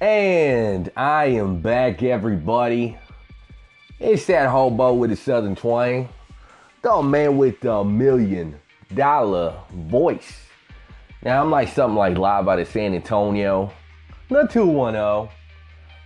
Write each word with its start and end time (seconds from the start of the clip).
And 0.00 0.90
I 0.96 1.26
am 1.26 1.60
back, 1.60 2.02
everybody. 2.02 2.98
It's 4.00 4.26
that 4.26 4.50
hobo 4.50 4.92
with 4.92 5.12
a 5.12 5.16
southern 5.16 5.54
twang, 5.54 6.08
the 6.82 7.00
man 7.00 7.38
with 7.38 7.60
the 7.60 7.84
million 7.84 8.60
dollar 8.92 9.54
voice. 9.72 10.46
Now, 11.22 11.40
I'm 11.40 11.50
like 11.50 11.68
something 11.68 11.96
like 11.96 12.18
live 12.18 12.48
out 12.48 12.58
of 12.58 12.66
San 12.68 12.92
Antonio, 12.92 13.72
the 14.28 14.48
210. 14.48 15.00
Of 15.00 15.30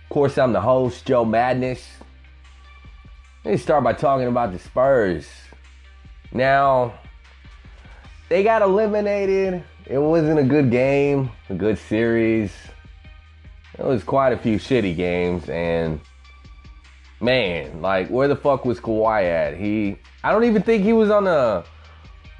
course, 0.09 0.37
I'm 0.37 0.53
the 0.53 0.61
host, 0.61 1.05
Joe 1.05 1.25
Madness. 1.25 1.85
Let 3.43 3.51
me 3.51 3.57
start 3.57 3.83
by 3.83 3.93
talking 3.93 4.27
about 4.27 4.53
the 4.53 4.59
Spurs. 4.59 5.27
Now, 6.31 6.93
they 8.29 8.43
got 8.43 8.61
eliminated. 8.61 9.63
It 9.87 9.97
wasn't 9.97 10.39
a 10.39 10.43
good 10.43 10.69
game, 10.69 11.31
a 11.49 11.55
good 11.55 11.79
series. 11.79 12.53
It 13.79 13.85
was 13.85 14.03
quite 14.03 14.33
a 14.33 14.37
few 14.37 14.57
shitty 14.57 14.93
games, 14.93 15.47
and 15.47 16.01
man, 17.21 17.81
like 17.81 18.09
where 18.09 18.27
the 18.27 18.35
fuck 18.35 18.65
was 18.65 18.77
Kawhi 18.77 19.23
at? 19.23 19.55
He, 19.55 19.97
I 20.21 20.33
don't 20.33 20.43
even 20.43 20.61
think 20.61 20.83
he 20.83 20.91
was 20.91 21.09
on 21.09 21.23
the 21.23 21.63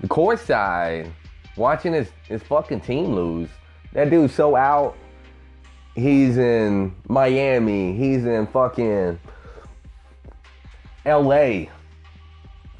the 0.02 0.08
court 0.10 0.40
side 0.40 1.10
watching 1.56 1.94
his 1.94 2.10
his 2.28 2.44
fucking 2.44 2.82
team 2.82 3.16
lose. 3.16 3.48
That 3.94 4.10
dude's 4.10 4.34
so 4.34 4.58
out. 4.58 4.98
He's 5.96 6.38
in 6.38 6.94
Miami. 7.08 7.96
He's 7.96 8.26
in 8.26 8.46
fucking 8.48 9.18
L.A. 11.06 11.70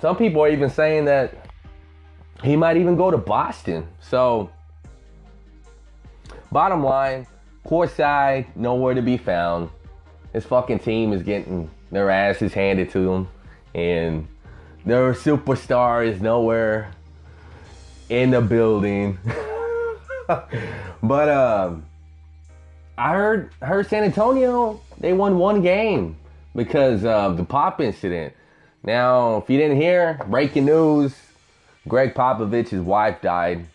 Some 0.02 0.18
people 0.18 0.44
are 0.44 0.50
even 0.50 0.70
saying 0.70 1.06
that 1.06 1.50
he 2.44 2.58
might 2.58 2.76
even 2.76 2.98
go 2.98 3.10
to 3.10 3.18
Boston. 3.18 3.88
So, 4.02 4.50
bottom 6.52 6.84
line 6.84 7.26
Courtside, 7.70 8.48
nowhere 8.56 8.96
to 8.96 9.02
be 9.04 9.16
found. 9.18 9.70
His 10.34 10.44
fucking 10.44 10.80
team 10.80 11.14
is 11.14 11.22
getting 11.22 11.70
their 11.92 12.10
asses 12.10 12.52
handed 12.52 12.90
to 12.92 13.06
them, 13.06 13.28
and 13.76 14.28
their 14.86 15.14
superstar 15.14 16.04
is 16.08 16.20
nowhere 16.20 16.92
in 18.10 18.32
the 18.32 18.42
building. 18.42 19.20
but 20.28 21.30
um, 21.30 21.86
I 22.98 23.14
heard 23.14 23.52
heard 23.62 23.88
San 23.88 24.04
Antonio 24.04 24.82
they 25.00 25.14
won 25.14 25.38
one 25.38 25.62
game 25.62 26.18
because 26.56 27.06
of 27.06 27.38
the 27.38 27.44
pop 27.44 27.82
incident. 27.82 28.34
Now, 28.82 29.38
if 29.38 29.50
you 29.50 29.60
didn't 29.60 29.78
hear, 29.78 30.20
breaking 30.28 30.66
news: 30.66 31.16
Gregg 31.88 32.16
Popovich's 32.16 32.82
wife 32.82 33.22
died. 33.22 33.68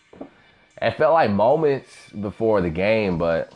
It 0.81 0.91
felt 0.97 1.13
like 1.13 1.31
moments 1.31 2.09
before 2.19 2.59
the 2.59 2.69
game, 2.69 3.17
but 3.17 3.53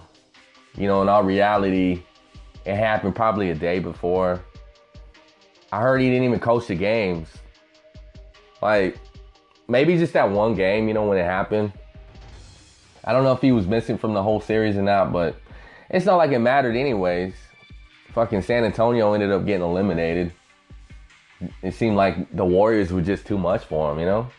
you 0.75 0.87
know, 0.87 1.01
in 1.01 1.09
all 1.09 1.23
reality, 1.23 2.03
it 2.65 2.75
happened 2.75 3.15
probably 3.15 3.49
a 3.51 3.55
day 3.55 3.79
before. 3.79 4.43
I 5.71 5.81
heard 5.81 6.01
he 6.01 6.09
didn't 6.09 6.25
even 6.25 6.39
coach 6.39 6.67
the 6.67 6.75
games. 6.75 7.27
Like, 8.61 8.97
maybe 9.67 9.97
just 9.97 10.13
that 10.13 10.29
one 10.29 10.55
game, 10.55 10.87
you 10.87 10.93
know, 10.93 11.05
when 11.07 11.17
it 11.17 11.25
happened. 11.25 11.71
I 13.03 13.13
don't 13.13 13.23
know 13.23 13.31
if 13.31 13.41
he 13.41 13.51
was 13.51 13.67
missing 13.67 13.97
from 13.97 14.13
the 14.13 14.21
whole 14.21 14.41
series 14.41 14.75
or 14.75 14.81
not, 14.81 15.11
but 15.11 15.35
it's 15.89 16.05
not 16.05 16.17
like 16.17 16.31
it 16.31 16.39
mattered 16.39 16.75
anyways. 16.75 17.33
Fucking 18.13 18.41
San 18.41 18.63
Antonio 18.63 19.13
ended 19.13 19.31
up 19.31 19.45
getting 19.45 19.63
eliminated. 19.63 20.33
It 21.61 21.73
seemed 21.73 21.95
like 21.95 22.35
the 22.35 22.43
Warriors 22.43 22.91
were 22.91 23.01
just 23.01 23.25
too 23.25 23.37
much 23.37 23.63
for 23.63 23.91
him, 23.91 23.99
you 23.99 24.05
know? 24.05 24.29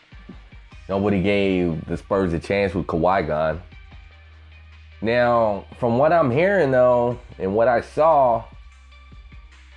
Nobody 0.87 1.21
gave 1.23 1.85
the 1.85 1.97
Spurs 1.97 2.33
a 2.33 2.39
chance 2.39 2.73
with 2.73 2.85
Kawhi 2.85 3.25
gone. 3.25 3.61
Now, 5.01 5.65
from 5.79 5.97
what 5.97 6.13
I'm 6.13 6.29
hearing 6.29 6.71
though, 6.71 7.19
and 7.39 7.55
what 7.55 7.67
I 7.67 7.81
saw, 7.81 8.43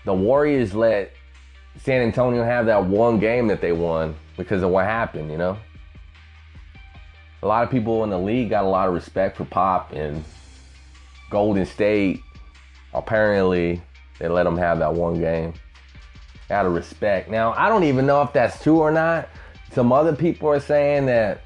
the 0.05 0.13
Warriors 0.13 0.75
let 0.75 1.13
San 1.79 2.03
Antonio 2.03 2.45
have 2.45 2.67
that 2.67 2.85
one 2.85 3.19
game 3.19 3.49
that 3.49 3.61
they 3.61 3.73
won 3.73 4.15
because 4.37 4.63
of 4.63 4.71
what 4.71 4.85
happened, 4.85 5.31
you 5.31 5.39
know? 5.39 5.57
A 7.43 7.47
lot 7.47 7.65
of 7.65 7.71
people 7.71 8.05
in 8.05 8.11
the 8.11 8.19
league 8.19 8.51
got 8.51 8.65
a 8.65 8.69
lot 8.69 8.89
of 8.89 8.95
respect 8.95 9.37
for 9.37 9.45
Pop 9.45 9.93
and 9.93 10.25
Golden 11.31 11.67
State. 11.67 12.21
Apparently, 12.93 13.83
they 14.19 14.29
let 14.29 14.45
them 14.45 14.57
have 14.57 14.79
that 14.79 14.95
one 14.95 15.19
game 15.21 15.55
out 16.51 16.67
of 16.67 16.75
respect. 16.75 17.31
Now, 17.31 17.53
I 17.55 17.69
don't 17.69 17.85
even 17.85 18.07
know 18.07 18.23
if 18.23 18.33
that's 18.33 18.63
true 18.63 18.79
or 18.79 18.91
not. 18.91 19.29
Some 19.73 19.93
other 19.93 20.15
people 20.15 20.49
are 20.49 20.61
saying 20.61 21.07
that 21.07 21.41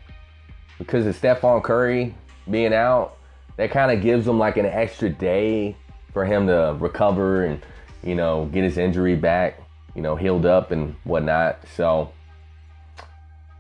because 0.79 1.07
of 1.07 1.17
Stephen 1.17 1.61
Curry 1.63 2.15
being 2.51 2.75
out, 2.75 3.18
that 3.59 3.73
kind 3.73 3.93
of 3.93 4.01
gives 4.01 4.27
him 4.27 4.39
like 4.39 4.57
an 4.57 4.65
extra 4.65 5.11
day 5.11 5.77
for 6.13 6.25
him 6.25 6.47
to 6.47 6.77
recover 6.81 7.45
and 7.45 7.61
you 8.03 8.15
know 8.15 8.47
get 8.47 8.65
his 8.65 8.79
injury 8.79 9.17
back, 9.17 9.61
you 9.95 10.01
know, 10.01 10.17
healed 10.17 10.47
up 10.47 10.71
and 10.71 10.95
whatnot. 11.05 11.59
So 11.77 12.11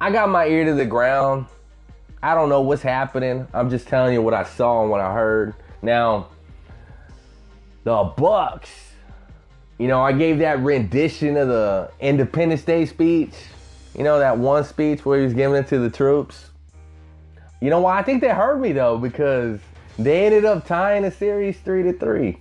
I 0.00 0.10
got 0.10 0.30
my 0.30 0.46
ear 0.46 0.64
to 0.64 0.74
the 0.74 0.86
ground. 0.86 1.46
I 2.22 2.34
don't 2.34 2.48
know 2.48 2.62
what's 2.62 2.82
happening. 2.82 3.46
I'm 3.52 3.68
just 3.68 3.86
telling 3.86 4.14
you 4.14 4.22
what 4.22 4.34
I 4.34 4.44
saw 4.44 4.82
and 4.82 4.90
what 4.90 5.00
I 5.00 5.12
heard. 5.12 5.54
Now, 5.82 6.28
the 7.84 8.04
Bucks. 8.16 8.70
You 9.78 9.86
know, 9.86 10.00
I 10.00 10.10
gave 10.10 10.40
that 10.40 10.58
rendition 10.60 11.36
of 11.36 11.46
the 11.46 11.90
Independence 12.00 12.62
Day 12.62 12.86
speech. 12.86 13.34
You 13.96 14.02
know, 14.02 14.18
that 14.18 14.36
one 14.36 14.64
speech 14.64 15.04
where 15.04 15.18
he 15.18 15.24
was 15.24 15.34
giving 15.34 15.56
it 15.56 15.68
to 15.68 15.78
the 15.78 15.90
troops. 15.90 16.50
You 17.60 17.70
know 17.70 17.80
why? 17.80 17.98
I 17.98 18.02
think 18.02 18.20
they 18.20 18.28
heard 18.28 18.60
me 18.60 18.72
though, 18.72 18.98
because 18.98 19.60
they 19.98 20.26
ended 20.26 20.44
up 20.44 20.66
tying 20.66 21.02
the 21.02 21.10
series 21.10 21.58
three 21.58 21.82
to 21.82 21.92
three. 21.92 22.38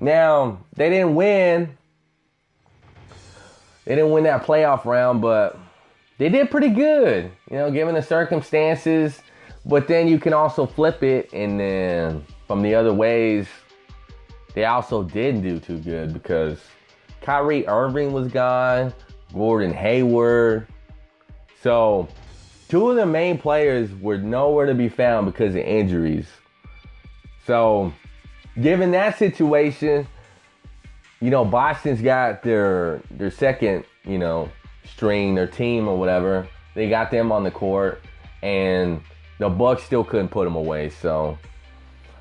Now 0.00 0.58
they 0.76 0.88
didn't 0.88 1.14
win. 1.14 1.76
They 3.84 3.94
didn't 3.94 4.10
win 4.10 4.24
that 4.24 4.44
playoff 4.44 4.84
round, 4.84 5.20
but 5.20 5.58
they 6.18 6.28
did 6.28 6.50
pretty 6.50 6.68
good, 6.68 7.30
you 7.50 7.56
know, 7.56 7.70
given 7.70 7.94
the 7.94 8.02
circumstances. 8.02 9.20
But 9.64 9.88
then 9.88 10.08
you 10.08 10.18
can 10.18 10.32
also 10.32 10.66
flip 10.66 11.02
it, 11.02 11.32
and 11.32 11.58
then 11.58 12.24
from 12.46 12.62
the 12.62 12.74
other 12.74 12.92
ways, 12.92 13.48
they 14.54 14.64
also 14.64 15.02
didn't 15.02 15.42
do 15.42 15.58
too 15.58 15.78
good 15.78 16.12
because 16.12 16.58
Kyrie 17.20 17.66
Irving 17.66 18.12
was 18.12 18.28
gone, 18.28 18.92
Gordon 19.32 19.72
Hayward. 19.72 20.66
So, 21.62 22.08
two 22.68 22.90
of 22.90 22.96
the 22.96 23.06
main 23.06 23.36
players 23.36 23.92
were 24.00 24.18
nowhere 24.18 24.66
to 24.66 24.74
be 24.74 24.88
found 24.88 25.26
because 25.26 25.54
of 25.54 25.62
injuries. 25.62 26.26
So, 27.48 27.94
given 28.60 28.90
that 28.90 29.16
situation, 29.16 30.06
you 31.22 31.30
know, 31.30 31.46
Boston's 31.46 32.02
got 32.02 32.42
their 32.42 33.00
their 33.10 33.30
second, 33.30 33.86
you 34.04 34.18
know, 34.18 34.50
string, 34.84 35.34
their 35.34 35.46
team 35.46 35.88
or 35.88 35.98
whatever. 35.98 36.46
They 36.74 36.90
got 36.90 37.10
them 37.10 37.32
on 37.32 37.44
the 37.44 37.50
court, 37.50 38.02
and 38.42 39.00
the 39.38 39.48
Bucks 39.48 39.82
still 39.82 40.04
couldn't 40.04 40.28
put 40.28 40.44
them 40.44 40.56
away. 40.56 40.90
So, 40.90 41.38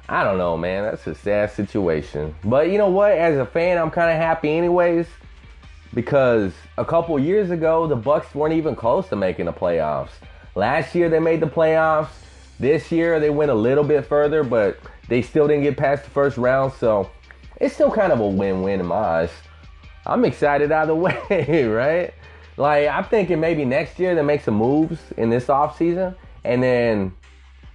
I 0.07 0.23
don't 0.23 0.37
know, 0.37 0.55
man. 0.55 0.85
That's 0.85 1.05
a 1.07 1.13
sad 1.13 1.51
situation. 1.51 2.33
But 2.45 2.71
you 2.71 2.77
know 2.77 2.89
what? 2.89 3.11
As 3.11 3.37
a 3.37 3.45
fan, 3.45 3.77
I'm 3.77 3.91
kind 3.91 4.09
of 4.09 4.15
happy, 4.15 4.49
anyways, 4.49 5.07
because 5.93 6.53
a 6.77 6.85
couple 6.85 7.19
years 7.19 7.51
ago, 7.51 7.85
the 7.85 7.97
Bucks 7.97 8.33
weren't 8.33 8.53
even 8.53 8.77
close 8.77 9.09
to 9.09 9.17
making 9.17 9.47
the 9.47 9.53
playoffs. 9.53 10.11
Last 10.55 10.95
year, 10.95 11.09
they 11.09 11.19
made 11.19 11.41
the 11.41 11.47
playoffs. 11.47 12.11
This 12.61 12.93
year, 12.93 13.19
they 13.19 13.29
went 13.29 13.51
a 13.51 13.55
little 13.55 13.83
bit 13.83 14.05
further, 14.05 14.45
but 14.45 14.79
they 15.07 15.21
still 15.21 15.47
didn't 15.47 15.63
get 15.63 15.77
past 15.77 16.03
the 16.03 16.09
first 16.09 16.37
round, 16.37 16.73
so 16.73 17.09
it's 17.57 17.73
still 17.73 17.91
kind 17.91 18.11
of 18.11 18.19
a 18.19 18.27
win-win 18.27 18.79
in 18.79 18.85
my 18.85 18.95
eyes. 18.95 19.31
I'm 20.05 20.25
excited 20.25 20.71
either 20.71 20.95
way, 21.29 21.65
right? 21.65 22.13
Like 22.57 22.87
I'm 22.87 23.03
thinking 23.05 23.39
maybe 23.39 23.65
next 23.65 23.99
year 23.99 24.15
they 24.15 24.21
make 24.21 24.41
some 24.41 24.55
moves 24.55 24.99
in 25.17 25.29
this 25.29 25.45
offseason, 25.45 26.15
and 26.43 26.63
then 26.63 27.13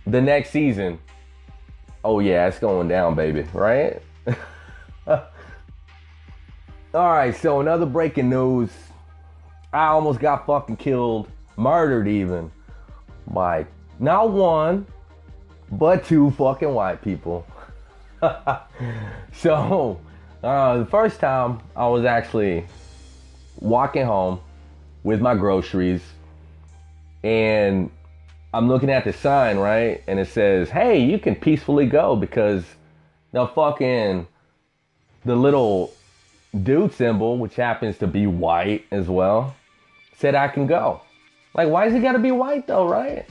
the 0.06 0.20
next 0.20 0.50
season, 0.50 0.98
oh 2.04 2.20
yeah, 2.20 2.48
it's 2.48 2.58
going 2.58 2.88
down, 2.88 3.14
baby, 3.14 3.46
right? 3.52 4.02
All 5.06 5.22
right, 6.94 7.34
so 7.34 7.60
another 7.60 7.86
breaking 7.86 8.28
news. 8.28 8.70
I 9.72 9.86
almost 9.86 10.20
got 10.20 10.44
fucking 10.46 10.76
killed, 10.76 11.28
murdered 11.56 12.06
even, 12.06 12.50
by 13.28 13.66
not 13.98 14.30
one, 14.30 14.86
but 15.72 16.04
two 16.04 16.30
fucking 16.32 16.72
white 16.72 17.02
people. 17.02 17.46
so, 19.32 20.00
uh, 20.42 20.78
the 20.78 20.86
first 20.86 21.18
time 21.18 21.60
I 21.74 21.88
was 21.88 22.04
actually 22.04 22.66
walking 23.58 24.04
home 24.04 24.40
with 25.02 25.20
my 25.20 25.34
groceries, 25.34 26.02
and 27.24 27.90
I'm 28.52 28.68
looking 28.68 28.90
at 28.90 29.04
the 29.04 29.12
sign, 29.12 29.56
right? 29.56 30.02
And 30.06 30.20
it 30.20 30.28
says, 30.28 30.68
hey, 30.68 31.02
you 31.02 31.18
can 31.18 31.34
peacefully 31.34 31.86
go 31.86 32.16
because 32.16 32.64
the 33.32 33.46
fucking, 33.46 34.26
the 35.24 35.34
little 35.34 35.94
dude 36.62 36.92
symbol, 36.92 37.38
which 37.38 37.56
happens 37.56 37.96
to 37.98 38.06
be 38.06 38.26
white 38.26 38.84
as 38.90 39.08
well, 39.08 39.56
said 40.18 40.34
I 40.34 40.48
can 40.48 40.66
go. 40.66 41.00
Like, 41.54 41.68
why 41.68 41.86
is 41.86 41.94
he 41.94 42.00
gotta 42.00 42.18
be 42.18 42.30
white 42.30 42.66
though, 42.66 42.86
right? 42.86 43.26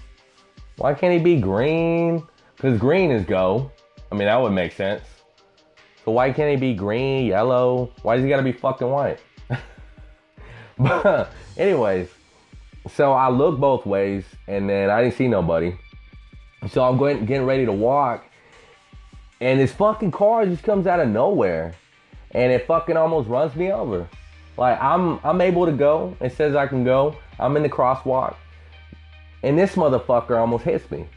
Why 0.77 0.95
can't 0.95 1.13
he 1.13 1.19
be 1.19 1.39
green? 1.39 2.23
Because 2.61 2.79
green 2.79 3.09
is 3.09 3.25
go. 3.25 3.71
I 4.11 4.15
mean, 4.15 4.27
that 4.27 4.39
would 4.39 4.51
make 4.51 4.73
sense. 4.73 5.01
So 6.05 6.11
why 6.11 6.31
can't 6.31 6.51
he 6.51 6.57
be 6.57 6.75
green, 6.75 7.25
yellow? 7.25 7.91
Why 8.03 8.15
does 8.15 8.23
he 8.23 8.29
gotta 8.29 8.43
be 8.43 8.51
fucking 8.51 8.87
white? 8.87 9.17
but 10.77 11.31
anyways, 11.57 12.09
so 12.87 13.13
I 13.13 13.29
look 13.29 13.59
both 13.59 13.87
ways 13.87 14.25
and 14.47 14.69
then 14.69 14.91
I 14.91 15.01
didn't 15.01 15.15
see 15.15 15.27
nobody. 15.27 15.75
So 16.69 16.83
I'm 16.83 16.97
going 16.97 17.25
getting 17.25 17.47
ready 17.47 17.65
to 17.65 17.73
walk. 17.73 18.25
And 19.39 19.59
this 19.59 19.71
fucking 19.71 20.11
car 20.11 20.45
just 20.45 20.61
comes 20.61 20.85
out 20.85 20.99
of 20.99 21.09
nowhere. 21.09 21.73
And 22.29 22.51
it 22.51 22.67
fucking 22.67 22.95
almost 22.95 23.27
runs 23.27 23.55
me 23.55 23.71
over. 23.71 24.07
Like 24.55 24.79
I'm 24.79 25.19
I'm 25.23 25.41
able 25.41 25.65
to 25.65 25.71
go. 25.71 26.15
It 26.21 26.33
says 26.33 26.55
I 26.55 26.67
can 26.67 26.83
go. 26.83 27.15
I'm 27.39 27.57
in 27.57 27.63
the 27.63 27.69
crosswalk. 27.69 28.35
And 29.41 29.57
this 29.57 29.73
motherfucker 29.73 30.37
almost 30.37 30.63
hits 30.63 30.91
me. 30.91 31.07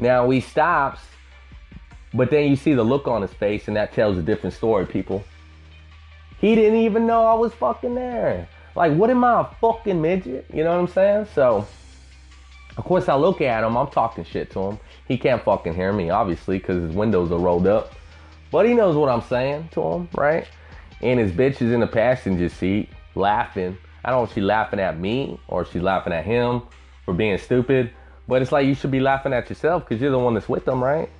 Now 0.00 0.30
he 0.30 0.40
stops, 0.40 1.00
but 2.14 2.30
then 2.30 2.48
you 2.48 2.56
see 2.56 2.72
the 2.72 2.82
look 2.82 3.06
on 3.06 3.20
his 3.20 3.32
face, 3.34 3.68
and 3.68 3.76
that 3.76 3.92
tells 3.92 4.16
a 4.16 4.22
different 4.22 4.54
story, 4.54 4.86
people. 4.86 5.22
He 6.40 6.54
didn't 6.54 6.80
even 6.80 7.06
know 7.06 7.26
I 7.26 7.34
was 7.34 7.52
fucking 7.52 7.94
there. 7.94 8.48
Like, 8.74 8.94
what 8.94 9.10
am 9.10 9.22
I, 9.22 9.42
a 9.42 9.44
fucking 9.60 10.00
midget? 10.00 10.46
You 10.52 10.64
know 10.64 10.70
what 10.70 10.80
I'm 10.80 10.88
saying? 10.88 11.26
So, 11.34 11.66
of 12.78 12.84
course, 12.84 13.10
I 13.10 13.14
look 13.14 13.42
at 13.42 13.62
him. 13.62 13.76
I'm 13.76 13.88
talking 13.88 14.24
shit 14.24 14.50
to 14.52 14.60
him. 14.60 14.80
He 15.06 15.18
can't 15.18 15.42
fucking 15.44 15.74
hear 15.74 15.92
me, 15.92 16.08
obviously, 16.08 16.58
because 16.58 16.82
his 16.82 16.94
windows 16.94 17.30
are 17.30 17.38
rolled 17.38 17.66
up. 17.66 17.92
But 18.50 18.66
he 18.66 18.72
knows 18.72 18.96
what 18.96 19.10
I'm 19.10 19.22
saying 19.22 19.68
to 19.72 19.82
him, 19.82 20.08
right? 20.16 20.48
And 21.02 21.20
his 21.20 21.30
bitch 21.30 21.60
is 21.60 21.72
in 21.72 21.80
the 21.80 21.86
passenger 21.86 22.48
seat 22.48 22.88
laughing. 23.14 23.76
I 24.02 24.10
don't 24.10 24.20
know 24.20 24.24
if 24.24 24.32
she's 24.32 24.44
laughing 24.44 24.80
at 24.80 24.98
me 24.98 25.38
or 25.48 25.66
she's 25.66 25.82
laughing 25.82 26.14
at 26.14 26.24
him 26.24 26.62
for 27.04 27.12
being 27.12 27.36
stupid. 27.36 27.92
But 28.30 28.42
it's 28.42 28.52
like 28.52 28.64
you 28.64 28.76
should 28.76 28.92
be 28.92 29.00
laughing 29.00 29.32
at 29.32 29.48
yourself 29.50 29.88
because 29.88 30.00
you're 30.00 30.12
the 30.12 30.18
one 30.20 30.34
that's 30.34 30.48
with 30.48 30.64
them, 30.64 30.80
right? 30.80 31.10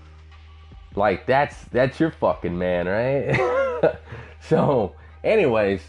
Like 0.94 1.26
that's 1.26 1.64
that's 1.72 1.98
your 1.98 2.12
fucking 2.12 2.56
man, 2.56 2.86
right? 2.86 3.98
so, 4.40 4.94
anyways, 5.24 5.82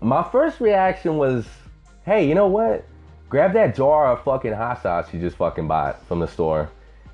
my 0.00 0.22
first 0.22 0.60
reaction 0.60 1.18
was, 1.18 1.46
hey, 2.06 2.26
you 2.26 2.34
know 2.34 2.46
what? 2.46 2.86
Grab 3.28 3.52
that 3.52 3.76
jar 3.76 4.10
of 4.10 4.24
fucking 4.24 4.54
hot 4.54 4.80
sauce 4.82 5.12
you 5.12 5.20
just 5.20 5.36
fucking 5.36 5.68
bought 5.68 6.02
from 6.06 6.18
the 6.18 6.26
store 6.26 6.70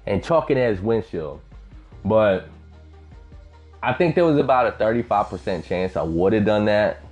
and 0.07 0.23
chalk 0.23 0.53
it 0.53 0.57
at 0.57 0.71
his 0.71 0.81
windshield. 0.81 1.41
But 2.05 2.49
I 3.83 3.95
think 3.95 4.15
there 4.15 4.25
was 4.25 4.39
about 4.39 4.69
a 4.69 4.73
35% 4.81 5.65
chance 5.65 5.97
I 5.97 6.03
would 6.03 6.35
have 6.35 6.45
done 6.45 6.67
that. 6.67 7.03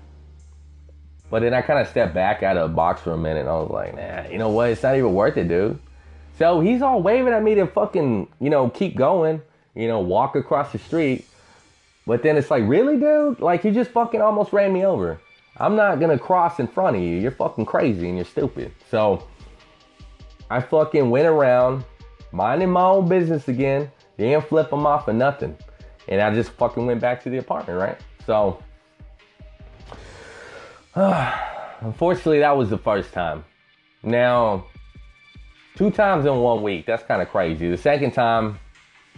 But 1.31 1.43
then 1.43 1.53
I 1.53 1.63
kind 1.63 1.81
of 1.81 1.89
stepped 1.89 2.15
back 2.15 2.45
out 2.45 2.57
of 2.57 2.71
the 2.71 2.77
box 2.77 3.03
for 3.03 3.11
a 3.13 3.19
minute 3.19 3.41
and 3.41 3.49
I 3.49 3.55
was 3.55 3.71
like, 3.71 3.97
nah, 3.97 4.31
you 4.31 4.39
know 4.39 4.51
what? 4.51 4.71
It's 4.71 4.85
not 4.85 4.95
even 4.95 5.13
worth 5.15 5.37
it, 5.37 5.49
dude. 5.49 5.81
So 6.39 6.61
he's 6.61 6.83
all 6.83 7.03
waving 7.03 7.33
at 7.33 7.43
me 7.43 7.57
to 7.57 7.67
fucking, 7.67 8.29
you 8.41 8.49
know, 8.49 8.71
keep 8.71 8.97
going, 8.97 9.43
you 9.75 9.89
know, 9.89 9.99
walk 9.99 10.37
across 10.37 10.71
the 10.71 10.79
street. 10.79 11.27
But 12.07 12.23
then 12.23 12.37
it's 12.37 12.51
like, 12.51 12.63
really, 12.67 12.97
dude? 12.97 13.41
Like, 13.41 13.65
you 13.65 13.73
just 13.73 13.91
fucking 13.91 14.21
almost 14.21 14.53
ran 14.53 14.73
me 14.73 14.87
over. 14.87 15.21
I'm 15.57 15.75
not 15.75 15.99
gonna 15.99 16.19
cross 16.19 16.61
in 16.61 16.69
front 16.69 16.97
of 16.97 17.03
you. 17.03 17.19
You're 17.19 17.33
fucking 17.33 17.67
crazy 17.67 18.09
and 18.09 18.17
you're 18.17 18.25
stupid. 18.25 18.73
So 18.89 19.27
I 20.49 20.61
fucking 20.61 21.11
went 21.11 21.27
around, 21.27 21.85
minding 22.31 22.71
my 22.71 22.85
own 22.85 23.09
business 23.09 23.49
again. 23.49 23.91
Didn't 24.17 24.47
flip 24.49 24.73
him 24.73 24.87
off 24.87 25.09
or 25.09 25.13
nothing. 25.15 25.57
And 26.07 26.21
I 26.21 26.33
just 26.33 26.51
fucking 26.53 26.87
went 26.87 27.01
back 27.01 27.23
to 27.25 27.31
the 27.31 27.39
apartment, 27.39 27.81
right? 27.81 27.99
So, 28.25 28.63
unfortunately, 31.81 32.39
that 32.39 32.57
was 32.57 32.71
the 32.71 32.79
first 32.79 33.13
time. 33.13 33.45
Now, 34.05 34.67
two 35.79 35.93
times 35.93 36.27
in 36.27 36.37
one 36.37 36.61
week, 36.61 36.87
that's 36.87 37.05
kind 37.05 37.23
of 37.23 37.29
crazy. 37.31 37.71
The 37.71 37.77
second 37.77 38.11
time 38.11 38.59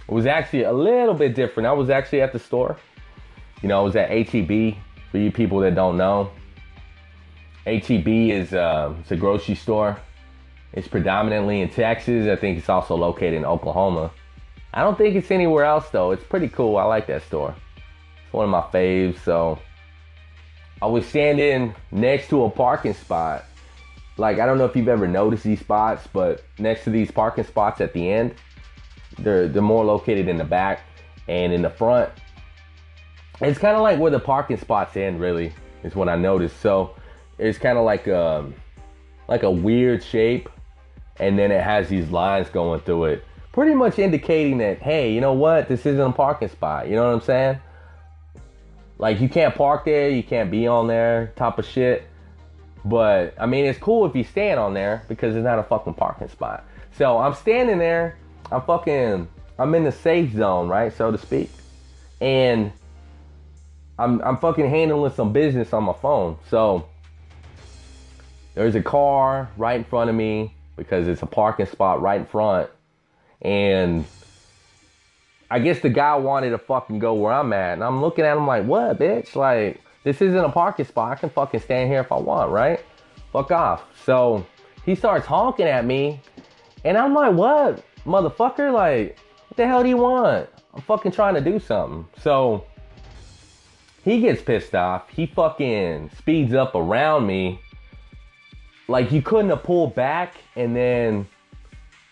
it 0.07 0.13
was 0.13 0.27
actually 0.27 0.65
a 0.65 0.73
little 0.73 1.15
bit 1.15 1.35
different. 1.35 1.67
I 1.67 1.73
was 1.73 1.89
actually 1.89 2.21
at 2.21 2.35
the 2.35 2.39
store. 2.39 2.77
You 3.63 3.69
know, 3.69 3.81
I 3.81 3.83
was 3.83 3.97
at 3.97 4.11
HEB. 4.11 4.77
For 5.11 5.19
you 5.19 5.33
people 5.33 5.59
that 5.61 5.75
don't 5.75 5.97
know, 5.97 6.31
HEB 7.67 8.07
is 8.07 8.53
uh, 8.53 8.95
it's 9.01 9.11
a 9.11 9.17
grocery 9.17 9.57
store. 9.57 9.99
It's 10.73 10.87
predominantly 10.87 11.63
in 11.63 11.69
Texas. 11.69 12.29
I 12.29 12.37
think 12.37 12.59
it's 12.59 12.69
also 12.69 12.95
located 12.95 13.35
in 13.35 13.45
Oklahoma. 13.45 14.13
I 14.73 14.83
don't 14.83 14.97
think 14.97 15.17
it's 15.17 15.33
anywhere 15.33 15.65
else 15.65 15.89
though. 15.91 16.13
It's 16.13 16.23
pretty 16.23 16.49
cool. 16.49 16.77
I 16.77 16.85
like 16.85 17.09
that 17.09 17.23
store. 17.25 17.57
It's 18.23 18.33
one 18.33 18.45
of 18.45 18.51
my 18.51 18.61
faves. 18.61 19.19
So 19.25 19.59
I 20.81 20.87
was 20.87 21.05
standing 21.07 21.75
next 21.91 22.29
to 22.29 22.45
a 22.45 22.51
parking 22.51 22.95
spot. 22.95 23.47
Like 24.21 24.39
I 24.39 24.47
don't 24.47 24.59
know 24.59 24.67
if 24.67 24.77
you've 24.77 24.89
ever 24.89 25.09
noticed 25.09 25.45
these 25.45 25.61
spots, 25.61 26.07
but 26.13 26.45
next 26.59 26.85
to 26.85 26.91
these 26.91 27.11
parking 27.11 27.45
spots 27.45 27.81
at 27.81 27.95
the 27.95 28.11
end, 28.11 28.35
they're 29.19 29.49
they're 29.49 29.63
more 29.63 29.85
located 29.85 30.29
in 30.29 30.37
the 30.37 30.45
back 30.45 30.83
and 31.27 31.53
in 31.53 31.63
the 31.63 31.71
front. 31.71 32.11
It's 33.41 33.59
kind 33.59 33.75
of 33.75 33.83
like 33.83 33.99
where 33.99 34.11
the 34.11 34.21
parking 34.21 34.59
spots 34.59 34.97
end. 34.97 35.21
Really, 35.21 35.55
is 35.83 35.97
what 35.97 36.09
I 36.11 36.17
noticed. 36.17 36.61
So 36.61 36.95
it's 37.39 37.59
kind 37.59 37.79
of 37.79 37.85
like 37.87 38.07
a 38.07 38.41
um, 38.41 38.55
like 39.27 39.43
a 39.43 39.51
weird 39.51 40.05
shape, 40.05 40.51
and 41.19 41.39
then 41.39 41.51
it 41.51 41.63
has 41.63 41.89
these 41.89 42.11
lines 42.11 42.51
going 42.51 42.81
through 42.81 43.05
it 43.07 43.25
pretty 43.53 43.75
much 43.75 43.99
indicating 43.99 44.59
that, 44.59 44.81
hey, 44.81 45.13
you 45.13 45.21
know 45.21 45.33
what? 45.33 45.69
This 45.69 45.85
isn't 45.87 46.01
a 46.01 46.13
parking 46.13 46.49
spot. 46.49 46.89
You 46.89 46.97
know 46.97 47.07
what 47.07 47.15
I'm 47.15 47.21
saying? 47.21 47.59
Like 48.99 49.21
you 49.21 49.29
can't 49.29 49.55
park 49.55 49.87
there, 49.87 50.11
you 50.11 50.23
can't 50.23 50.51
be 50.51 50.67
on 50.67 50.87
there, 50.87 51.33
type 51.37 51.59
of 51.59 51.65
shit. 51.65 52.07
But 52.85 53.35
I 53.39 53.47
mean, 53.47 53.67
it's 53.67 53.79
cool 53.79 54.07
if 54.07 54.15
you 54.15 54.25
stand 54.25 54.59
on 54.59 54.75
there 54.75 55.05
because 55.09 55.37
it's 55.37 55.45
not 55.45 55.59
a 55.59 55.63
fucking 55.63 55.95
parking 55.95 56.29
spot. 56.29 56.65
So 56.93 57.19
I'm 57.19 57.35
standing 57.35 57.79
there. 57.79 58.17
I'm 58.51 58.63
fucking. 58.63 59.29
I'm 59.59 59.75
in 59.75 59.85
the 59.85 59.93
safe 59.93 60.33
zone, 60.33 60.69
right, 60.69 60.91
so 60.93 61.11
to 61.11 61.19
speak, 61.19 61.51
and 62.21 62.73
I'm 63.99 64.23
I'm 64.23 64.39
fucking 64.39 64.69
handling 64.69 65.13
some 65.13 65.33
business 65.33 65.73
on 65.73 65.85
my 65.85 65.93
phone. 65.93 66.39
So 66.49 66.89
there's 68.55 68.75
a 68.75 68.83
car 68.83 69.51
right 69.57 69.77
in 69.77 69.85
front 69.85 70.09
of 70.09 70.17
me 70.17 70.55
because 70.77 71.07
it's 71.09 71.23
a 71.23 71.27
parking 71.27 71.67
spot 71.67 72.01
right 72.01 72.21
in 72.21 72.27
front 72.27 72.71
and 73.43 74.05
I 75.51 75.59
guess 75.59 75.81
the 75.81 75.89
guy 75.89 76.15
wanted 76.17 76.51
to 76.51 76.59
fucking 76.59 77.01
go 77.01 77.15
where 77.15 77.33
I'm 77.33 77.53
at. 77.53 77.75
And 77.75 77.85
I'm 77.85 78.01
looking 78.01 78.25
at 78.25 78.37
him 78.37 78.47
like, 78.47 78.65
what, 78.65 78.99
bitch? 78.99 79.35
Like, 79.35 79.81
this 80.05 80.23
isn't 80.23 80.39
a 80.39 80.49
parking 80.49 80.85
spot. 80.85 81.13
I 81.13 81.15
can 81.21 81.31
fucking 81.31 81.61
stand 81.61 81.91
here 81.91 82.01
if 82.01 82.13
I 82.13 82.17
want, 82.17 82.51
right? 82.51 82.85
Fuck 83.33 83.51
off. 83.51 83.85
So 84.05 84.47
he 84.85 84.95
starts 84.95 85.27
honking 85.27 85.67
at 85.67 85.85
me. 85.85 86.21
And 86.85 86.97
I'm 86.97 87.15
like, 87.15 87.35
what? 87.35 87.85
Motherfucker? 88.05 88.73
Like, 88.73 89.19
what 89.49 89.57
the 89.57 89.67
hell 89.67 89.83
do 89.83 89.89
you 89.89 89.99
want? 89.99 90.49
I'm 90.75 90.83
fucking 90.83 91.13
trying 91.13 91.35
to 91.35 91.41
do 91.41 91.59
something. 91.59 92.07
So 92.23 92.65
he 94.05 94.21
gets 94.21 94.41
pissed 94.41 94.75
off. 94.75 95.09
He 95.11 95.27
fucking 95.27 96.11
speeds 96.17 96.55
up 96.55 96.75
around 96.75 97.27
me. 97.27 97.61
Like, 98.89 99.13
you 99.13 99.23
couldn't 99.23 99.51
have 99.51 99.63
pulled 99.63 99.95
back 99.95 100.35
and 100.57 100.75
then 100.75 101.29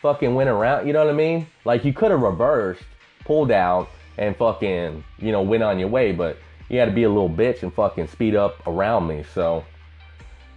fucking 0.01 0.35
went 0.35 0.49
around. 0.49 0.87
You 0.87 0.93
know 0.93 1.05
what 1.05 1.13
I 1.13 1.17
mean? 1.17 1.47
Like 1.65 1.85
you 1.85 1.93
could 1.93 2.11
have 2.11 2.21
reversed, 2.21 2.83
pulled 3.25 3.51
out, 3.51 3.89
and 4.17 4.37
fucking 4.37 5.05
you 5.19 5.33
know 5.33 5.43
went 5.43 5.63
on 5.63 5.79
your 5.79 5.89
way, 5.89 6.13
but 6.13 6.39
you 6.69 6.79
had 6.79 6.87
to 6.87 6.93
be 6.93 7.05
a 7.05 7.09
little 7.09 7.31
bitch 7.31 7.63
and 7.63 7.73
fucking 7.73 8.09
speed 8.09 8.35
up 8.35 8.67
around 8.67 9.07
me. 9.07 9.25
So 9.35 9.65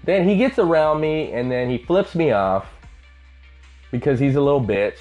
then 0.03 0.27
he 0.27 0.37
gets 0.37 0.59
around 0.59 1.01
me 1.01 1.31
and 1.31 1.51
then 1.51 1.69
he 1.69 1.77
flips 1.77 2.15
me 2.15 2.31
off 2.31 2.67
because 3.91 4.19
he's 4.19 4.35
a 4.35 4.41
little 4.41 4.63
bitch, 4.63 4.97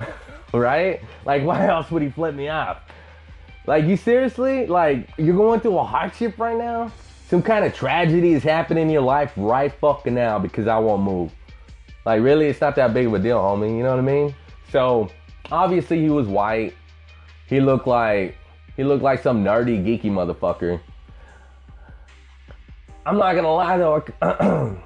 right? 0.54 1.00
Like 1.24 1.42
why 1.42 1.66
else 1.66 1.90
would 1.90 2.02
he 2.02 2.10
flip 2.10 2.34
me 2.34 2.48
off? 2.48 2.78
Like 3.66 3.84
you 3.84 3.96
seriously? 3.96 4.66
Like 4.66 5.08
you're 5.18 5.36
going 5.36 5.60
through 5.60 5.78
a 5.78 5.84
hardship 5.84 6.38
right 6.38 6.56
now? 6.56 6.92
Some 7.28 7.42
kind 7.42 7.64
of 7.64 7.74
tragedy 7.74 8.34
is 8.34 8.44
happening 8.44 8.84
in 8.84 8.90
your 8.90 9.02
life 9.02 9.32
right 9.36 9.72
fucking 9.80 10.14
now 10.14 10.38
because 10.38 10.68
I 10.68 10.78
won't 10.78 11.02
move. 11.02 11.32
Like, 12.04 12.22
really, 12.22 12.46
it's 12.46 12.60
not 12.60 12.76
that 12.76 12.94
big 12.94 13.08
of 13.08 13.14
a 13.14 13.18
deal, 13.18 13.38
homie. 13.38 13.76
You 13.76 13.82
know 13.82 13.90
what 13.90 13.98
I 13.98 14.02
mean? 14.02 14.32
So, 14.70 15.08
obviously, 15.50 16.00
he 16.00 16.08
was 16.08 16.28
white. 16.28 16.72
He 17.48 17.60
looked 17.60 17.88
like 17.88 18.36
he 18.76 18.84
looked 18.84 19.02
like 19.02 19.22
some 19.22 19.44
nerdy, 19.44 19.82
geeky 19.84 20.10
motherfucker. 20.10 20.80
I'm 23.04 23.18
not 23.18 23.34
gonna 23.34 23.52
lie 23.52 23.78
though. 23.78 24.04
I 24.20 24.76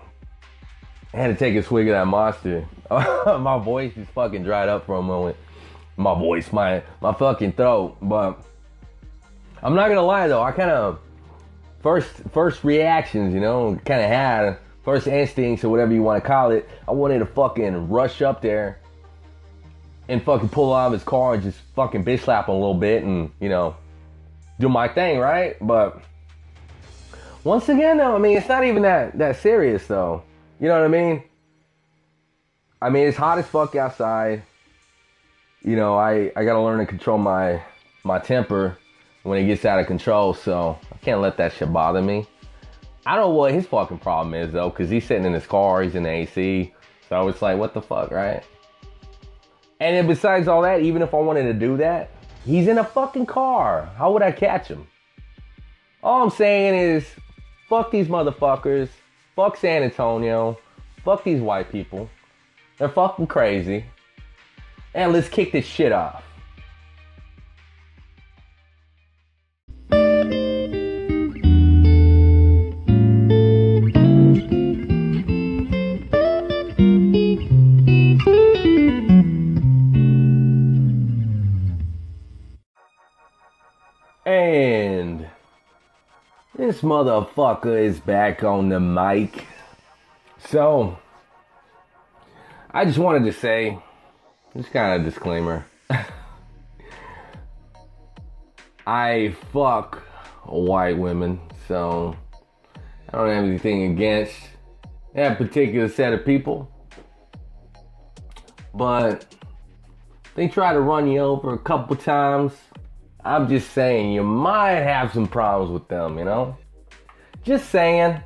had 1.16 1.28
to 1.28 1.34
take 1.34 1.56
a 1.56 1.62
swig 1.62 1.88
of 1.88 1.92
that 1.92 2.06
monster. 2.06 2.66
my 2.90 3.58
voice 3.58 3.96
is 3.96 4.06
fucking 4.08 4.44
dried 4.44 4.68
up 4.68 4.86
for 4.86 4.96
a 4.96 5.02
moment. 5.02 5.36
My 5.96 6.14
voice, 6.14 6.52
my 6.52 6.82
my 7.00 7.12
fucking 7.12 7.52
throat. 7.52 7.96
But 8.02 8.42
I'm 9.62 9.74
not 9.74 9.88
gonna 9.88 10.02
lie 10.02 10.28
though. 10.28 10.42
I 10.42 10.52
kind 10.52 10.70
of 10.70 11.00
first 11.80 12.10
first 12.32 12.62
reactions, 12.62 13.34
you 13.34 13.40
know, 13.40 13.78
kind 13.84 14.02
of 14.02 14.08
had 14.08 14.58
first 14.84 15.06
instincts 15.06 15.64
or 15.64 15.68
whatever 15.68 15.92
you 15.92 16.02
want 16.02 16.22
to 16.22 16.26
call 16.26 16.50
it, 16.50 16.68
I 16.88 16.92
wanted 16.92 17.20
to 17.20 17.26
fucking 17.26 17.88
rush 17.88 18.22
up 18.22 18.42
there 18.42 18.79
and 20.10 20.22
fucking 20.22 20.48
pull 20.48 20.74
out 20.74 20.88
of 20.88 20.92
his 20.92 21.04
car 21.04 21.34
and 21.34 21.42
just 21.42 21.58
fucking 21.74 22.04
bitch 22.04 22.20
slap 22.20 22.48
him 22.48 22.54
a 22.54 22.58
little 22.58 22.74
bit 22.74 23.04
and, 23.04 23.30
you 23.40 23.48
know, 23.48 23.76
do 24.58 24.68
my 24.68 24.88
thing, 24.88 25.18
right? 25.18 25.56
But 25.60 26.02
once 27.44 27.68
again 27.68 27.96
though, 27.96 28.14
I 28.14 28.18
mean 28.18 28.36
it's 28.36 28.48
not 28.48 28.64
even 28.64 28.82
that 28.82 29.16
that 29.18 29.36
serious 29.36 29.86
though. 29.86 30.22
You 30.60 30.68
know 30.68 30.74
what 30.74 30.84
I 30.84 30.88
mean? 30.88 31.22
I 32.82 32.90
mean 32.90 33.08
it's 33.08 33.16
hot 33.16 33.38
as 33.38 33.46
fuck 33.46 33.74
outside. 33.74 34.42
You 35.62 35.76
know, 35.76 35.96
I, 35.96 36.32
I 36.36 36.44
gotta 36.44 36.60
learn 36.60 36.78
to 36.78 36.86
control 36.86 37.18
my 37.18 37.62
my 38.04 38.18
temper 38.18 38.76
when 39.22 39.38
it 39.38 39.46
gets 39.46 39.64
out 39.64 39.80
of 39.80 39.86
control. 39.86 40.34
So 40.34 40.78
I 40.92 40.96
can't 40.98 41.20
let 41.20 41.36
that 41.38 41.52
shit 41.54 41.72
bother 41.72 42.02
me. 42.02 42.26
I 43.06 43.16
don't 43.16 43.30
know 43.30 43.34
what 43.34 43.52
his 43.52 43.66
fucking 43.66 43.98
problem 43.98 44.34
is 44.34 44.52
though, 44.52 44.68
because 44.68 44.90
he's 44.90 45.06
sitting 45.06 45.24
in 45.24 45.32
his 45.32 45.46
car, 45.46 45.82
he's 45.82 45.94
in 45.94 46.02
the 46.02 46.10
AC. 46.10 46.74
So 47.08 47.28
it's 47.28 47.42
like, 47.42 47.58
what 47.58 47.74
the 47.74 47.82
fuck, 47.82 48.10
right? 48.10 48.44
And 49.80 49.96
then 49.96 50.06
besides 50.06 50.46
all 50.46 50.62
that, 50.62 50.82
even 50.82 51.00
if 51.02 51.14
I 51.14 51.16
wanted 51.16 51.44
to 51.44 51.54
do 51.54 51.78
that, 51.78 52.10
he's 52.44 52.68
in 52.68 52.78
a 52.78 52.84
fucking 52.84 53.26
car. 53.26 53.90
How 53.96 54.12
would 54.12 54.22
I 54.22 54.30
catch 54.30 54.68
him? 54.68 54.86
All 56.02 56.22
I'm 56.22 56.30
saying 56.30 56.74
is, 56.74 57.06
fuck 57.68 57.90
these 57.90 58.06
motherfuckers. 58.06 58.90
Fuck 59.34 59.56
San 59.56 59.82
Antonio. 59.82 60.58
Fuck 61.04 61.24
these 61.24 61.40
white 61.40 61.72
people. 61.72 62.10
They're 62.78 62.90
fucking 62.90 63.26
crazy. 63.26 63.86
And 64.94 65.12
let's 65.12 65.28
kick 65.28 65.52
this 65.52 65.64
shit 65.64 65.92
off. 65.92 66.24
And 84.50 85.30
this 86.56 86.80
motherfucker 86.80 87.80
is 87.80 88.00
back 88.00 88.42
on 88.42 88.68
the 88.68 88.80
mic. 88.80 89.46
So, 90.48 90.98
I 92.72 92.84
just 92.84 92.98
wanted 92.98 93.26
to 93.26 93.32
say, 93.32 93.78
just 94.56 94.72
kind 94.72 94.98
of 94.98 95.04
disclaimer. 95.04 95.64
I 98.88 99.36
fuck 99.52 100.02
white 100.46 100.98
women, 100.98 101.40
so 101.68 102.16
I 103.08 103.18
don't 103.18 103.28
have 103.28 103.44
anything 103.44 103.92
against 103.92 104.34
that 105.14 105.38
particular 105.38 105.88
set 105.88 106.12
of 106.12 106.26
people. 106.26 106.68
But 108.74 109.32
they 110.34 110.48
try 110.48 110.72
to 110.72 110.80
run 110.80 111.08
you 111.08 111.20
over 111.20 111.54
a 111.54 111.58
couple 111.58 111.94
times. 111.94 112.52
I'm 113.24 113.48
just 113.48 113.72
saying, 113.72 114.12
you 114.12 114.22
might 114.22 114.80
have 114.80 115.12
some 115.12 115.26
problems 115.26 115.70
with 115.70 115.88
them, 115.88 116.18
you 116.18 116.24
know? 116.24 116.56
Just 117.42 117.70
saying. 117.70 118.22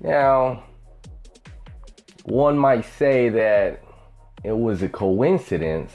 Now, 0.00 0.64
one 2.24 2.58
might 2.58 2.84
say 2.84 3.28
that 3.28 3.82
it 4.42 4.56
was 4.56 4.82
a 4.82 4.88
coincidence, 4.88 5.92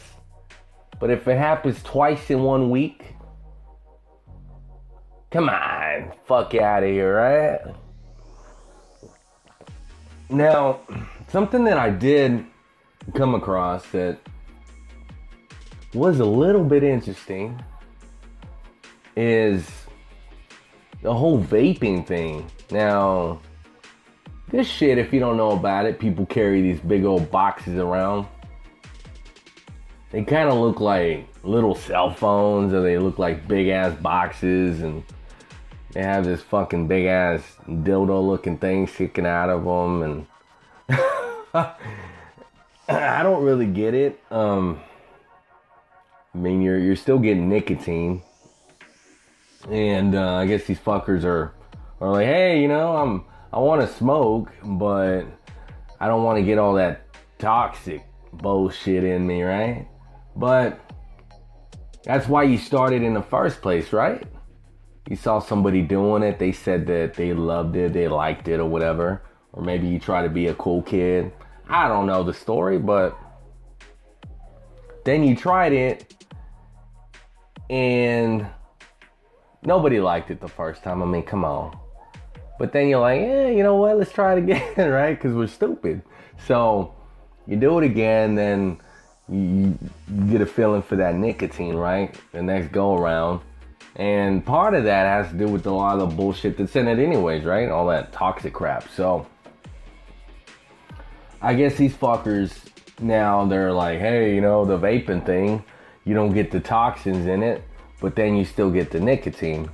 but 0.99 1.09
if 1.09 1.27
it 1.27 1.37
happens 1.37 1.81
twice 1.83 2.29
in 2.29 2.43
one 2.43 2.69
week, 2.69 3.15
come 5.31 5.49
on, 5.49 6.13
fuck 6.25 6.55
out 6.55 6.83
of 6.83 6.89
here, 6.89 7.15
right? 7.15 7.59
Now, 10.29 10.81
something 11.27 11.63
that 11.65 11.77
I 11.77 11.89
did 11.89 12.45
come 13.15 13.35
across 13.35 13.85
that 13.91 14.19
was 15.93 16.19
a 16.19 16.25
little 16.25 16.63
bit 16.63 16.83
interesting 16.83 17.61
is 19.15 19.67
the 21.01 21.13
whole 21.13 21.41
vaping 21.41 22.05
thing. 22.05 22.49
Now, 22.71 23.41
this 24.49 24.67
shit, 24.67 24.97
if 24.97 25.13
you 25.13 25.19
don't 25.19 25.37
know 25.37 25.51
about 25.51 25.85
it, 25.85 25.99
people 25.99 26.25
carry 26.25 26.61
these 26.61 26.79
big 26.79 27.05
old 27.05 27.31
boxes 27.31 27.77
around. 27.77 28.27
They 30.11 30.23
kind 30.23 30.49
of 30.49 30.57
look 30.57 30.79
like 30.79 31.27
little 31.43 31.75
cell 31.75 32.11
phones, 32.11 32.73
or 32.73 32.81
they 32.81 32.97
look 32.97 33.19
like 33.19 33.47
big 33.47 33.67
ass 33.69 33.95
boxes, 33.99 34.81
and 34.81 35.03
they 35.91 36.01
have 36.01 36.25
this 36.25 36.41
fucking 36.41 36.87
big 36.87 37.05
ass 37.05 37.41
dildo 37.67 38.25
looking 38.25 38.57
thing 38.57 38.87
sticking 38.87 39.25
out 39.25 39.49
of 39.49 39.63
them, 39.63 40.01
and 40.01 40.27
I 42.87 43.23
don't 43.23 43.43
really 43.43 43.67
get 43.67 43.93
it. 43.93 44.19
Um, 44.31 44.81
I 46.33 46.37
mean, 46.37 46.61
you're 46.61 46.77
you're 46.77 46.95
still 46.95 47.19
getting 47.19 47.49
nicotine, 47.49 48.21
and 49.69 50.15
uh, 50.15 50.35
I 50.35 50.45
guess 50.45 50.65
these 50.65 50.79
fuckers 50.79 51.23
are 51.23 51.53
are 51.99 52.11
like, 52.11 52.27
hey, 52.27 52.61
you 52.61 52.67
know, 52.67 52.95
I'm 52.95 53.25
I 53.51 53.59
want 53.59 53.81
to 53.81 53.87
smoke, 53.87 54.51
but 54.63 55.23
I 55.99 56.07
don't 56.07 56.23
want 56.23 56.37
to 56.37 56.43
get 56.43 56.59
all 56.59 56.75
that 56.75 57.07
toxic 57.39 58.05
bullshit 58.31 59.03
in 59.03 59.25
me, 59.25 59.41
right? 59.41 59.87
But 60.35 60.79
that's 62.03 62.27
why 62.27 62.43
you 62.43 62.57
started 62.57 63.01
in 63.01 63.13
the 63.13 63.23
first 63.23 63.61
place, 63.61 63.91
right? 63.91 64.25
You 65.09 65.15
saw 65.15 65.39
somebody 65.39 65.81
doing 65.81 66.21
it, 66.21 66.37
they 66.37 66.51
said 66.51 66.85
that 66.87 67.15
they 67.15 67.33
loved 67.33 67.75
it, 67.75 67.93
they 67.93 68.07
liked 68.07 68.47
it, 68.47 68.59
or 68.59 68.65
whatever. 68.65 69.23
Or 69.53 69.63
maybe 69.63 69.87
you 69.87 69.99
try 69.99 70.21
to 70.21 70.29
be 70.29 70.47
a 70.47 70.53
cool 70.53 70.83
kid. 70.83 71.31
I 71.67 71.87
don't 71.87 72.05
know 72.05 72.23
the 72.23 72.33
story, 72.33 72.77
but 72.77 73.17
then 75.05 75.23
you 75.23 75.35
tried 75.35 75.73
it 75.73 76.13
and 77.69 78.47
nobody 79.63 79.99
liked 79.99 80.31
it 80.31 80.41
the 80.41 80.47
first 80.47 80.83
time. 80.83 81.01
I 81.01 81.05
mean, 81.05 81.23
come 81.23 81.45
on. 81.45 81.77
But 82.57 82.73
then 82.73 82.89
you're 82.89 82.99
like, 82.99 83.21
yeah, 83.21 83.47
you 83.47 83.63
know 83.63 83.75
what? 83.75 83.97
Let's 83.97 84.11
try 84.11 84.33
it 84.33 84.39
again, 84.39 84.75
right? 84.91 85.15
Because 85.15 85.33
we're 85.33 85.47
stupid. 85.47 86.01
So 86.45 86.93
you 87.47 87.55
do 87.55 87.79
it 87.79 87.85
again, 87.85 88.35
then 88.35 88.79
you, 89.29 89.77
get 90.29 90.41
a 90.41 90.45
feeling 90.45 90.81
for 90.81 90.95
that 90.97 91.15
nicotine, 91.15 91.75
right? 91.75 92.13
The 92.31 92.41
next 92.41 92.71
go 92.71 92.95
around. 92.95 93.41
And 93.95 94.45
part 94.45 94.73
of 94.73 94.83
that 94.85 95.05
has 95.05 95.31
to 95.31 95.37
do 95.37 95.47
with 95.47 95.65
a 95.65 95.71
lot 95.71 95.99
of 95.99 96.09
the 96.09 96.15
bullshit 96.15 96.57
that's 96.57 96.75
in 96.75 96.87
it, 96.87 96.99
anyways, 96.99 97.43
right? 97.43 97.69
All 97.69 97.87
that 97.87 98.11
toxic 98.11 98.53
crap. 98.53 98.89
So 98.89 99.27
I 101.41 101.53
guess 101.53 101.75
these 101.75 101.93
fuckers 101.93 102.53
now 102.99 103.45
they're 103.45 103.71
like, 103.71 103.99
hey, 103.99 104.35
you 104.35 104.41
know, 104.41 104.65
the 104.65 104.77
vaping 104.77 105.25
thing, 105.25 105.63
you 106.05 106.13
don't 106.13 106.33
get 106.33 106.51
the 106.51 106.59
toxins 106.59 107.27
in 107.27 107.43
it, 107.43 107.63
but 108.01 108.15
then 108.15 108.35
you 108.35 108.45
still 108.45 108.71
get 108.71 108.91
the 108.91 108.99
nicotine. 108.99 109.69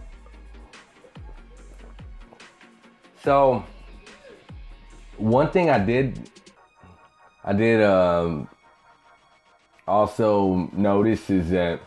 So 3.23 3.63
one 5.17 5.49
thing 5.49 5.69
I 5.69 5.79
did, 5.79 6.29
I 7.43 7.53
did 7.53 7.81
um, 7.83 8.47
also 9.87 10.69
notice 10.73 11.29
is 11.29 11.49
that 11.51 11.79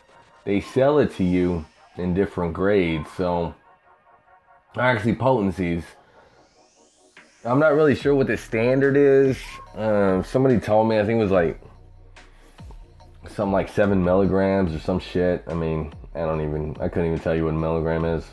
they 0.45 0.61
sell 0.61 0.99
it 0.99 1.15
to 1.17 1.25
you 1.25 1.65
in 1.97 2.15
different 2.15 2.55
grades. 2.55 3.09
So 3.17 3.55
actually 4.79 5.15
potencies. 5.15 5.85
I'm 7.45 7.59
not 7.59 7.75
really 7.75 7.95
sure 7.95 8.15
what 8.15 8.27
the 8.27 8.37
standard 8.37 8.97
is. 8.97 9.39
Um, 9.75 10.25
somebody 10.25 10.59
told 10.59 10.89
me 10.89 10.99
I 10.99 11.05
think 11.05 11.19
it 11.19 11.23
was 11.23 11.31
like 11.31 11.61
something 13.31 13.53
like 13.53 13.69
seven 13.69 14.05
milligrams 14.05 14.75
or 14.75 14.79
some 14.79 14.99
shit. 14.99 15.45
I 15.47 15.55
mean, 15.55 15.93
I 16.15 16.21
don't 16.21 16.41
even 16.41 16.77
I 16.81 16.89
couldn't 16.89 17.07
even 17.07 17.19
tell 17.21 17.35
you 17.35 17.45
what 17.45 17.55
a 17.55 17.59
milligram 17.59 18.05
is. 18.05 18.25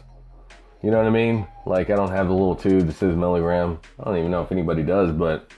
You 0.82 0.92
know 0.92 0.98
what 0.98 1.08
I 1.08 1.12
mean? 1.12 1.48
Like 1.66 1.90
I 1.90 1.96
don't 1.96 2.12
have 2.12 2.28
the 2.28 2.34
little 2.34 2.56
tube 2.56 2.88
that 2.88 2.94
says 2.94 3.16
milligram. 3.16 3.80
I 4.00 4.04
don't 4.06 4.18
even 4.18 4.32
know 4.32 4.42
if 4.42 4.52
anybody 4.52 4.84
does, 4.84 5.12
but 5.12 5.52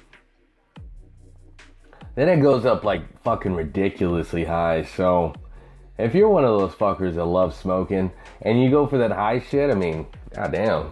then 2.16 2.30
it 2.30 2.42
goes 2.42 2.66
up 2.66 2.84
like 2.84 3.22
fucking 3.24 3.54
ridiculously 3.54 4.44
high. 4.46 4.84
So 4.84 5.34
if 5.98 6.16
you're 6.16 6.30
one 6.30 6.46
of 6.46 6.60
those 6.60 6.74
fuckers 6.74 7.16
that 7.16 7.26
love 7.26 7.56
smoking 7.56 8.12
and 8.42 8.62
you 8.62 8.70
go 8.70 8.88
for 8.88 8.98
that 9.00 9.12
high 9.12 9.40
shit, 9.40 9.70
I 9.70 9.76
mean, 9.76 10.08
goddamn, 10.34 10.92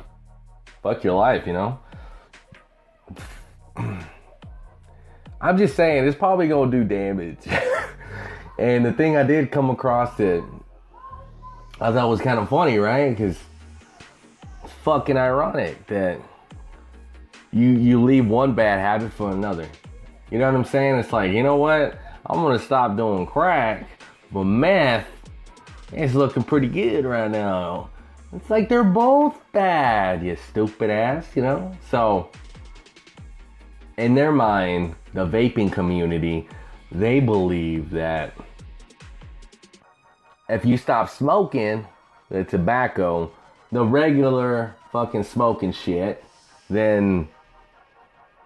fuck 0.84 1.04
your 1.04 1.16
life, 1.16 1.48
you 1.48 1.54
know. 1.54 1.80
I'm 5.42 5.58
just 5.58 5.76
saying 5.76 6.08
it's 6.08 6.18
probably 6.18 6.48
gonna 6.48 6.72
do 6.72 6.84
damage. 6.84 7.40
and 8.58 8.86
the 8.86 8.94
thing 8.94 9.18
I 9.18 9.24
did 9.24 9.52
come 9.52 9.70
across 9.70 10.16
that 10.18 10.44
I 11.80 11.92
thought 11.92 12.10
was 12.10 12.22
kind 12.22 12.40
of 12.40 12.50
funny, 12.50 12.78
right? 12.78 13.10
Because 13.10 13.38
it's 14.64 14.74
fucking 14.84 15.18
ironic 15.18 15.86
that 15.88 16.20
you 17.52 17.70
you 17.70 18.04
leave 18.04 18.28
one 18.28 18.54
bad 18.54 18.80
habit 18.80 19.12
for 19.12 19.32
another. 19.32 19.68
You 20.32 20.40
know 20.40 20.46
what 20.46 20.58
I'm 20.58 20.66
saying? 20.66 20.96
It's 20.96 21.14
like, 21.14 21.32
you 21.32 21.44
know 21.44 21.58
what? 21.58 22.00
I'm 22.26 22.42
gonna 22.42 22.60
stop 22.60 22.98
doing 22.98 23.26
crack, 23.26 23.88
but 24.32 24.46
meth 24.46 25.08
is 25.94 26.16
looking 26.16 26.44
pretty 26.44 26.68
good 26.68 27.06
right 27.06 27.30
now. 27.30 27.90
It's 28.34 28.50
like 28.50 28.68
they're 28.68 28.84
both 28.84 29.40
bad, 29.52 30.24
you 30.24 30.36
stupid 30.50 30.90
ass, 30.90 31.28
you 31.36 31.42
know? 31.42 31.72
So 31.90 32.30
in 33.98 34.16
their 34.16 34.32
mind, 34.32 34.96
the 35.14 35.26
vaping 35.26 35.72
community, 35.72 36.48
they 37.00 37.20
believe 37.20 37.92
that 37.92 38.34
if 40.50 40.66
you 40.66 40.78
stop 40.78 41.10
smoking 41.10 41.88
the 42.30 42.44
tobacco, 42.44 43.32
the 43.72 43.84
regular 43.84 44.76
fucking 44.92 45.24
smoking 45.24 45.72
shit, 45.72 46.24
then 46.70 47.28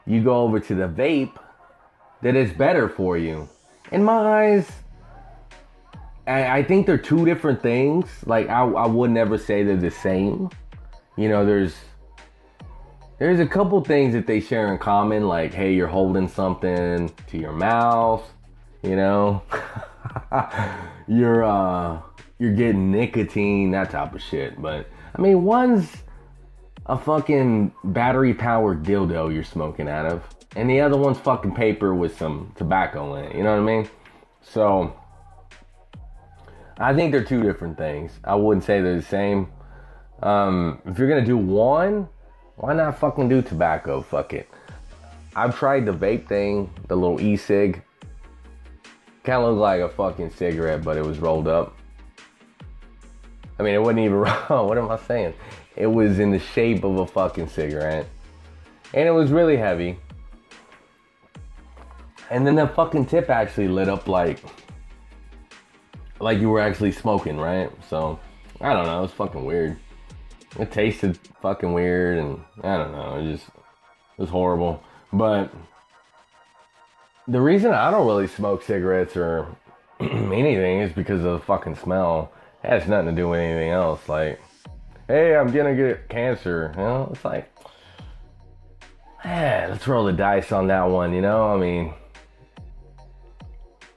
you 0.05 0.23
go 0.23 0.41
over 0.41 0.59
to 0.59 0.75
the 0.75 0.87
vape 0.87 1.37
that 2.21 2.35
is 2.35 2.51
better 2.51 2.89
for 2.89 3.17
you. 3.17 3.47
In 3.91 4.03
my 4.03 4.17
eyes, 4.17 4.71
I, 6.27 6.59
I 6.59 6.63
think 6.63 6.85
they're 6.85 6.97
two 6.97 7.25
different 7.25 7.61
things. 7.61 8.07
Like 8.25 8.49
I, 8.49 8.61
I 8.61 8.87
would 8.87 9.11
never 9.11 9.37
say 9.37 9.63
they're 9.63 9.77
the 9.77 9.91
same. 9.91 10.49
You 11.17 11.29
know, 11.29 11.45
there's 11.45 11.75
there's 13.17 13.39
a 13.39 13.45
couple 13.45 13.83
things 13.83 14.13
that 14.13 14.25
they 14.25 14.39
share 14.39 14.71
in 14.71 14.77
common, 14.77 15.27
like 15.27 15.53
hey, 15.53 15.73
you're 15.73 15.87
holding 15.87 16.27
something 16.27 17.11
to 17.27 17.37
your 17.37 17.51
mouth, 17.51 18.31
you 18.81 18.95
know, 18.95 19.43
you're 21.07 21.43
uh 21.43 22.01
you're 22.39 22.53
getting 22.53 22.91
nicotine, 22.91 23.71
that 23.71 23.91
type 23.91 24.15
of 24.15 24.21
shit. 24.21 24.61
But 24.61 24.87
I 25.15 25.21
mean, 25.21 25.43
one's 25.43 25.91
a 26.85 26.97
fucking 26.97 27.73
battery 27.83 28.33
powered 28.33 28.83
dildo 28.83 29.33
you're 29.33 29.43
smoking 29.43 29.87
out 29.87 30.05
of, 30.05 30.23
and 30.55 30.69
the 30.69 30.81
other 30.81 30.97
one's 30.97 31.19
fucking 31.19 31.53
paper 31.53 31.93
with 31.93 32.17
some 32.17 32.51
tobacco 32.55 33.15
in 33.15 33.25
it. 33.25 33.35
You 33.35 33.43
know 33.43 33.51
what 33.51 33.69
I 33.69 33.77
mean? 33.77 33.89
So 34.41 34.95
I 36.77 36.93
think 36.93 37.11
they're 37.11 37.23
two 37.23 37.43
different 37.43 37.77
things. 37.77 38.13
I 38.23 38.35
wouldn't 38.35 38.63
say 38.63 38.81
they're 38.81 38.95
the 38.95 39.01
same. 39.01 39.51
Um, 40.23 40.81
if 40.85 40.97
you're 40.97 41.09
gonna 41.09 41.25
do 41.25 41.37
one, 41.37 42.07
why 42.55 42.73
not 42.73 42.97
fucking 42.97 43.29
do 43.29 43.41
tobacco? 43.41 44.01
Fuck 44.01 44.33
it. 44.33 44.49
I've 45.35 45.57
tried 45.57 45.85
the 45.85 45.93
vape 45.93 46.27
thing, 46.27 46.69
the 46.87 46.95
little 46.95 47.21
e-cig. 47.21 47.83
Kind 49.23 49.43
of 49.43 49.49
looked 49.49 49.59
like 49.59 49.81
a 49.81 49.89
fucking 49.89 50.31
cigarette, 50.31 50.83
but 50.83 50.97
it 50.97 51.05
was 51.05 51.19
rolled 51.19 51.47
up. 51.47 51.75
I 53.59 53.63
mean, 53.63 53.75
it 53.75 53.81
wasn't 53.81 53.99
even 53.99 54.13
wrong. 54.49 54.67
what 54.67 54.77
am 54.77 54.89
I 54.89 54.97
saying? 54.97 55.33
It 55.75 55.87
was 55.87 56.19
in 56.19 56.31
the 56.31 56.39
shape 56.39 56.83
of 56.83 56.97
a 56.97 57.05
fucking 57.05 57.49
cigarette. 57.49 58.07
And 58.93 59.07
it 59.07 59.11
was 59.11 59.31
really 59.31 59.57
heavy. 59.57 59.99
And 62.29 62.45
then 62.45 62.55
the 62.55 62.67
fucking 62.67 63.07
tip 63.07 63.29
actually 63.29 63.67
lit 63.67 63.89
up 63.89 64.07
like 64.07 64.39
like 66.19 66.39
you 66.39 66.49
were 66.49 66.59
actually 66.59 66.91
smoking, 66.91 67.37
right? 67.37 67.71
So 67.89 68.19
I 68.61 68.73
don't 68.73 68.85
know, 68.85 69.03
it's 69.03 69.13
fucking 69.13 69.43
weird. 69.43 69.77
It 70.59 70.71
tasted 70.71 71.17
fucking 71.41 71.73
weird 71.73 72.17
and 72.17 72.39
I 72.63 72.77
don't 72.77 72.91
know, 72.91 73.19
it 73.19 73.31
just 73.31 73.47
it 73.47 74.21
was 74.21 74.29
horrible. 74.29 74.83
But 75.11 75.51
the 77.29 77.41
reason 77.41 77.71
I 77.71 77.91
don't 77.91 78.07
really 78.07 78.27
smoke 78.27 78.63
cigarettes 78.63 79.15
or 79.15 79.47
anything 79.99 80.79
is 80.79 80.91
because 80.91 81.23
of 81.23 81.39
the 81.39 81.45
fucking 81.45 81.75
smell. 81.75 82.31
It 82.63 82.69
has 82.69 82.87
nothing 82.87 83.15
to 83.15 83.21
do 83.21 83.29
with 83.29 83.39
anything 83.39 83.69
else. 83.69 84.09
Like, 84.09 84.41
hey, 85.07 85.35
I'm 85.35 85.51
gonna 85.51 85.75
get 85.75 86.09
cancer. 86.09 86.73
You 86.75 86.81
know, 86.81 87.09
it's 87.13 87.23
like, 87.23 87.51
man, 89.23 89.69
let's 89.69 89.87
roll 89.87 90.05
the 90.05 90.13
dice 90.13 90.51
on 90.51 90.67
that 90.67 90.83
one. 90.83 91.13
You 91.13 91.21
know, 91.21 91.53
I 91.53 91.57
mean, 91.57 91.93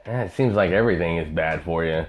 man, 0.06 0.26
it 0.26 0.32
seems 0.32 0.54
like 0.54 0.70
everything 0.70 1.16
is 1.16 1.28
bad 1.34 1.62
for 1.62 1.84
you. 1.84 2.04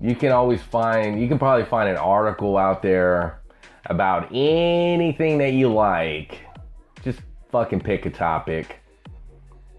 You 0.00 0.14
can 0.14 0.32
always 0.32 0.60
find, 0.60 1.20
you 1.20 1.28
can 1.28 1.38
probably 1.38 1.64
find 1.64 1.88
an 1.88 1.96
article 1.96 2.58
out 2.58 2.82
there 2.82 3.40
about 3.86 4.28
anything 4.34 5.38
that 5.38 5.52
you 5.52 5.72
like. 5.72 6.40
Just 7.02 7.20
fucking 7.50 7.80
pick 7.80 8.04
a 8.06 8.10
topic, 8.10 8.80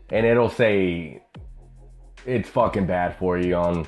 and 0.09 0.25
it'll 0.25 0.50
say 0.50 1.24
it's 2.25 2.50
fucking 2.50 2.88
bad 2.88 3.17
for 3.17 3.38
you 3.38 3.55
on 3.55 3.85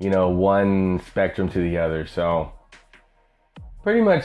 you 0.00 0.08
know, 0.08 0.30
one 0.30 1.00
spectrum 1.06 1.48
to 1.50 1.58
the 1.58 1.78
other. 1.78 2.06
So 2.06 2.52
pretty 3.82 4.00
much 4.00 4.24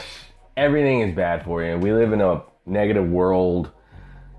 everything 0.56 1.02
is 1.02 1.14
bad 1.14 1.44
for 1.44 1.62
you. 1.62 1.76
We 1.76 1.92
live 1.92 2.12
in 2.12 2.22
a 2.22 2.42
negative 2.64 3.08
world. 3.08 3.70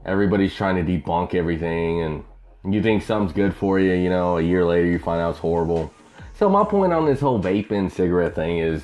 Everybody's 0.05 0.55
trying 0.55 0.83
to 0.83 0.91
debunk 0.91 1.35
everything 1.35 2.01
and 2.01 2.23
you 2.69 2.81
think 2.81 3.03
something's 3.03 3.33
good 3.33 3.55
for 3.55 3.79
you, 3.79 3.93
you 3.93 4.09
know, 4.09 4.37
a 4.37 4.41
year 4.41 4.65
later 4.65 4.87
you 4.87 4.99
find 4.99 5.21
out 5.21 5.31
it's 5.31 5.39
horrible. 5.39 5.93
So 6.33 6.49
my 6.49 6.63
point 6.63 6.91
on 6.91 7.05
this 7.05 7.19
whole 7.19 7.41
vaping 7.41 7.91
cigarette 7.91 8.35
thing 8.35 8.57
is 8.57 8.83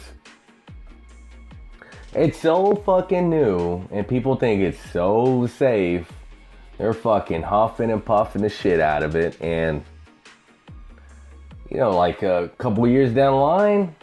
it's 2.14 2.40
so 2.40 2.76
fucking 2.76 3.30
new 3.30 3.88
and 3.92 4.08
people 4.08 4.36
think 4.36 4.62
it's 4.62 4.92
so 4.92 5.48
safe. 5.48 6.08
They're 6.84 6.94
fucking 6.94 7.44
huffing 7.44 7.92
and 7.92 8.04
puffing 8.04 8.42
the 8.42 8.50
shit 8.50 8.82
out 8.82 9.04
of 9.04 9.16
it 9.16 9.42
and 9.42 9.86
you 11.70 11.78
know, 11.78 11.96
like 11.96 12.24
a 12.24 12.52
couple 12.58 12.86
years 12.86 13.14
down 13.14 13.32
the 13.32 13.40
line, 13.40 13.96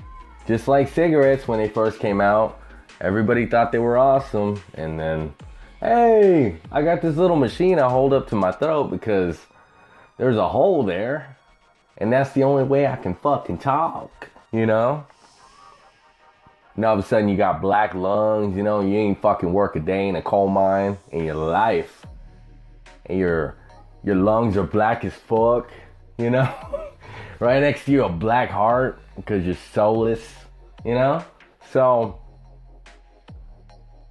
just 0.47 0.66
like 0.66 0.88
cigarettes 0.88 1.47
when 1.47 1.59
they 1.59 1.69
first 1.69 2.01
came 2.01 2.23
out, 2.23 2.59
everybody 2.99 3.45
thought 3.45 3.71
they 3.71 3.79
were 3.79 3.99
awesome. 3.99 4.62
And 4.73 4.99
then, 4.99 5.35
hey, 5.81 6.57
I 6.73 6.81
got 6.81 7.03
this 7.03 7.16
little 7.16 7.37
machine 7.37 7.79
I 7.79 7.90
hold 7.90 8.14
up 8.14 8.31
to 8.31 8.35
my 8.35 8.51
throat 8.51 8.85
because 8.85 9.38
there's 10.16 10.38
a 10.38 10.49
hole 10.49 10.83
there. 10.83 11.37
And 11.99 12.11
that's 12.11 12.33
the 12.33 12.45
only 12.45 12.64
way 12.64 12.87
I 12.87 12.97
can 12.97 13.14
fucking 13.14 13.59
talk, 13.59 14.31
you 14.53 14.64
know? 14.64 15.05
And 16.77 16.85
all 16.87 16.99
of 16.99 17.05
a 17.05 17.07
sudden 17.07 17.29
you 17.29 17.37
got 17.37 17.61
black 17.61 17.93
lungs, 17.93 18.57
you 18.57 18.62
know, 18.62 18.81
you 18.81 18.97
ain't 18.97 19.21
fucking 19.21 19.53
work 19.53 19.77
a 19.77 19.81
day 19.81 20.09
in 20.09 20.16
a 20.16 20.23
coal 20.23 20.49
mine 20.49 20.97
in 21.12 21.27
your 21.27 21.35
life. 21.35 22.00
And 23.11 23.18
your 23.18 23.57
your 24.05 24.14
lungs 24.14 24.57
are 24.57 24.62
black 24.62 25.05
as 25.05 25.12
fuck, 25.12 25.73
you 26.16 26.31
know? 26.31 26.49
right 27.40 27.61
next 27.61 27.87
to 27.87 27.92
you 27.92 28.05
a 28.05 28.09
black 28.09 28.51
heart 28.51 29.01
because 29.16 29.44
you're 29.44 29.57
soulless, 29.75 30.23
you 30.85 30.94
know? 30.94 31.25
So, 31.73 32.20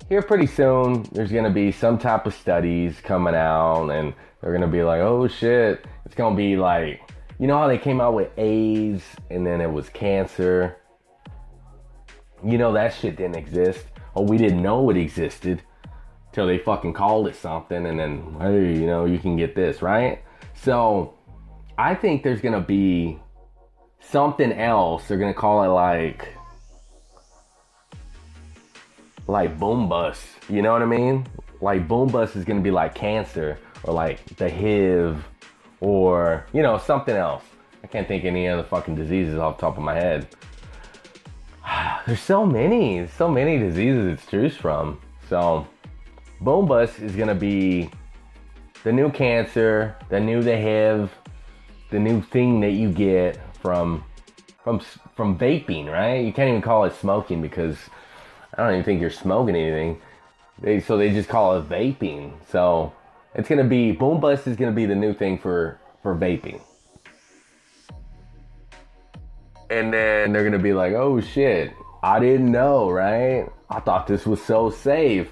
here 0.10 0.22
pretty 0.22 0.48
soon, 0.48 1.04
there's 1.14 1.32
gonna 1.32 1.50
be 1.50 1.72
some 1.72 1.98
type 1.98 2.26
of 2.26 2.34
studies 2.34 3.00
coming 3.02 3.36
out, 3.36 3.90
and 3.90 4.14
they're 4.42 4.52
gonna 4.52 4.68
be 4.68 4.84
like, 4.84 5.00
oh 5.00 5.30
shit, 5.30 5.86
it's 6.06 6.16
gonna 6.16 6.36
be 6.36 6.58
like, 6.58 7.00
you 7.40 7.48
know 7.48 7.58
how 7.58 7.68
they 7.68 7.78
came 7.78 8.02
out 8.02 8.16
with 8.16 8.38
AIDS 8.38 9.04
and 9.30 9.48
then 9.48 9.62
it 9.62 9.72
was 9.72 9.88
cancer? 9.88 10.76
You 12.44 12.58
know, 12.58 12.74
that 12.74 12.94
shit 12.94 13.16
didn't 13.16 13.38
exist, 13.38 13.86
or 14.14 14.26
we 14.26 14.38
didn't 14.38 14.62
know 14.62 14.90
it 14.90 14.98
existed 14.98 15.64
till 16.32 16.48
they 16.48 16.58
fucking 16.58 16.94
called 16.94 17.28
it 17.28 17.36
something, 17.36 17.86
and 17.86 18.00
then, 18.00 18.36
hey, 18.40 18.74
you 18.74 18.86
know, 18.86 19.06
you 19.06 19.20
can 19.20 19.36
get 19.36 19.56
this, 19.56 19.82
right? 19.82 20.24
So, 20.54 21.14
I 21.78 21.96
think 21.96 22.24
there's 22.24 22.42
gonna 22.42 22.60
be 22.60 23.20
something 24.02 24.52
else. 24.52 25.08
They're 25.08 25.18
gonna 25.18 25.34
call 25.34 25.64
it 25.64 25.68
like 25.68 26.28
like 29.28 29.58
boom 29.60 29.88
bust. 29.88 30.26
You 30.50 30.62
know 30.62 30.74
what 30.74 30.82
I 30.82 30.86
mean? 30.86 31.26
Like 31.62 31.88
boom 31.88 32.10
bust 32.10 32.36
is 32.36 32.44
gonna 32.44 32.62
be 32.62 32.72
like 32.72 32.96
cancer 32.96 33.60
or 33.84 33.94
like 33.94 34.26
the 34.38 34.50
HIV 34.50 35.24
or 35.80 36.46
you 36.52 36.62
know 36.62 36.78
something 36.78 37.16
else. 37.16 37.44
I 37.84 37.88
can't 37.88 38.08
think 38.08 38.26
any 38.26 38.48
other 38.48 38.64
fucking 38.64 38.96
diseases 38.96 39.38
off 39.38 39.58
top 39.58 39.78
of 39.78 39.84
my 39.84 39.96
head. 39.96 40.28
There's 42.06 42.20
so 42.20 42.46
many, 42.46 43.08
so 43.08 43.30
many 43.30 43.58
diseases 43.58 44.20
to 44.26 44.32
choose 44.32 44.58
from. 44.58 45.00
So 45.30 45.66
boom 46.42 46.66
bust 46.66 47.00
is 47.00 47.16
gonna 47.16 47.36
be 47.36 47.90
the 48.84 48.92
new 48.92 49.12
cancer, 49.12 49.96
the 50.10 50.20
new 50.20 50.42
the 50.42 50.56
HIV, 50.56 51.12
the 51.92 52.00
new 52.00 52.22
thing 52.22 52.62
that 52.62 52.72
you 52.72 52.92
get 52.92 53.40
from 53.62 54.04
from 54.64 54.80
from 55.16 55.38
vaping, 55.38 55.92
right? 55.92 56.24
You 56.24 56.32
can't 56.32 56.50
even 56.50 56.62
call 56.62 56.86
it 56.86 56.96
smoking 56.96 57.42
because 57.42 57.78
I 58.58 58.64
don't 58.64 58.74
even 58.74 58.84
think 58.84 59.02
you're 59.02 59.10
smoking 59.10 59.56
anything. 59.56 60.02
They 60.62 60.80
so 60.80 60.98
they 60.98 61.12
just 61.12 61.30
call 61.30 61.58
it 61.58 61.68
vaping. 61.70 62.34
So 62.50 62.94
it's 63.36 63.50
gonna 63.50 63.64
be 63.64 63.92
boom 63.92 64.20
bust 64.20 64.48
is 64.48 64.56
gonna 64.56 64.72
be 64.72 64.86
the 64.86 64.96
new 64.96 65.14
thing 65.14 65.38
for 65.38 65.80
for 66.02 66.16
vaping. 66.16 66.62
And 69.70 69.94
then 69.94 70.32
they're 70.32 70.44
gonna 70.44 70.58
be 70.58 70.74
like, 70.74 70.94
oh 70.94 71.20
shit, 71.22 71.74
I 72.02 72.20
didn't 72.20 72.52
know, 72.52 72.90
right? 72.90 73.48
I 73.70 73.80
thought 73.82 74.08
this 74.08 74.26
was 74.26 74.42
so 74.42 74.70
safe. 74.70 75.30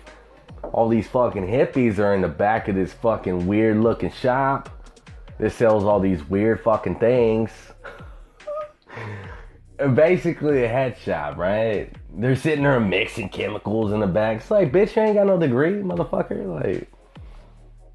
All 0.77 0.87
these 0.87 1.07
fucking 1.07 1.47
hippies 1.47 1.97
are 1.97 2.13
in 2.13 2.21
the 2.21 2.27
back 2.27 2.67
of 2.67 2.75
this 2.75 2.93
fucking 2.93 3.47
weird 3.47 3.77
looking 3.77 4.11
shop 4.11 4.69
that 5.39 5.51
sells 5.51 5.83
all 5.83 5.99
these 5.99 6.23
weird 6.29 6.61
fucking 6.61 6.99
things. 6.99 7.49
basically 9.95 10.63
a 10.63 10.67
head 10.67 10.95
shop, 10.99 11.35
right? 11.35 11.91
They're 12.13 12.35
sitting 12.35 12.63
there 12.63 12.79
mixing 12.79 13.29
chemicals 13.29 13.91
in 13.91 14.01
the 14.01 14.05
back. 14.05 14.37
It's 14.37 14.51
like, 14.51 14.71
bitch, 14.71 14.95
you 14.95 15.01
ain't 15.01 15.15
got 15.15 15.25
no 15.25 15.39
degree, 15.39 15.81
motherfucker. 15.81 16.61
Like, 16.63 16.91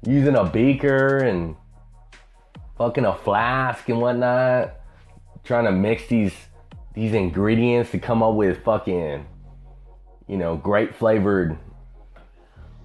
using 0.05 0.35
a 0.35 0.43
beaker 0.43 1.19
and 1.19 1.55
fucking 2.77 3.05
a 3.05 3.15
flask 3.15 3.87
and 3.87 4.01
whatnot, 4.01 4.75
trying 5.45 5.63
to 5.63 5.71
mix 5.71 6.05
these 6.07 6.33
these 6.95 7.13
ingredients 7.13 7.91
to 7.91 7.97
come 7.97 8.21
up 8.21 8.35
with 8.35 8.61
fucking, 8.65 9.25
you 10.27 10.35
know, 10.35 10.57
grape 10.57 10.93
flavored 10.93 11.57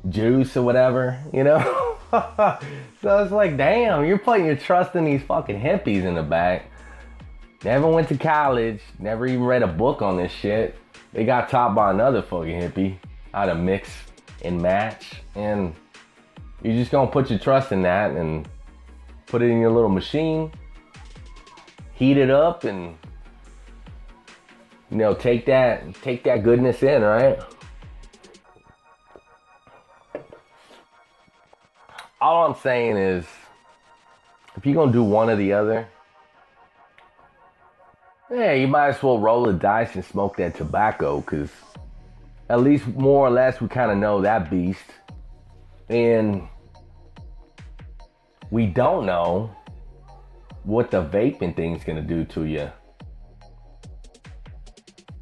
juice 0.09 0.57
or 0.57 0.63
whatever, 0.63 1.19
you 1.33 1.45
know? 1.45 1.97
so 2.11 3.23
it's 3.23 3.33
like, 3.33 3.57
damn, 3.57 4.05
you're 4.05 4.19
putting 4.19 4.47
your 4.47 4.57
trust 4.57 4.95
in 4.95 5.05
these 5.05 5.23
fucking 5.23 5.61
hippies 5.61 6.05
in 6.05 6.15
the 6.15 6.23
back. 6.23 6.67
Never 7.65 7.89
went 7.89 8.09
to 8.09 8.17
college, 8.17 8.81
never 8.99 9.27
even 9.27 9.45
read 9.45 9.63
a 9.63 9.67
book 9.67 10.01
on 10.01 10.17
this 10.17 10.33
shit. 10.33 10.77
They 11.13 11.25
got 11.25 11.49
taught 11.49 11.75
by 11.75 11.91
another 11.91 12.23
fucking 12.23 12.61
hippie 12.61 12.99
how 13.35 13.47
to 13.47 13.55
mix 13.55 13.91
and 14.43 14.61
match. 14.61 15.23
And 15.35 15.75
you're 16.63 16.75
just 16.75 16.91
gonna 16.91 17.11
put 17.11 17.31
your 17.31 17.39
trust 17.39 17.73
in 17.73 17.83
that 17.83 18.13
and 18.13 18.49
put 19.27 19.43
it 19.43 19.47
in 19.47 19.61
your 19.61 19.71
little 19.71 19.91
machine, 19.91 20.53
heat 21.95 22.17
it 22.17 22.31
up, 22.31 22.65
and 22.65 22.97
you 24.91 24.97
know, 24.97 25.15
take 25.15 25.47
that 25.47 25.95
take 26.03 26.25
that 26.25 26.43
goodness 26.43 26.83
in, 26.83 27.03
right? 27.03 27.39
All 32.21 32.47
I'm 32.47 32.61
saying 32.61 32.97
is 32.97 33.25
if 34.57 34.67
you're 34.67 34.75
gonna 34.75 34.93
do 34.93 35.05
one 35.05 35.31
or 35.31 35.37
the 35.37 35.53
other, 35.53 35.89
yeah, 38.31 38.53
you 38.55 38.67
might 38.67 38.89
as 38.89 39.03
well 39.03 39.19
roll 39.21 39.45
the 39.45 39.53
dice 39.53 39.95
and 39.95 40.05
smoke 40.05 40.37
that 40.39 40.57
tobacco, 40.57 41.21
cause 41.23 41.51
at 42.49 42.61
least 42.61 42.87
more 42.89 43.27
or 43.27 43.31
less 43.31 43.61
we 43.61 43.69
kind 43.69 43.91
of 43.93 43.99
know 43.99 44.21
that 44.23 44.51
beast, 44.51 44.85
and 45.89 46.49
we 48.51 48.67
don't 48.67 49.07
know 49.07 49.55
what 50.65 50.91
the 50.91 51.05
vaping 51.05 51.55
thing's 51.55 51.85
gonna 51.85 52.03
do 52.03 52.25
to 52.25 52.45
you 52.45 52.69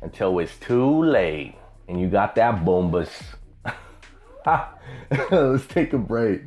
until 0.00 0.38
it's 0.38 0.56
too 0.58 1.04
late 1.04 1.56
and 1.88 2.00
you 2.00 2.08
got 2.08 2.34
that 2.36 2.64
bombus. 2.64 3.10
Let's 5.30 5.66
take 5.66 5.92
a 5.92 5.98
break. 5.98 6.42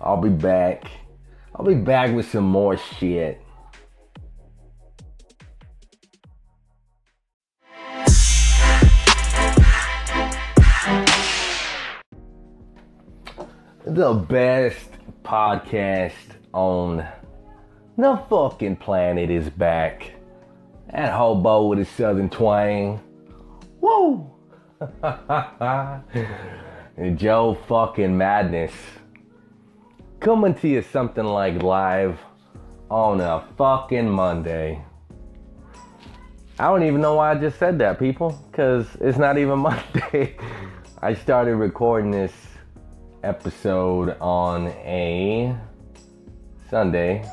I'll 0.00 0.20
be 0.20 0.30
back. 0.30 0.84
I'll 1.54 1.66
be 1.66 1.74
back 1.74 2.14
with 2.14 2.30
some 2.30 2.44
more 2.44 2.78
shit. 2.78 3.42
The 13.86 14.14
best 14.14 14.90
podcast 15.22 16.14
on 16.54 17.06
the 17.98 18.16
fucking 18.30 18.76
planet 18.76 19.30
is 19.30 19.50
back. 19.50 20.12
That 20.92 21.12
hobo 21.12 21.66
with 21.66 21.80
his 21.80 21.88
southern 21.90 22.30
twang. 22.30 23.00
Woo! 23.80 24.30
Joe 27.16 27.58
fucking 27.68 28.16
madness. 28.16 28.72
Coming 30.20 30.54
to 30.56 30.68
you 30.68 30.82
something 30.82 31.24
like 31.24 31.62
live 31.62 32.20
on 32.90 33.22
a 33.22 33.42
fucking 33.56 34.06
Monday. 34.06 34.84
I 36.58 36.64
don't 36.64 36.82
even 36.82 37.00
know 37.00 37.14
why 37.14 37.30
I 37.30 37.36
just 37.36 37.58
said 37.58 37.78
that, 37.78 37.98
people, 37.98 38.38
because 38.50 38.86
it's 39.00 39.16
not 39.16 39.38
even 39.38 39.58
Monday. 39.70 40.36
I 41.00 41.14
started 41.14 41.56
recording 41.56 42.10
this 42.10 42.34
episode 43.22 44.14
on 44.20 44.66
a 44.66 45.56
Sunday. 46.68 47.26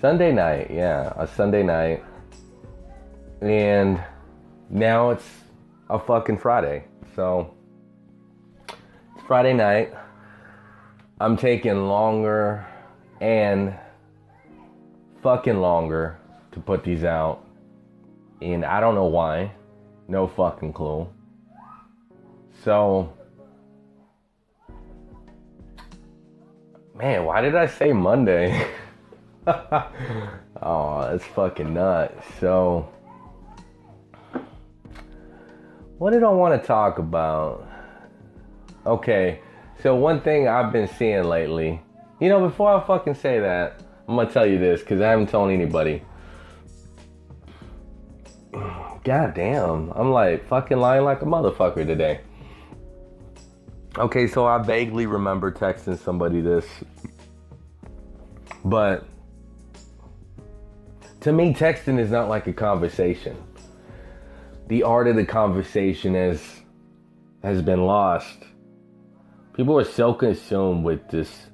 Sunday 0.00 0.32
night, 0.32 0.68
yeah, 0.68 1.12
a 1.16 1.28
Sunday 1.28 1.62
night. 1.62 2.02
And 3.40 4.02
now 4.68 5.10
it's 5.10 5.28
a 5.88 5.98
fucking 6.00 6.38
Friday. 6.38 6.86
So, 7.14 7.54
it's 8.68 9.24
Friday 9.28 9.52
night. 9.52 9.94
I'm 11.18 11.38
taking 11.38 11.86
longer 11.86 12.66
and 13.22 13.74
fucking 15.22 15.58
longer 15.58 16.18
to 16.52 16.60
put 16.60 16.84
these 16.84 17.04
out. 17.04 17.42
And 18.42 18.66
I 18.66 18.80
don't 18.80 18.94
know 18.94 19.06
why. 19.06 19.50
No 20.08 20.26
fucking 20.26 20.74
clue. 20.74 21.08
So, 22.62 23.14
man, 26.94 27.24
why 27.24 27.40
did 27.40 27.54
I 27.54 27.66
say 27.66 27.94
Monday? 27.94 28.68
oh, 29.46 31.08
that's 31.10 31.24
fucking 31.24 31.72
nuts. 31.72 32.26
So, 32.40 32.92
what 35.96 36.12
did 36.12 36.22
I 36.22 36.28
want 36.28 36.60
to 36.60 36.66
talk 36.66 36.98
about? 36.98 37.66
Okay, 38.84 39.40
so 39.82 39.94
one 39.94 40.20
thing 40.20 40.48
I've 40.48 40.72
been 40.72 40.88
seeing 40.88 41.24
lately, 41.24 41.82
you 42.20 42.28
know, 42.28 42.40
before 42.40 42.74
I 42.74 42.86
fucking 42.86 43.14
say 43.14 43.40
that, 43.40 43.82
I'm 44.08 44.16
gonna 44.16 44.30
tell 44.30 44.46
you 44.46 44.58
this 44.58 44.80
because 44.80 45.00
I 45.00 45.10
haven't 45.10 45.28
told 45.28 45.50
anybody. 45.50 46.02
God 49.04 49.34
damn, 49.34 49.90
I'm 49.92 50.10
like 50.10 50.46
fucking 50.48 50.78
lying 50.78 51.04
like 51.04 51.22
a 51.22 51.26
motherfucker 51.26 51.86
today. 51.86 52.20
Okay, 53.98 54.26
so 54.26 54.46
I 54.46 54.58
vaguely 54.58 55.06
remember 55.06 55.50
texting 55.50 55.98
somebody 55.98 56.40
this, 56.40 56.66
but 58.64 59.06
to 61.20 61.32
me, 61.32 61.52
texting 61.54 61.98
is 61.98 62.10
not 62.10 62.28
like 62.28 62.46
a 62.46 62.52
conversation. 62.52 63.36
The 64.68 64.82
art 64.82 65.08
of 65.08 65.16
the 65.16 65.24
conversation 65.24 66.14
has 66.14 66.62
has 67.42 67.62
been 67.62 67.84
lost. 67.84 68.44
People 69.56 69.78
are 69.78 69.84
so 69.84 70.12
consumed 70.12 70.84
with 70.84 71.08
this 71.08 71.46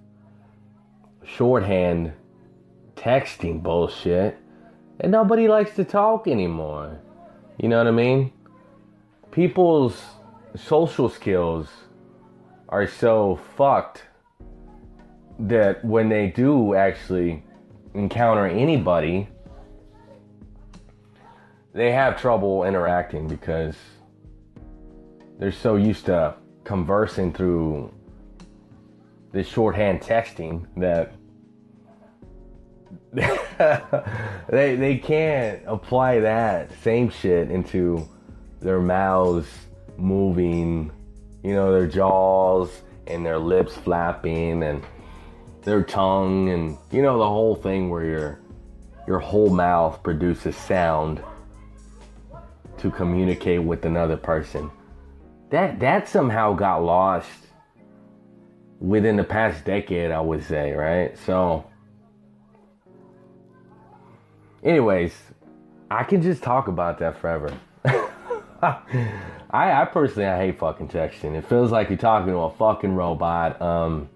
shorthand 1.24 2.12
texting 2.96 3.62
bullshit, 3.62 4.36
and 4.98 5.12
nobody 5.12 5.46
likes 5.46 5.76
to 5.76 5.84
talk 5.84 6.26
anymore. 6.26 7.00
You 7.58 7.68
know 7.68 7.78
what 7.78 7.86
I 7.86 7.92
mean? 7.92 8.32
People's 9.30 10.02
social 10.56 11.08
skills 11.08 11.68
are 12.68 12.88
so 12.88 13.38
fucked 13.56 14.02
that 15.38 15.84
when 15.84 16.08
they 16.08 16.26
do 16.26 16.74
actually 16.74 17.44
encounter 17.94 18.48
anybody, 18.48 19.28
they 21.72 21.92
have 21.92 22.20
trouble 22.20 22.64
interacting 22.64 23.28
because 23.28 23.76
they're 25.38 25.52
so 25.52 25.76
used 25.76 26.06
to 26.06 26.34
conversing 26.64 27.32
through 27.32 27.92
this 29.32 29.48
shorthand 29.48 30.00
texting 30.00 30.66
that 30.76 31.14
they 34.48 34.76
they 34.76 34.96
can't 34.96 35.62
apply 35.66 36.20
that 36.20 36.70
same 36.82 37.10
shit 37.10 37.50
into 37.50 38.08
their 38.60 38.80
mouths 38.80 39.48
moving, 39.96 40.90
you 41.42 41.54
know, 41.54 41.72
their 41.72 41.86
jaws 41.86 42.82
and 43.06 43.24
their 43.26 43.38
lips 43.38 43.76
flapping 43.76 44.62
and 44.62 44.82
their 45.62 45.82
tongue 45.82 46.48
and 46.48 46.76
you 46.90 47.02
know 47.02 47.18
the 47.18 47.26
whole 47.26 47.54
thing 47.54 47.90
where 47.90 48.04
your 48.04 48.40
your 49.06 49.18
whole 49.18 49.50
mouth 49.50 50.02
produces 50.02 50.56
sound 50.56 51.22
to 52.78 52.90
communicate 52.90 53.62
with 53.62 53.84
another 53.84 54.16
person. 54.16 54.70
That 55.52 55.80
that 55.80 56.08
somehow 56.08 56.54
got 56.54 56.82
lost 56.82 57.28
within 58.80 59.16
the 59.16 59.24
past 59.24 59.66
decade, 59.66 60.10
I 60.10 60.18
would 60.18 60.42
say, 60.42 60.72
right? 60.72 61.16
So 61.26 61.66
anyways, 64.64 65.14
I 65.90 66.04
can 66.04 66.22
just 66.22 66.42
talk 66.42 66.68
about 66.68 66.98
that 67.00 67.18
forever. 67.18 67.54
I, 68.62 69.12
I 69.50 69.84
personally 69.92 70.26
I 70.26 70.38
hate 70.38 70.58
fucking 70.58 70.88
texting. 70.88 71.36
It 71.36 71.44
feels 71.44 71.70
like 71.70 71.90
you're 71.90 71.98
talking 71.98 72.32
to 72.32 72.38
a 72.38 72.50
fucking 72.50 72.94
robot. 72.94 73.60
Um, 73.60 74.08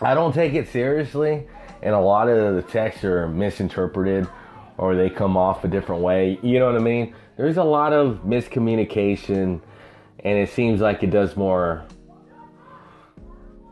I 0.00 0.14
don't 0.14 0.32
take 0.32 0.54
it 0.54 0.66
seriously, 0.68 1.46
and 1.82 1.94
a 1.94 2.00
lot 2.00 2.30
of 2.30 2.54
the 2.54 2.62
texts 2.62 3.04
are 3.04 3.28
misinterpreted 3.28 4.26
or 4.78 4.96
they 4.96 5.10
come 5.10 5.36
off 5.36 5.62
a 5.64 5.68
different 5.68 6.00
way. 6.00 6.38
You 6.42 6.58
know 6.58 6.72
what 6.72 6.80
I 6.80 6.82
mean? 6.82 7.14
There's 7.36 7.58
a 7.58 7.64
lot 7.64 7.92
of 7.92 8.20
miscommunication, 8.24 9.60
and 10.20 10.38
it 10.38 10.50
seems 10.50 10.80
like 10.80 11.02
it 11.02 11.10
does 11.10 11.36
more. 11.36 11.84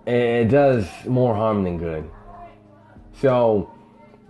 It 0.07 0.49
does 0.49 0.89
more 1.07 1.35
harm 1.35 1.63
than 1.63 1.79
good. 1.79 2.11
So, 3.21 3.73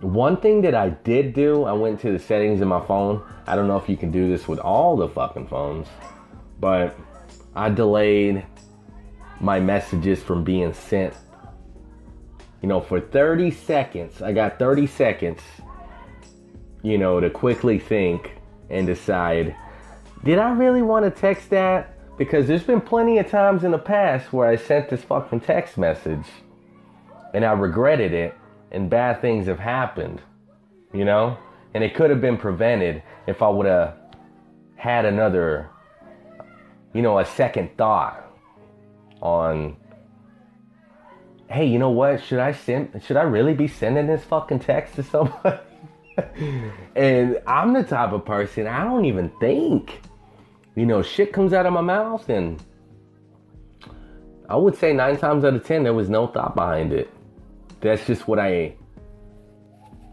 one 0.01 0.37
thing 0.37 0.61
that 0.61 0.75
I 0.75 0.89
did 0.89 1.33
do, 1.33 1.63
I 1.63 1.73
went 1.73 1.99
to 2.01 2.11
the 2.11 2.19
settings 2.19 2.61
in 2.61 2.67
my 2.67 2.85
phone. 2.85 3.23
I 3.47 3.55
don't 3.55 3.67
know 3.67 3.77
if 3.77 3.87
you 3.87 3.97
can 3.97 4.11
do 4.11 4.29
this 4.29 4.47
with 4.47 4.59
all 4.59 4.97
the 4.97 5.07
fucking 5.07 5.47
phones, 5.47 5.87
but 6.59 6.97
I 7.55 7.69
delayed 7.69 8.45
my 9.39 9.59
messages 9.59 10.21
from 10.21 10.43
being 10.43 10.73
sent. 10.73 11.13
You 12.61 12.67
know, 12.67 12.81
for 12.81 12.99
30 12.99 13.51
seconds, 13.51 14.21
I 14.21 14.33
got 14.33 14.59
30 14.59 14.85
seconds, 14.87 15.41
you 16.83 16.97
know, 16.97 17.19
to 17.19 17.29
quickly 17.29 17.79
think 17.79 18.33
and 18.69 18.85
decide 18.85 19.55
did 20.23 20.37
I 20.37 20.51
really 20.51 20.83
want 20.83 21.03
to 21.05 21.11
text 21.11 21.49
that? 21.49 21.97
Because 22.21 22.47
there's 22.47 22.61
been 22.61 22.81
plenty 22.81 23.17
of 23.17 23.31
times 23.31 23.63
in 23.63 23.71
the 23.71 23.79
past 23.79 24.31
where 24.31 24.47
I 24.47 24.55
sent 24.55 24.91
this 24.91 25.01
fucking 25.01 25.39
text 25.39 25.75
message 25.75 26.27
and 27.33 27.43
I 27.43 27.51
regretted 27.53 28.13
it 28.13 28.37
and 28.69 28.91
bad 28.91 29.21
things 29.21 29.47
have 29.47 29.57
happened, 29.57 30.21
you 30.93 31.03
know? 31.03 31.35
And 31.73 31.83
it 31.83 31.95
could 31.95 32.11
have 32.11 32.21
been 32.21 32.37
prevented 32.37 33.01
if 33.25 33.41
I 33.41 33.49
would 33.49 33.65
have 33.65 33.95
had 34.75 35.05
another, 35.05 35.71
you 36.93 37.01
know, 37.01 37.17
a 37.17 37.25
second 37.25 37.75
thought 37.75 38.23
on, 39.19 39.75
hey, 41.49 41.65
you 41.65 41.79
know 41.79 41.89
what? 41.89 42.23
Should 42.23 42.37
I 42.37 42.51
send, 42.51 43.01
should 43.03 43.17
I 43.17 43.23
really 43.23 43.55
be 43.55 43.67
sending 43.67 44.05
this 44.05 44.23
fucking 44.25 44.59
text 44.59 44.93
to 44.93 45.01
somebody? 45.01 45.57
and 46.95 47.41
I'm 47.47 47.73
the 47.73 47.81
type 47.81 48.11
of 48.11 48.25
person 48.25 48.67
I 48.67 48.83
don't 48.83 49.05
even 49.05 49.31
think. 49.39 50.01
You 50.75 50.85
know, 50.85 51.01
shit 51.01 51.33
comes 51.33 51.51
out 51.51 51.65
of 51.65 51.73
my 51.73 51.81
mouth, 51.81 52.29
and 52.29 52.63
I 54.47 54.55
would 54.55 54.75
say 54.75 54.93
nine 54.93 55.17
times 55.17 55.43
out 55.43 55.53
of 55.53 55.65
ten, 55.65 55.83
there 55.83 55.93
was 55.93 56.09
no 56.09 56.27
thought 56.27 56.55
behind 56.55 56.93
it. 56.93 57.09
That's 57.81 58.05
just 58.05 58.27
what 58.27 58.39
I, 58.39 58.75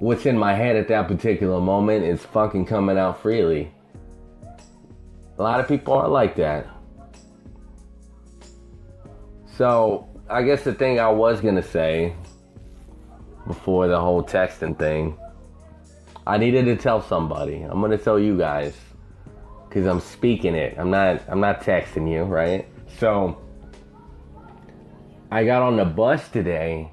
what's 0.01 0.27
in 0.27 0.37
my 0.37 0.55
head 0.55 0.75
at 0.75 0.88
that 0.88 1.07
particular 1.07 1.61
moment 1.61 2.05
is 2.05 2.25
fucking 2.25 2.66
coming 2.66 2.99
out 2.99 3.23
freely. 3.23 3.73
A 5.38 5.42
lot 5.42 5.61
of 5.61 5.68
people 5.68 5.94
are 5.94 6.09
like 6.09 6.35
that. 6.37 6.66
So, 9.57 10.09
I 10.29 10.42
guess 10.42 10.64
the 10.64 10.75
thing 10.75 10.99
I 10.99 11.09
was 11.09 11.40
gonna 11.40 11.62
say 11.62 12.14
before 13.47 13.87
the 13.87 14.01
whole 14.01 14.25
texting 14.25 14.77
thing, 14.77 15.16
I 16.27 16.37
needed 16.37 16.64
to 16.64 16.77
tell 16.77 17.01
somebody. 17.01 17.62
I'm 17.62 17.81
gonna 17.81 17.97
tell 17.97 18.18
you 18.18 18.37
guys 18.37 18.77
because 19.69 19.87
I'm 19.87 20.01
speaking 20.01 20.55
it. 20.55 20.77
I'm 20.79 20.91
not 20.91 21.23
I'm 21.29 21.41
not 21.41 21.61
texting 21.63 22.11
you, 22.11 22.23
right? 22.23 22.67
So 22.99 23.41
I 25.31 25.45
got 25.45 25.63
on 25.63 25.77
the 25.77 25.85
bus 25.85 26.27
today 26.29 26.91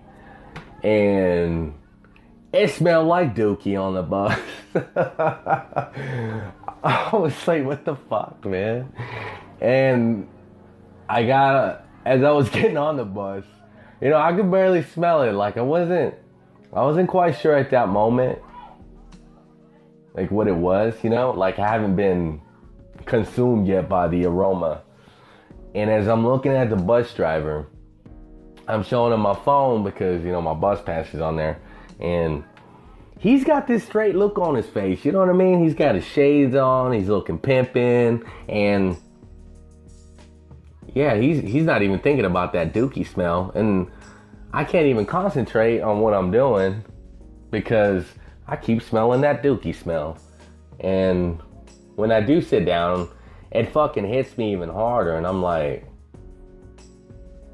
and 0.83 1.73
it 2.51 2.69
smelled 2.71 3.07
like 3.07 3.35
dookie 3.35 3.79
on 3.81 3.93
the 3.93 4.03
bus. 4.03 4.37
I 6.83 7.09
was 7.13 7.47
like, 7.47 7.65
what 7.65 7.85
the 7.85 7.95
fuck, 7.95 8.45
man? 8.45 8.93
And 9.61 10.27
I 11.07 11.23
got 11.23 11.85
as 12.05 12.23
I 12.23 12.31
was 12.31 12.49
getting 12.51 12.77
on 12.77 12.97
the 12.97 13.05
bus, 13.05 13.45
you 14.01 14.09
know, 14.09 14.17
I 14.17 14.33
could 14.33 14.51
barely 14.51 14.83
smell 14.83 15.21
it. 15.21 15.31
Like 15.31 15.57
I 15.57 15.61
wasn't 15.61 16.13
I 16.73 16.83
wasn't 16.83 17.07
quite 17.07 17.39
sure 17.39 17.55
at 17.55 17.71
that 17.71 17.87
moment 17.87 18.39
like 20.13 20.31
what 20.31 20.47
it 20.47 20.55
was, 20.55 20.93
you 21.03 21.09
know? 21.09 21.31
Like 21.31 21.59
I 21.59 21.67
haven't 21.67 21.95
been 21.95 22.41
consumed 23.05 23.67
yet 23.67 23.87
by 23.87 24.07
the 24.07 24.25
aroma. 24.25 24.81
And 25.73 25.89
as 25.89 26.07
I'm 26.07 26.25
looking 26.25 26.53
at 26.53 26.69
the 26.69 26.75
bus 26.75 27.13
driver, 27.13 27.67
I'm 28.67 28.83
showing 28.83 29.13
him 29.13 29.21
my 29.21 29.35
phone 29.35 29.83
because, 29.83 30.23
you 30.23 30.31
know, 30.31 30.41
my 30.41 30.53
bus 30.53 30.81
pass 30.81 31.13
is 31.13 31.21
on 31.21 31.35
there. 31.35 31.59
And 31.99 32.43
he's 33.19 33.43
got 33.43 33.67
this 33.67 33.83
straight 33.83 34.15
look 34.15 34.37
on 34.37 34.55
his 34.55 34.65
face. 34.65 35.05
You 35.05 35.11
know 35.11 35.19
what 35.19 35.29
I 35.29 35.33
mean? 35.33 35.63
He's 35.63 35.75
got 35.75 35.95
his 35.95 36.05
shades 36.05 36.55
on. 36.55 36.93
He's 36.93 37.09
looking 37.09 37.37
pimping. 37.37 38.23
And 38.49 38.97
yeah, 40.93 41.15
he's, 41.15 41.41
he's 41.41 41.63
not 41.63 41.81
even 41.81 41.99
thinking 41.99 42.25
about 42.25 42.53
that 42.53 42.73
dookie 42.73 43.07
smell. 43.07 43.51
And 43.53 43.91
I 44.53 44.63
can't 44.63 44.87
even 44.87 45.05
concentrate 45.05 45.81
on 45.81 45.99
what 45.99 46.13
I'm 46.13 46.31
doing 46.31 46.83
because 47.51 48.05
I 48.47 48.55
keep 48.55 48.81
smelling 48.81 49.21
that 49.21 49.43
dookie 49.43 49.75
smell. 49.75 50.17
And 50.79 51.41
when 51.95 52.11
I 52.11 52.21
do 52.21 52.41
sit 52.41 52.65
down, 52.65 53.09
it 53.51 53.71
fucking 53.71 54.07
hits 54.07 54.37
me 54.37 54.51
even 54.53 54.69
harder. 54.69 55.15
And 55.15 55.25
I'm 55.25 55.41
like, 55.41 55.87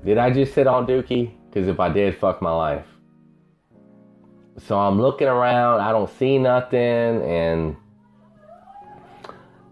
did 0.03 0.17
I 0.17 0.31
just 0.31 0.53
sit 0.53 0.67
on 0.67 0.87
dookie? 0.87 1.31
Because 1.47 1.67
if 1.67 1.79
I 1.79 1.89
did, 1.89 2.17
fuck 2.17 2.41
my 2.41 2.51
life. 2.51 2.85
So 4.57 4.77
I'm 4.77 5.01
looking 5.01 5.27
around, 5.27 5.81
I 5.81 5.91
don't 5.91 6.09
see 6.17 6.37
nothing. 6.37 6.79
And 6.79 7.75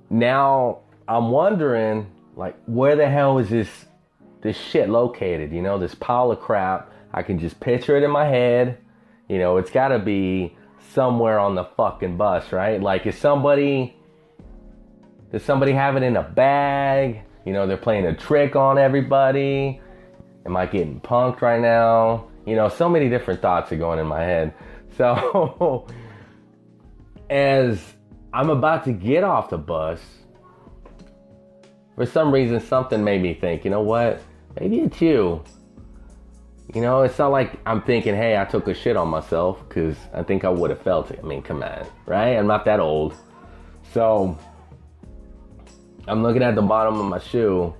now 0.10 0.80
I'm 1.08 1.32
wondering, 1.32 2.12
like, 2.36 2.56
where 2.66 2.96
the 2.96 3.10
hell 3.10 3.38
is 3.40 3.50
this 3.50 3.86
this 4.42 4.58
shit 4.58 4.90
located? 4.90 5.52
You 5.52 5.62
know, 5.62 5.78
this 5.78 5.96
pile 5.96 6.32
of 6.32 6.40
crap. 6.40 6.92
I 7.12 7.24
can 7.24 7.40
just 7.40 7.60
picture 7.60 7.98
it 7.98 8.04
in 8.04 8.12
my 8.12 8.26
head. 8.26 8.78
You 9.28 9.38
know, 9.38 9.58
it's 9.58 9.72
got 9.72 9.90
to 9.90 10.00
be 10.00 10.56
somewhere 10.94 11.40
on 11.40 11.56
the 11.56 11.66
fucking 11.66 12.18
bus, 12.18 12.52
right? 12.52 12.82
Like, 12.82 13.06
is 13.06 13.18
somebody, 13.18 13.99
does 15.32 15.44
somebody 15.44 15.74
have 15.74 15.96
it 15.96 16.04
in 16.04 16.18
a 16.18 16.24
bag? 16.24 17.22
You 17.46 17.54
know, 17.54 17.68
they're 17.68 17.78
playing 17.78 18.06
a 18.06 18.16
trick 18.16 18.56
on 18.56 18.78
everybody. 18.78 19.82
Am 20.46 20.58
I 20.58 20.66
getting 20.66 21.00
punked 21.02 21.42
right 21.42 21.62
now? 21.62 22.28
You 22.46 22.56
know, 22.56 22.70
so 22.70 22.90
many 22.90 23.10
different 23.10 23.42
thoughts 23.42 23.72
are 23.72 23.78
going 23.78 24.00
in 24.00 24.08
my 24.08 24.24
head. 24.24 24.54
So, 24.98 25.88
as 27.30 27.80
I'm 28.34 28.50
about 28.50 28.84
to 28.84 28.92
get 28.92 29.24
off 29.24 29.50
the 29.50 29.58
bus, 29.58 30.02
for 31.96 32.06
some 32.06 32.34
reason, 32.34 32.60
something 32.60 33.02
made 33.02 33.22
me 33.22 33.34
think, 33.34 33.64
you 33.64 33.72
know 33.72 33.82
what? 33.82 34.22
Maybe 34.60 34.80
it's 34.80 35.00
you. 35.00 35.42
You 36.76 36.82
know, 36.82 37.04
it's 37.04 37.18
not 37.18 37.32
like 37.32 37.58
I'm 37.66 37.82
thinking, 37.82 38.14
hey, 38.14 38.38
I 38.38 38.44
took 38.44 38.68
a 38.68 38.74
shit 38.74 38.98
on 38.98 39.08
myself 39.08 39.64
because 39.70 39.96
I 40.14 40.22
think 40.22 40.44
I 40.44 40.50
would 40.50 40.70
have 40.70 40.82
felt 40.82 41.12
it. 41.12 41.20
I 41.24 41.26
mean, 41.26 41.44
come 41.44 41.64
on, 41.64 41.88
right? 42.06 42.36
I'm 42.36 42.48
not 42.48 42.66
that 42.66 42.82
old. 42.82 43.16
So 43.94 44.38
I'm 46.10 46.24
looking 46.24 46.42
at 46.42 46.56
the 46.56 46.62
bottom 46.62 47.00
of 47.00 47.06
my 47.06 47.20
shoe 47.20 47.74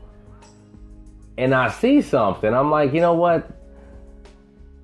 and 1.40 1.56
I 1.56 1.70
see 1.72 2.02
something. 2.02 2.54
I'm 2.54 2.70
like, 2.70 2.94
you 2.94 3.02
know 3.02 3.14
what? 3.14 3.50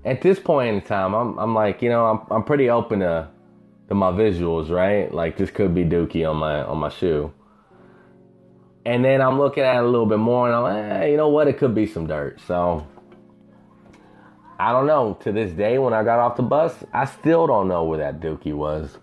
At 0.03 0.21
this 0.21 0.39
point 0.39 0.75
in 0.75 0.81
time, 0.81 1.13
I'm, 1.13 1.37
I'm 1.37 1.53
like, 1.53 1.81
you 1.81 1.89
know, 1.89 2.05
I'm, 2.05 2.21
I'm 2.31 2.43
pretty 2.43 2.69
open 2.69 2.99
to, 3.01 3.27
to 3.89 3.93
my 3.93 4.11
visuals, 4.11 4.69
right? 4.69 5.13
Like 5.13 5.37
this 5.37 5.51
could 5.51 5.75
be 5.75 5.83
Dookie 5.83 6.27
on 6.29 6.37
my 6.37 6.63
on 6.63 6.77
my 6.77 6.89
shoe. 6.89 7.33
And 8.85 9.03
then 9.03 9.21
I'm 9.21 9.37
looking 9.37 9.63
at 9.63 9.75
it 9.75 9.83
a 9.83 9.87
little 9.87 10.05
bit 10.05 10.19
more, 10.19 10.47
and 10.47 10.55
I'm 10.55 10.63
like, 11.01 11.09
you 11.09 11.17
know 11.17 11.29
what? 11.29 11.47
It 11.47 11.57
could 11.57 11.73
be 11.73 11.87
some 11.87 12.07
dirt. 12.07 12.39
So 12.47 12.87
I 14.59 14.71
don't 14.71 14.87
know. 14.87 15.17
To 15.21 15.31
this 15.31 15.51
day, 15.51 15.77
when 15.77 15.93
I 15.93 16.03
got 16.03 16.19
off 16.19 16.37
the 16.37 16.43
bus, 16.43 16.73
I 16.93 17.05
still 17.05 17.47
don't 17.47 17.67
know 17.67 17.83
where 17.83 17.97
that 17.97 18.21
dookie 18.21 18.53
was. 18.53 18.97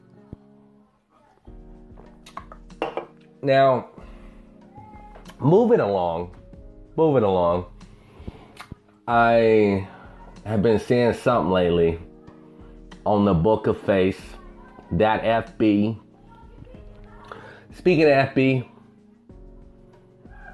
Now, 3.43 3.89
moving 5.43 5.81
along, 5.81 6.35
moving 6.97 7.25
along, 7.25 7.67
I 9.09 9.89
have 10.47 10.63
been 10.63 10.79
seeing 10.79 11.13
something 11.15 11.51
lately 11.51 11.99
on 13.05 13.25
the 13.25 13.35
Book 13.35 13.67
of 13.67 13.81
Face, 13.81 14.21
that 14.93 15.23
FB. 15.23 15.99
Speaking 17.75 18.05
of 18.05 18.11
FB, 18.11 18.69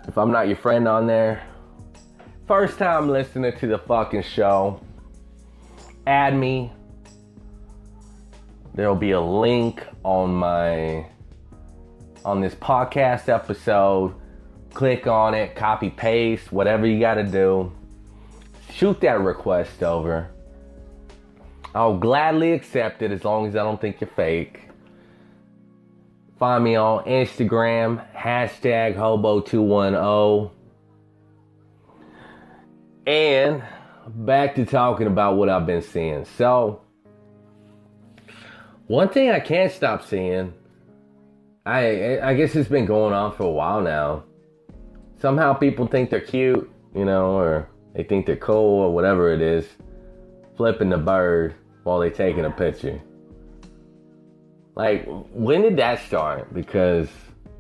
if 0.07 0.16
I'm 0.16 0.33
not 0.33 0.46
your 0.48 0.57
friend 0.57 0.88
on 0.88 1.07
there, 1.07 1.42
first 2.46 2.79
time 2.79 3.11
listening 3.11 3.53
to 3.59 3.66
the 3.66 3.79
fucking 3.79 4.22
show, 4.22 4.81
add 6.07 6.35
me. 6.35 6.72
There'll 8.74 8.94
be 8.94 9.11
a 9.11 9.20
link 9.20 9.85
on 10.05 10.35
my 10.35 11.07
on 12.24 12.40
this 12.40 12.55
podcast 12.55 13.29
episode. 13.29 14.14
Click 14.74 15.07
on 15.07 15.35
it, 15.35 15.57
copy 15.57 15.90
paste, 15.90 16.52
whatever 16.52 16.87
you 16.87 17.00
got 17.00 17.14
to 17.14 17.24
do. 17.24 17.72
Shoot 18.70 19.00
that 19.00 19.20
request 19.20 19.83
over. 19.83 20.31
I'll 21.74 21.98
gladly 21.98 22.52
accept 22.52 23.02
it 23.02 23.11
as 23.11 23.24
long 23.24 23.46
as 23.46 23.57
I 23.57 23.62
don't 23.62 23.81
think 23.81 24.00
you're 24.00 24.11
fake. 24.11 24.68
Find 26.38 26.62
me 26.62 26.76
on 26.76 27.04
Instagram, 27.04 28.04
hashtag 28.14 28.94
hobo210. 28.96 30.50
And 33.07 33.62
back 34.07 34.54
to 34.54 34.64
talking 34.64 35.07
about 35.07 35.37
what 35.37 35.48
I've 35.48 35.66
been 35.66 35.83
seeing. 35.83 36.24
So, 36.24 36.83
one 38.87 39.09
thing 39.09 39.31
I 39.31 39.40
can't 39.40 39.72
stop 39.72 40.04
seeing, 40.04 40.52
I 41.66 42.20
I 42.20 42.35
guess 42.35 42.54
it's 42.54 42.68
been 42.68 42.87
going 42.87 43.14
on 43.14 43.35
for 43.35 43.44
a 43.44 43.50
while 43.50 43.81
now. 43.81 44.24
Somehow 45.20 45.52
people 45.52 45.87
think 45.87 46.11
they're 46.11 46.20
cute, 46.20 46.70
you 46.94 47.04
know, 47.04 47.33
or 47.37 47.68
they 47.94 48.04
think 48.04 48.26
they're 48.26 48.37
cool 48.37 48.83
or 48.83 48.94
whatever 48.94 49.33
it 49.33 49.40
is, 49.40 49.66
flipping 50.57 50.90
the 50.90 50.98
bird 50.98 51.54
while 51.83 51.98
they're 51.98 52.11
taking 52.11 52.44
a 52.44 52.50
picture. 52.50 53.00
Like, 54.76 55.07
when 55.33 55.62
did 55.62 55.76
that 55.78 56.00
start? 56.07 56.54
Because 56.54 57.09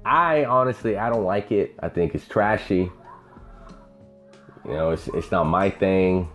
I 0.04 0.44
honestly 0.44 0.96
I 0.96 1.10
don't 1.10 1.24
like 1.24 1.50
it. 1.50 1.74
I 1.80 1.88
think 1.88 2.14
it's 2.14 2.28
trashy. 2.28 2.90
You 4.64 4.72
know, 4.72 4.90
it's 4.90 5.08
it's 5.08 5.30
not 5.30 5.44
my 5.44 5.68
thing. 5.68 6.28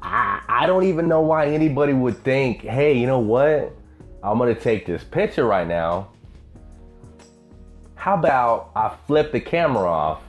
I, 0.00 0.40
I 0.48 0.66
don't 0.66 0.84
even 0.84 1.08
know 1.08 1.20
why 1.20 1.48
anybody 1.48 1.92
would 1.92 2.22
think, 2.24 2.62
hey, 2.62 2.96
you 2.96 3.06
know 3.06 3.18
what? 3.18 3.76
I'm 4.22 4.38
gonna 4.38 4.54
take 4.54 4.86
this 4.86 5.04
picture 5.04 5.44
right 5.44 5.66
now. 5.66 6.12
How 8.06 8.14
about 8.14 8.70
I 8.76 8.96
flip 9.08 9.32
the 9.32 9.40
camera 9.40 9.90
off 9.90 10.22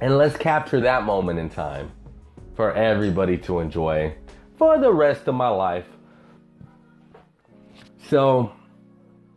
and 0.00 0.18
let's 0.18 0.36
capture 0.36 0.80
that 0.82 1.02
moment 1.02 1.40
in 1.40 1.48
time 1.48 1.90
for 2.54 2.72
everybody 2.74 3.36
to 3.38 3.58
enjoy 3.58 4.14
for 4.56 4.78
the 4.78 4.92
rest 4.92 5.26
of 5.26 5.34
my 5.34 5.48
life. 5.48 5.88
So 8.08 8.52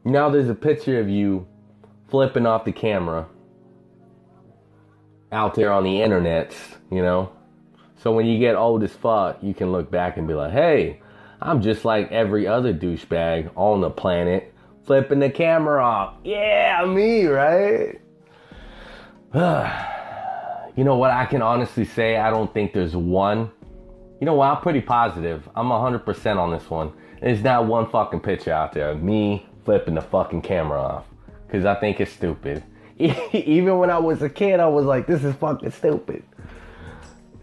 now 0.04 0.30
there's 0.30 0.48
a 0.48 0.54
picture 0.54 1.00
of 1.00 1.10
you 1.10 1.48
flipping 2.08 2.46
off 2.46 2.66
the 2.66 2.72
camera 2.72 3.26
out 5.32 5.56
there 5.56 5.72
on 5.72 5.86
the 5.86 6.04
internet, 6.04 6.56
you 6.92 7.02
know. 7.02 7.32
So 7.98 8.12
when 8.12 8.28
you 8.28 8.38
get 8.38 8.54
old 8.56 8.84
as 8.84 8.94
fuck, 8.94 9.42
you 9.42 9.56
can 9.56 9.72
look 9.72 9.90
back 9.90 10.18
and 10.18 10.28
be 10.28 10.36
like, 10.36 10.52
hey, 10.52 11.02
I'm 11.42 11.64
just 11.64 11.84
like 11.84 12.12
every 12.12 12.46
other 12.46 12.76
douchebag 12.76 13.50
on 13.56 13.82
the 13.82 13.90
planet, 13.90 14.54
flipping 14.86 15.20
the 15.20 15.30
camera 15.30 15.84
off. 15.84 16.16
Yeah, 16.24 16.86
me, 16.86 17.26
right? 17.26 18.00
you 20.76 20.84
know 20.84 20.96
what? 20.96 21.12
I 21.12 21.26
can 21.26 21.42
honestly 21.42 21.86
say 21.86 22.18
I 22.18 22.30
don't 22.30 22.54
think 22.54 22.74
there's 22.74 22.96
one. 22.96 23.52
You 24.20 24.26
know 24.26 24.36
what? 24.36 24.50
I'm 24.50 24.62
pretty 24.62 24.82
positive. 24.82 25.48
I'm 25.56 25.68
100% 25.68 26.38
on 26.38 26.52
this 26.52 26.70
one. 26.70 26.94
There's 27.22 27.42
not 27.42 27.66
one 27.66 27.90
fucking 27.90 28.22
picture 28.22 28.54
out 28.54 28.74
there 28.74 28.92
of 28.92 29.02
me 29.02 29.48
flipping 29.66 29.96
the 29.96 30.02
fucking 30.02 30.42
camera 30.42 30.80
off. 30.80 31.06
Because 31.46 31.66
I 31.66 31.76
think 31.76 32.00
it's 32.00 32.12
stupid. 32.12 32.64
Even 32.98 33.78
when 33.78 33.90
I 33.90 33.98
was 33.98 34.22
a 34.22 34.30
kid, 34.30 34.60
I 34.60 34.68
was 34.68 34.86
like, 34.86 35.08
this 35.08 35.24
is 35.24 35.36
fucking 35.36 35.72
stupid. 35.72 36.24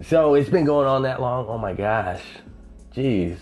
So 0.03 0.35
it's 0.35 0.49
been 0.49 0.65
going 0.65 0.89
on 0.89 1.03
that 1.03 1.21
long. 1.21 1.47
Oh 1.49 1.59
my 1.59 1.75
gosh. 1.75 2.23
Jeez. 2.95 3.39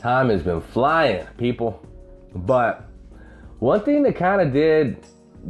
Time 0.00 0.28
has 0.30 0.42
been 0.42 0.60
flying, 0.60 1.26
people. 1.38 1.86
But 2.34 2.88
one 3.58 3.82
thing 3.82 4.02
that 4.02 4.16
kind 4.16 4.40
of 4.40 4.52
did 4.52 4.98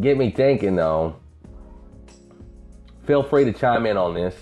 get 0.00 0.16
me 0.16 0.30
thinking, 0.30 0.76
though, 0.76 1.16
feel 3.06 3.22
free 3.22 3.44
to 3.44 3.52
chime 3.52 3.86
in 3.86 3.96
on 3.96 4.14
this 4.14 4.34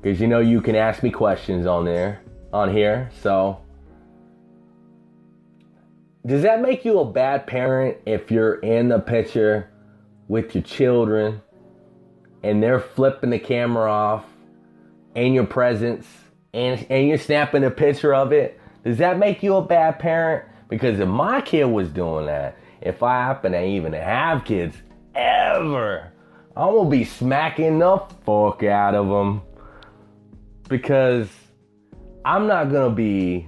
because 0.00 0.20
you 0.20 0.26
know 0.26 0.40
you 0.40 0.60
can 0.60 0.74
ask 0.74 1.02
me 1.02 1.10
questions 1.10 1.66
on 1.66 1.84
there, 1.84 2.22
on 2.52 2.72
here. 2.72 3.10
So, 3.22 3.60
does 6.24 6.42
that 6.42 6.60
make 6.60 6.84
you 6.84 6.98
a 7.00 7.04
bad 7.04 7.46
parent 7.46 7.98
if 8.06 8.30
you're 8.30 8.54
in 8.56 8.88
the 8.88 8.98
picture 8.98 9.70
with 10.28 10.54
your 10.54 10.62
children 10.62 11.40
and 12.42 12.62
they're 12.62 12.80
flipping 12.80 13.30
the 13.30 13.38
camera 13.38 13.90
off 13.90 14.24
in 15.14 15.32
your 15.34 15.46
presence 15.46 16.06
and, 16.52 16.86
and 16.90 17.08
you're 17.08 17.18
snapping 17.18 17.64
a 17.64 17.70
picture 17.70 18.14
of 18.14 18.32
it? 18.32 18.58
Does 18.84 18.98
that 18.98 19.18
make 19.18 19.42
you 19.42 19.56
a 19.56 19.62
bad 19.62 19.98
parent? 19.98 20.44
Because 20.70 21.00
if 21.00 21.08
my 21.08 21.40
kid 21.40 21.64
was 21.64 21.88
doing 21.88 22.26
that, 22.26 22.56
if 22.80 23.02
I 23.02 23.24
happen 23.24 23.52
to 23.52 23.62
even 23.62 23.92
have 23.92 24.44
kids 24.44 24.76
ever, 25.14 26.12
I'm 26.56 26.74
gonna 26.74 26.88
be 26.88 27.04
smacking 27.04 27.80
the 27.80 27.98
fuck 28.24 28.62
out 28.62 28.94
of 28.94 29.08
them 29.08 29.42
because 30.68 31.28
I'm 32.24 32.46
not 32.46 32.70
gonna 32.70 32.94
be 32.94 33.46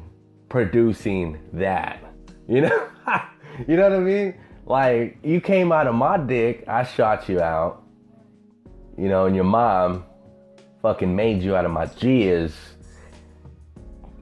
producing 0.48 1.38
that. 1.54 2.02
You 2.48 2.62
know, 2.62 2.88
you 3.68 3.76
know 3.76 3.84
what 3.84 3.92
I 3.92 4.00
mean? 4.00 4.34
Like 4.66 5.18
you 5.22 5.40
came 5.40 5.72
out 5.72 5.86
of 5.86 5.94
my 5.94 6.18
dick, 6.18 6.64
I 6.66 6.84
shot 6.84 7.28
you 7.28 7.40
out. 7.40 7.84
You 8.98 9.08
know, 9.08 9.26
and 9.26 9.34
your 9.34 9.44
mom 9.44 10.04
fucking 10.82 11.14
made 11.14 11.42
you 11.42 11.54
out 11.54 11.64
of 11.64 11.70
my 11.70 11.86
jizz 11.86 12.52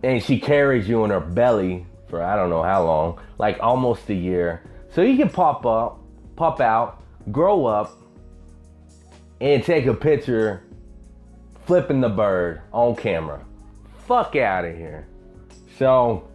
and 0.02 0.22
she 0.22 0.38
carries 0.38 0.88
you 0.88 1.04
in 1.04 1.10
her 1.10 1.20
belly 1.20 1.86
for 2.10 2.22
I 2.22 2.36
don't 2.36 2.50
know 2.50 2.62
how 2.62 2.84
long, 2.84 3.20
like 3.38 3.58
almost 3.60 4.10
a 4.10 4.14
year. 4.14 4.62
So 4.92 5.02
you 5.02 5.16
can 5.16 5.30
pop 5.30 5.64
up, 5.64 6.00
pop 6.36 6.60
out, 6.60 7.02
grow 7.30 7.64
up, 7.64 7.96
and 9.40 9.64
take 9.64 9.86
a 9.86 9.94
picture 9.94 10.64
flipping 11.66 12.00
the 12.00 12.08
bird 12.08 12.62
on 12.72 12.96
camera. 12.96 13.44
Fuck 14.06 14.36
out 14.36 14.64
of 14.64 14.76
here. 14.76 15.06
So 15.78 16.28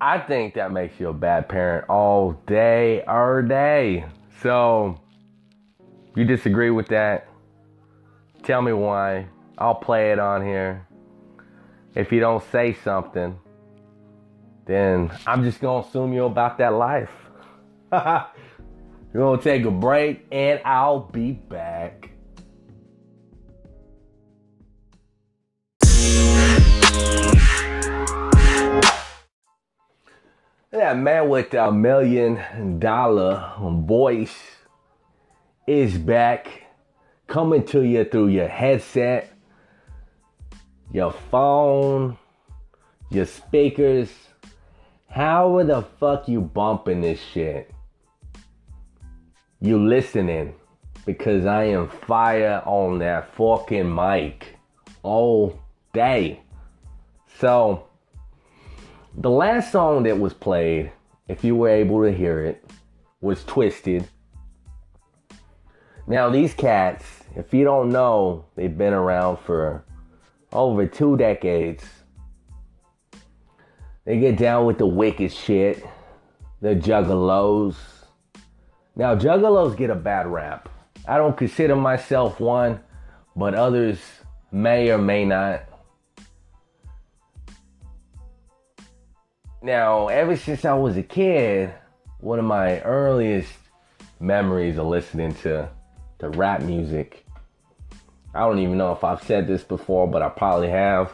I 0.00 0.18
think 0.18 0.54
that 0.54 0.72
makes 0.72 0.98
you 0.98 1.08
a 1.08 1.14
bad 1.14 1.48
parent 1.48 1.88
all 1.88 2.32
day, 2.46 3.04
all 3.04 3.40
day. 3.42 4.04
So 4.42 5.00
you 6.16 6.24
disagree 6.24 6.70
with 6.70 6.88
that? 6.88 7.28
Tell 8.42 8.60
me 8.60 8.72
why. 8.72 9.28
I'll 9.56 9.76
play 9.76 10.10
it 10.10 10.18
on 10.18 10.44
here. 10.44 10.88
If 11.94 12.10
you 12.10 12.20
don't 12.20 12.42
say 12.50 12.72
something, 12.72 13.38
then 14.64 15.10
I'm 15.26 15.42
just 15.42 15.60
gonna 15.60 15.86
assume 15.86 16.14
you're 16.14 16.26
about 16.26 16.56
that 16.58 16.72
life. 16.72 17.10
We're 17.92 18.24
gonna 19.14 19.42
take 19.42 19.64
a 19.66 19.70
break 19.70 20.26
and 20.32 20.60
I'll 20.64 21.00
be 21.00 21.32
back. 21.32 22.10
That 30.70 30.96
man 30.96 31.28
with 31.28 31.52
a 31.52 31.70
million 31.70 32.78
dollar 32.78 33.52
voice 33.60 34.40
is 35.66 35.98
back 35.98 36.62
coming 37.26 37.66
to 37.66 37.82
you 37.82 38.04
through 38.04 38.28
your 38.28 38.48
headset 38.48 39.31
your 40.92 41.12
phone, 41.30 42.18
your 43.10 43.26
speakers. 43.26 44.10
How 45.08 45.62
the 45.62 45.82
fuck 45.82 46.28
you 46.28 46.40
bumping 46.40 47.00
this 47.00 47.20
shit? 47.20 47.70
You 49.60 49.78
listening 49.78 50.54
because 51.06 51.46
I 51.46 51.64
am 51.64 51.88
fire 51.88 52.62
on 52.64 52.98
that 52.98 53.34
fucking 53.34 53.92
mic 53.92 54.56
all 55.02 55.58
day. 55.92 56.42
So, 57.38 57.86
the 59.16 59.30
last 59.30 59.72
song 59.72 60.04
that 60.04 60.18
was 60.18 60.34
played, 60.34 60.92
if 61.28 61.42
you 61.42 61.56
were 61.56 61.68
able 61.68 62.02
to 62.02 62.12
hear 62.12 62.44
it, 62.44 62.64
was 63.20 63.42
Twiztid. 63.44 64.06
Now, 66.06 66.30
these 66.30 66.54
cats, 66.54 67.04
if 67.36 67.54
you 67.54 67.64
don't 67.64 67.90
know, 67.90 68.44
they've 68.56 68.76
been 68.76 68.92
around 68.92 69.38
for 69.38 69.84
over 70.52 70.86
two 70.86 71.16
decades. 71.16 71.84
They 74.04 74.18
get 74.18 74.36
down 74.36 74.66
with 74.66 74.78
the 74.78 74.86
wicked 74.86 75.32
shit, 75.32 75.84
the 76.60 76.74
juggalos. 76.74 77.76
Now, 78.96 79.14
juggalos 79.14 79.76
get 79.76 79.90
a 79.90 79.94
bad 79.94 80.26
rap. 80.26 80.68
I 81.06 81.16
don't 81.16 81.36
consider 81.36 81.76
myself 81.76 82.40
one, 82.40 82.80
but 83.34 83.54
others 83.54 83.98
may 84.50 84.90
or 84.90 84.98
may 84.98 85.24
not. 85.24 85.62
Now, 89.62 90.08
ever 90.08 90.36
since 90.36 90.64
I 90.64 90.74
was 90.74 90.96
a 90.96 91.02
kid, 91.02 91.72
one 92.18 92.40
of 92.40 92.44
my 92.44 92.80
earliest 92.80 93.52
memories 94.18 94.76
of 94.76 94.86
listening 94.86 95.34
to, 95.36 95.68
to 96.18 96.28
rap 96.30 96.62
music 96.62 97.24
I 98.34 98.40
don't 98.40 98.58
even 98.60 98.78
know 98.78 98.92
if 98.92 99.04
I've 99.04 99.22
said 99.22 99.46
this 99.46 99.62
before, 99.62 100.08
but 100.08 100.22
I 100.22 100.28
probably 100.28 100.70
have. 100.70 101.12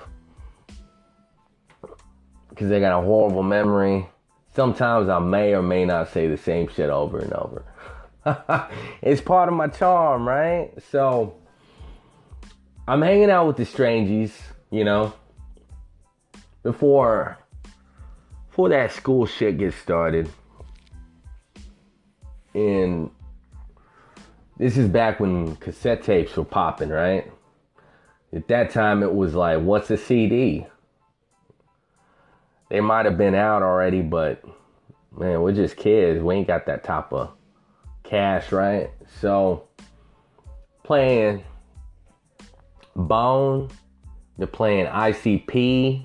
Because 2.48 2.68
they 2.68 2.80
got 2.80 2.98
a 2.98 3.04
horrible 3.04 3.42
memory. 3.42 4.08
Sometimes 4.54 5.08
I 5.08 5.18
may 5.18 5.54
or 5.54 5.62
may 5.62 5.84
not 5.84 6.12
say 6.12 6.26
the 6.26 6.36
same 6.36 6.68
shit 6.68 6.90
over 6.90 7.18
and 7.18 7.32
over. 7.32 7.64
it's 9.02 9.20
part 9.20 9.48
of 9.48 9.54
my 9.54 9.68
charm, 9.68 10.26
right? 10.26 10.70
So 10.90 11.36
I'm 12.86 13.02
hanging 13.02 13.30
out 13.30 13.46
with 13.46 13.56
the 13.56 13.64
strangies, 13.64 14.32
you 14.70 14.84
know, 14.84 15.12
before 16.62 17.38
before 18.48 18.70
that 18.70 18.92
school 18.92 19.26
shit 19.26 19.58
gets 19.58 19.76
started. 19.76 20.28
And 22.54 23.10
this 24.58 24.76
is 24.76 24.88
back 24.88 25.20
when 25.20 25.54
cassette 25.56 26.02
tapes 26.02 26.36
were 26.36 26.44
popping, 26.44 26.88
right? 26.88 27.30
At 28.32 28.48
that 28.48 28.70
time, 28.70 29.02
it 29.02 29.14
was 29.14 29.34
like, 29.34 29.60
what's 29.60 29.90
a 29.90 29.96
CD? 29.96 30.66
They 32.68 32.80
might 32.80 33.06
have 33.06 33.16
been 33.16 33.34
out 33.34 33.62
already, 33.62 34.02
but 34.02 34.44
man, 35.16 35.40
we're 35.40 35.52
just 35.52 35.76
kids. 35.76 36.22
We 36.22 36.34
ain't 36.34 36.48
got 36.48 36.66
that 36.66 36.84
type 36.84 37.12
of 37.12 37.30
cash, 38.02 38.52
right? 38.52 38.90
So, 39.20 39.68
playing 40.82 41.44
Bone, 42.96 43.70
they're 44.36 44.48
playing 44.48 44.86
ICP. 44.86 46.04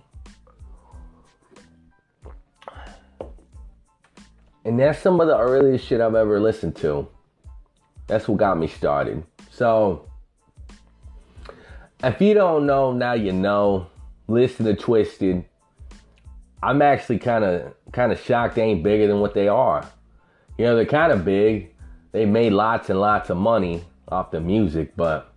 And 4.66 4.80
that's 4.80 5.00
some 5.00 5.20
of 5.20 5.28
the 5.28 5.38
earliest 5.38 5.86
shit 5.86 6.00
I've 6.00 6.16
ever 6.16 6.40
listened 6.40 6.76
to. 6.78 7.08
That's 8.08 8.28
what 8.28 8.38
got 8.38 8.58
me 8.58 8.68
started. 8.68 9.24
So, 9.50 10.10
if 12.04 12.20
you 12.22 12.34
don't 12.34 12.66
know, 12.66 12.92
now 12.92 13.14
you 13.14 13.32
know. 13.32 13.88
Listen 14.28 14.66
to 14.66 14.74
Twiztid. 14.74 15.44
I'm 16.62 16.82
actually 16.82 17.20
kind 17.20 17.44
of 17.44 17.74
kind 17.92 18.12
of 18.12 18.20
shocked 18.20 18.56
they 18.56 18.64
ain't 18.64 18.82
bigger 18.82 19.06
than 19.06 19.20
what 19.20 19.34
they 19.34 19.50
are. 19.50 19.86
You 20.58 20.66
know, 20.66 20.76
they're 20.76 20.86
kind 20.86 21.12
of 21.12 21.26
big. 21.26 21.74
They 22.14 22.26
made 22.26 22.54
lots 22.54 22.90
and 22.90 23.02
lots 23.02 23.30
of 23.30 23.38
money 23.38 23.84
off 24.08 24.32
the 24.32 24.40
music, 24.40 24.96
but 24.96 25.34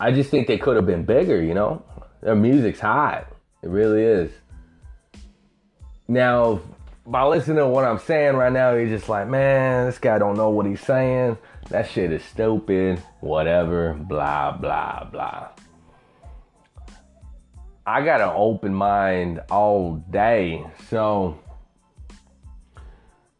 I 0.00 0.10
just 0.10 0.30
think 0.30 0.48
they 0.48 0.58
could 0.58 0.76
have 0.76 0.86
been 0.86 1.04
bigger, 1.04 1.42
you 1.42 1.54
know? 1.54 1.84
Their 2.22 2.34
music's 2.34 2.80
hot. 2.80 3.28
It 3.62 3.68
really 3.68 4.02
is. 4.02 4.32
Now, 6.08 6.60
by 7.10 7.24
listening 7.24 7.56
to 7.56 7.66
what 7.66 7.84
I'm 7.84 7.98
saying 7.98 8.36
right 8.36 8.52
now, 8.52 8.72
you're 8.72 8.86
just 8.86 9.08
like, 9.08 9.26
man, 9.26 9.86
this 9.86 9.98
guy 9.98 10.18
don't 10.18 10.36
know 10.36 10.50
what 10.50 10.64
he's 10.64 10.80
saying. 10.80 11.36
That 11.68 11.90
shit 11.90 12.12
is 12.12 12.24
stupid. 12.24 13.02
Whatever. 13.18 13.94
Blah 13.94 14.52
blah 14.52 15.04
blah. 15.10 15.48
I 17.84 18.04
got 18.04 18.20
an 18.20 18.30
open 18.32 18.72
mind 18.72 19.40
all 19.50 19.96
day. 20.10 20.64
So 20.88 21.36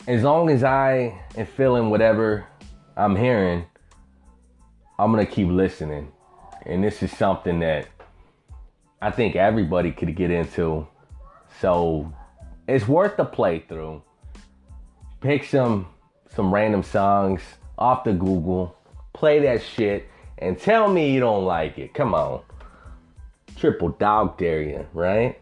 as 0.09 0.25
long 0.25 0.51
as 0.51 0.65
I 0.65 1.23
am 1.37 1.47
feeling 1.47 1.91
whatever 1.91 2.47
I'm 2.97 3.15
hearing, 3.15 3.67
I'm 4.99 5.13
gonna 5.13 5.27
keep 5.27 5.47
listening. 5.47 6.11
And 6.67 6.83
this 6.83 7.05
is 7.05 7.17
something 7.17 7.61
that 7.61 7.87
I 9.01 9.13
think 9.13 9.37
everybody 9.37 9.93
could 9.93 10.15
get 10.17 10.33
into. 10.33 10.89
So 11.61 12.13
it's 12.69 12.87
worth 12.87 13.17
the 13.17 13.25
playthrough. 13.25 14.03
Pick 15.21 15.45
some 15.45 15.87
some 16.35 16.53
random 16.55 16.83
songs 16.83 17.43
off 17.79 18.05
the 18.05 18.13
Google, 18.13 18.77
play 19.13 19.41
that 19.41 19.63
shit, 19.63 20.09
and 20.39 20.59
tell 20.59 20.89
me 20.89 21.13
you 21.13 21.21
don't 21.21 21.45
like 21.45 21.79
it. 21.79 21.95
Come 21.95 22.15
on. 22.15 22.43
Triple 23.57 23.91
dog 23.91 24.39
dare 24.39 24.63
you, 24.63 24.87
right? 24.95 25.39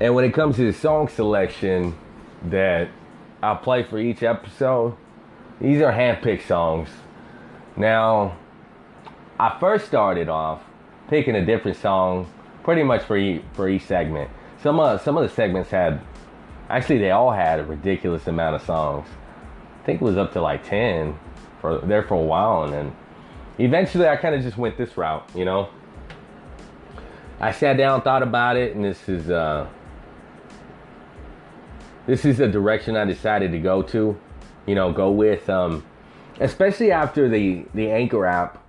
And 0.00 0.14
when 0.14 0.24
it 0.24 0.34
comes 0.34 0.56
to 0.56 0.64
the 0.64 0.72
song 0.72 1.08
selection 1.08 1.96
that 2.46 2.88
I 3.42 3.54
play 3.54 3.84
for 3.84 3.98
each 3.98 4.22
episode, 4.22 4.96
these 5.60 5.80
are 5.80 5.92
handpicked 5.92 6.46
songs. 6.46 6.88
Now, 7.76 8.36
I 9.38 9.56
first 9.60 9.86
started 9.86 10.28
off 10.28 10.62
picking 11.08 11.36
a 11.36 11.44
different 11.44 11.76
song 11.76 12.32
pretty 12.64 12.82
much 12.82 13.04
for 13.04 13.16
each, 13.16 13.42
for 13.52 13.68
each 13.68 13.82
segment. 13.82 14.30
Some 14.64 14.80
of 14.80 15.02
some 15.02 15.18
of 15.18 15.22
the 15.22 15.28
segments 15.28 15.70
had 15.70 16.00
actually 16.70 16.96
they 16.96 17.10
all 17.10 17.30
had 17.30 17.60
a 17.60 17.64
ridiculous 17.64 18.26
amount 18.26 18.56
of 18.56 18.62
songs. 18.62 19.06
I 19.82 19.84
think 19.84 20.00
it 20.00 20.04
was 20.04 20.16
up 20.16 20.32
to 20.32 20.40
like 20.40 20.66
10 20.66 21.18
for 21.60 21.80
there 21.80 22.02
for 22.02 22.14
a 22.14 22.22
while 22.22 22.64
and 22.64 22.72
then 22.72 22.96
eventually 23.58 24.08
I 24.08 24.16
kind 24.16 24.34
of 24.34 24.40
just 24.40 24.56
went 24.56 24.78
this 24.78 24.96
route, 24.96 25.28
you 25.34 25.44
know. 25.44 25.68
I 27.40 27.52
sat 27.52 27.76
down, 27.76 28.00
thought 28.00 28.22
about 28.22 28.56
it, 28.56 28.74
and 28.74 28.82
this 28.82 29.06
is 29.06 29.28
uh, 29.28 29.66
this 32.06 32.24
is 32.24 32.40
a 32.40 32.48
direction 32.48 32.96
I 32.96 33.04
decided 33.04 33.52
to 33.52 33.58
go 33.58 33.82
to. 33.82 34.18
You 34.64 34.74
know, 34.74 34.94
go 34.94 35.10
with, 35.10 35.50
um, 35.50 35.84
especially 36.40 36.90
after 36.90 37.28
the 37.28 37.66
the 37.74 37.90
Anchor 37.90 38.24
app. 38.24 38.64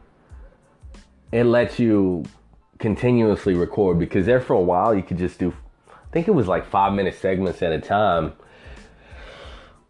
It 1.32 1.46
lets 1.46 1.80
you 1.80 2.26
continuously 2.80 3.54
record 3.54 3.98
because 3.98 4.26
there 4.26 4.42
for 4.42 4.56
a 4.56 4.62
while 4.62 4.94
you 4.94 5.02
could 5.02 5.18
just 5.18 5.40
do, 5.40 5.54
think 6.16 6.30
it 6.30 6.32
was 6.32 6.48
like 6.48 6.66
five 6.66 6.94
minute 6.94 7.14
segments 7.14 7.62
at 7.62 7.74
a 7.74 7.82
time, 7.82 8.32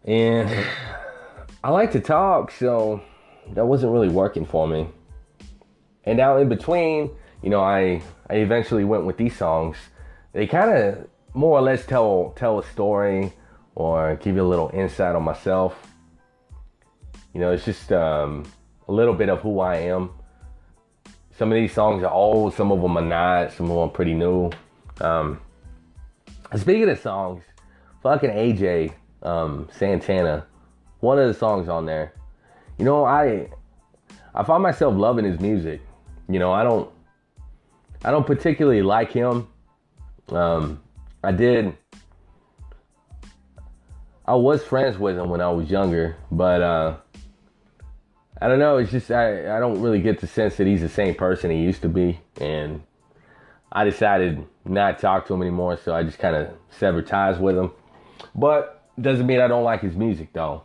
and 0.04 0.66
I 1.62 1.70
like 1.70 1.92
to 1.92 2.00
talk, 2.00 2.50
so 2.50 3.00
that 3.54 3.64
wasn't 3.64 3.92
really 3.92 4.08
working 4.08 4.44
for 4.44 4.66
me. 4.66 4.88
And 6.02 6.18
now 6.18 6.38
in 6.38 6.48
between, 6.48 7.12
you 7.44 7.50
know, 7.50 7.60
I 7.60 8.02
I 8.28 8.38
eventually 8.38 8.82
went 8.82 9.04
with 9.04 9.18
these 9.18 9.36
songs. 9.36 9.76
They 10.32 10.48
kind 10.48 10.76
of 10.76 11.06
more 11.32 11.56
or 11.56 11.62
less 11.62 11.86
tell 11.86 12.32
tell 12.34 12.58
a 12.58 12.64
story 12.64 13.32
or 13.76 14.16
give 14.16 14.34
you 14.34 14.42
a 14.42 14.50
little 14.50 14.72
insight 14.74 15.14
on 15.14 15.22
myself. 15.22 15.76
You 17.34 17.40
know, 17.40 17.52
it's 17.52 17.64
just 17.64 17.92
um, 17.92 18.42
a 18.88 18.92
little 18.92 19.14
bit 19.14 19.28
of 19.28 19.42
who 19.42 19.60
I 19.60 19.76
am. 19.76 20.10
Some 21.38 21.52
of 21.52 21.54
these 21.54 21.72
songs 21.72 22.02
are 22.02 22.10
old, 22.10 22.54
some 22.54 22.72
of 22.72 22.82
them 22.82 22.96
are 22.98 23.04
not, 23.04 23.52
some 23.52 23.66
of 23.66 23.76
them 23.76 23.78
are 23.78 23.90
pretty 23.90 24.14
new. 24.14 24.50
Um, 25.00 25.40
speaking 26.54 26.88
of 26.88 26.98
songs, 26.98 27.42
fucking 28.02 28.30
AJ 28.30 28.92
um, 29.22 29.68
Santana, 29.72 30.46
one 31.00 31.18
of 31.18 31.28
the 31.28 31.34
songs 31.34 31.68
on 31.68 31.86
there. 31.86 32.12
You 32.78 32.84
know, 32.84 33.04
I 33.04 33.48
I 34.34 34.44
find 34.44 34.62
myself 34.62 34.94
loving 34.96 35.24
his 35.24 35.40
music. 35.40 35.80
You 36.28 36.38
know, 36.38 36.52
I 36.52 36.62
don't 36.62 36.90
I 38.04 38.10
don't 38.10 38.26
particularly 38.26 38.82
like 38.82 39.10
him. 39.10 39.48
Um, 40.28 40.80
I 41.22 41.32
did 41.32 41.76
I 44.26 44.34
was 44.34 44.64
friends 44.64 44.98
with 44.98 45.16
him 45.16 45.28
when 45.28 45.40
I 45.40 45.50
was 45.50 45.70
younger, 45.70 46.16
but 46.32 46.60
uh, 46.60 46.96
I 48.42 48.48
don't 48.48 48.58
know. 48.58 48.78
It's 48.78 48.90
just 48.90 49.10
I, 49.10 49.56
I 49.56 49.60
don't 49.60 49.80
really 49.80 50.00
get 50.00 50.20
the 50.20 50.26
sense 50.26 50.56
that 50.56 50.66
he's 50.66 50.80
the 50.80 50.88
same 50.88 51.14
person 51.14 51.50
he 51.50 51.58
used 51.58 51.82
to 51.82 51.88
be, 51.88 52.20
and 52.40 52.82
I 53.70 53.84
decided 53.84 54.44
not 54.68 54.98
talk 54.98 55.26
to 55.26 55.34
him 55.34 55.42
anymore. 55.42 55.76
So 55.76 55.94
I 55.94 56.02
just 56.02 56.18
kind 56.18 56.36
of 56.36 56.50
severed 56.70 57.06
ties 57.06 57.38
with 57.38 57.56
him. 57.56 57.70
But 58.34 58.88
doesn't 59.00 59.26
mean 59.26 59.40
I 59.40 59.48
don't 59.48 59.64
like 59.64 59.80
his 59.80 59.96
music 59.96 60.32
though. 60.32 60.62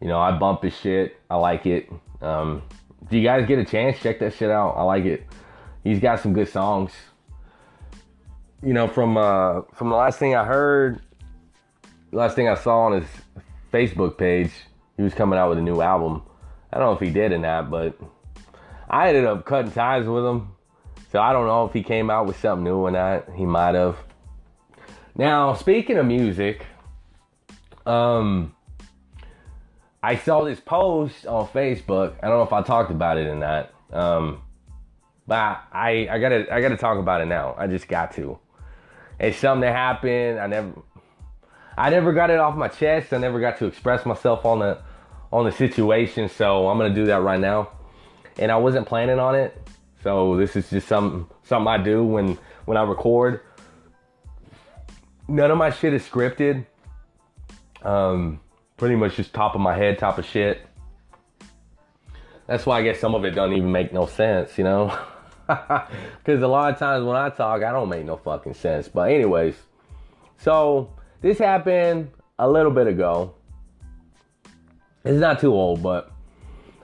You 0.00 0.08
know, 0.08 0.18
I 0.18 0.36
bump 0.36 0.62
his 0.62 0.76
shit. 0.76 1.20
I 1.28 1.36
like 1.36 1.66
it. 1.66 1.90
Um, 2.22 2.62
if 3.06 3.12
you 3.12 3.22
guys 3.22 3.46
get 3.46 3.58
a 3.58 3.64
chance, 3.64 3.98
check 3.98 4.18
that 4.20 4.34
shit 4.34 4.50
out. 4.50 4.72
I 4.76 4.82
like 4.82 5.04
it. 5.04 5.26
He's 5.84 6.00
got 6.00 6.20
some 6.20 6.32
good 6.32 6.48
songs. 6.48 6.92
You 8.62 8.74
know, 8.74 8.88
from 8.88 9.16
uh, 9.16 9.62
from 9.74 9.88
the 9.88 9.96
last 9.96 10.18
thing 10.18 10.34
I 10.34 10.44
heard, 10.44 11.00
last 12.12 12.36
thing 12.36 12.48
I 12.48 12.54
saw 12.54 12.86
on 12.86 13.00
his 13.00 13.08
Facebook 13.72 14.18
page, 14.18 14.50
he 14.96 15.02
was 15.02 15.14
coming 15.14 15.38
out 15.38 15.48
with 15.48 15.58
a 15.58 15.62
new 15.62 15.80
album. 15.80 16.22
I 16.72 16.78
don't 16.78 16.86
know 16.86 16.92
if 16.92 17.00
he 17.00 17.10
did 17.10 17.32
in 17.32 17.42
that, 17.42 17.70
but 17.70 17.98
I 18.88 19.08
ended 19.08 19.24
up 19.24 19.44
cutting 19.44 19.72
ties 19.72 20.06
with 20.06 20.24
him. 20.24 20.52
So 21.10 21.20
I 21.20 21.32
don't 21.32 21.46
know 21.46 21.64
if 21.64 21.72
he 21.72 21.82
came 21.82 22.08
out 22.08 22.26
with 22.26 22.38
something 22.38 22.64
new 22.64 22.76
or 22.76 22.90
not. 22.90 23.26
He 23.34 23.44
might 23.44 23.74
have. 23.74 23.96
Now, 25.16 25.54
speaking 25.54 25.98
of 25.98 26.06
music, 26.06 26.64
um, 27.84 28.54
I 30.02 30.16
saw 30.16 30.44
this 30.44 30.60
post 30.60 31.26
on 31.26 31.48
Facebook. 31.48 32.14
I 32.22 32.28
don't 32.28 32.38
know 32.38 32.42
if 32.42 32.52
I 32.52 32.62
talked 32.62 32.92
about 32.92 33.18
it 33.18 33.26
or 33.26 33.34
not. 33.34 33.72
Um, 33.92 34.42
but 35.26 35.62
I, 35.72 36.08
I 36.10 36.18
gotta 36.20 36.52
I 36.52 36.60
gotta 36.60 36.76
talk 36.76 36.98
about 36.98 37.20
it 37.20 37.26
now. 37.26 37.54
I 37.58 37.66
just 37.66 37.88
got 37.88 38.12
to. 38.14 38.38
It's 39.18 39.36
something 39.36 39.62
that 39.62 39.74
happened. 39.74 40.38
I 40.38 40.46
never 40.46 40.72
I 41.76 41.90
never 41.90 42.12
got 42.12 42.30
it 42.30 42.38
off 42.38 42.56
my 42.56 42.68
chest. 42.68 43.12
I 43.12 43.18
never 43.18 43.40
got 43.40 43.58
to 43.58 43.66
express 43.66 44.06
myself 44.06 44.44
on 44.44 44.60
the 44.60 44.78
on 45.32 45.44
the 45.44 45.52
situation. 45.52 46.28
So 46.28 46.68
I'm 46.68 46.78
gonna 46.78 46.94
do 46.94 47.06
that 47.06 47.20
right 47.20 47.40
now. 47.40 47.70
And 48.38 48.52
I 48.52 48.56
wasn't 48.56 48.86
planning 48.86 49.18
on 49.18 49.34
it. 49.34 49.60
So 50.02 50.36
this 50.36 50.56
is 50.56 50.70
just 50.70 50.88
some 50.88 51.28
something 51.42 51.68
I 51.68 51.78
do 51.78 52.04
when 52.04 52.38
when 52.64 52.76
I 52.76 52.82
record. 52.82 53.40
None 55.28 55.50
of 55.50 55.58
my 55.58 55.70
shit 55.70 55.94
is 55.94 56.02
scripted. 56.02 56.66
Um, 57.82 58.40
pretty 58.76 58.96
much 58.96 59.16
just 59.16 59.32
top 59.32 59.54
of 59.54 59.60
my 59.60 59.76
head, 59.76 59.98
top 59.98 60.18
of 60.18 60.24
shit. 60.24 60.66
That's 62.46 62.66
why 62.66 62.78
I 62.78 62.82
guess 62.82 62.98
some 62.98 63.14
of 63.14 63.24
it 63.24 63.30
doesn't 63.30 63.56
even 63.56 63.70
make 63.70 63.92
no 63.92 64.06
sense, 64.06 64.58
you 64.58 64.64
know. 64.64 64.96
Because 65.46 66.42
a 66.42 66.46
lot 66.46 66.72
of 66.72 66.78
times 66.78 67.04
when 67.04 67.16
I 67.16 67.28
talk, 67.28 67.64
I 67.64 67.72
don't 67.72 67.88
make 67.88 68.04
no 68.04 68.16
fucking 68.16 68.54
sense. 68.54 68.86
But 68.86 69.10
anyways, 69.10 69.56
so 70.38 70.92
this 71.22 71.38
happened 71.38 72.12
a 72.38 72.48
little 72.48 72.70
bit 72.70 72.86
ago. 72.86 73.34
It's 75.04 75.18
not 75.18 75.40
too 75.40 75.52
old, 75.52 75.82
but 75.82 76.12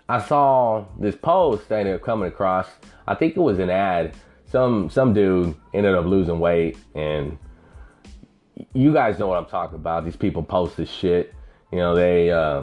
I 0.09 0.20
saw 0.20 0.84
this 0.98 1.16
post 1.16 1.70
I 1.72 1.80
ended 1.80 1.96
up 1.96 2.02
coming 2.02 2.28
across. 2.28 2.68
I 3.07 3.14
think 3.14 3.36
it 3.36 3.40
was 3.40 3.59
an 3.59 3.70
ad. 3.70 4.14
Some 4.46 4.88
some 4.88 5.12
dude 5.12 5.54
ended 5.74 5.94
up 5.94 6.04
losing 6.07 6.38
weight, 6.38 6.78
and 6.94 7.38
you 8.72 8.92
guys 8.92 9.18
know 9.18 9.26
what 9.26 9.38
I'm 9.38 9.46
talking 9.46 9.76
about. 9.76 10.04
These 10.04 10.16
people 10.16 10.42
post 10.42 10.76
this 10.76 10.90
shit. 10.90 11.34
You 11.72 11.78
know 11.78 11.96
they 11.96 12.30
uh, 12.30 12.62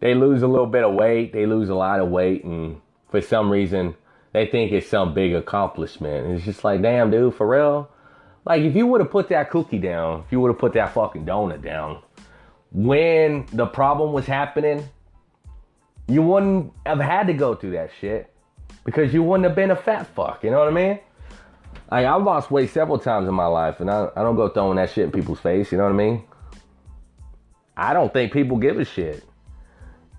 they 0.00 0.14
lose 0.14 0.42
a 0.42 0.46
little 0.46 0.66
bit 0.66 0.84
of 0.84 0.94
weight, 0.94 1.32
they 1.32 1.46
lose 1.46 1.70
a 1.70 1.74
lot 1.74 2.00
of 2.00 2.08
weight, 2.08 2.44
and 2.44 2.80
for 3.08 3.20
some 3.20 3.50
reason 3.50 3.94
they 4.32 4.46
think 4.46 4.72
it's 4.72 4.86
some 4.86 5.14
big 5.14 5.34
accomplishment. 5.34 6.26
And 6.26 6.36
it's 6.36 6.44
just 6.44 6.62
like, 6.62 6.82
damn, 6.82 7.10
dude, 7.10 7.34
for 7.34 7.46
real. 7.46 7.88
Like 8.44 8.62
if 8.62 8.76
you 8.76 8.86
would 8.86 9.00
have 9.00 9.10
put 9.10 9.30
that 9.30 9.50
cookie 9.50 9.78
down, 9.78 10.24
if 10.26 10.32
you 10.32 10.40
would 10.40 10.48
have 10.48 10.58
put 10.58 10.74
that 10.74 10.92
fucking 10.92 11.24
donut 11.24 11.62
down 11.62 12.02
when 12.72 13.46
the 13.52 13.66
problem 13.66 14.12
was 14.12 14.26
happening, 14.26 14.86
you 16.08 16.22
wouldn't 16.22 16.72
have 16.84 17.00
had 17.00 17.26
to 17.26 17.32
go 17.32 17.54
through 17.54 17.72
that 17.72 17.90
shit 18.00 18.32
because 18.84 19.12
you 19.12 19.22
wouldn't 19.22 19.44
have 19.44 19.56
been 19.56 19.70
a 19.70 19.76
fat 19.76 20.06
fuck. 20.14 20.44
You 20.44 20.50
know 20.50 20.58
what 20.58 20.68
I 20.68 20.72
mean? 20.72 21.00
Like 21.90 22.06
I've 22.06 22.22
lost 22.22 22.50
weight 22.50 22.70
several 22.70 22.98
times 22.98 23.28
in 23.28 23.34
my 23.34 23.46
life, 23.46 23.80
and 23.80 23.90
I, 23.90 24.08
I 24.16 24.22
don't 24.22 24.36
go 24.36 24.48
throwing 24.48 24.76
that 24.76 24.90
shit 24.90 25.04
in 25.04 25.12
people's 25.12 25.40
face. 25.40 25.70
You 25.72 25.78
know 25.78 25.84
what 25.84 25.92
I 25.92 25.96
mean? 25.96 26.24
I 27.76 27.92
don't 27.92 28.12
think 28.12 28.32
people 28.32 28.56
give 28.56 28.78
a 28.78 28.84
shit. 28.84 29.24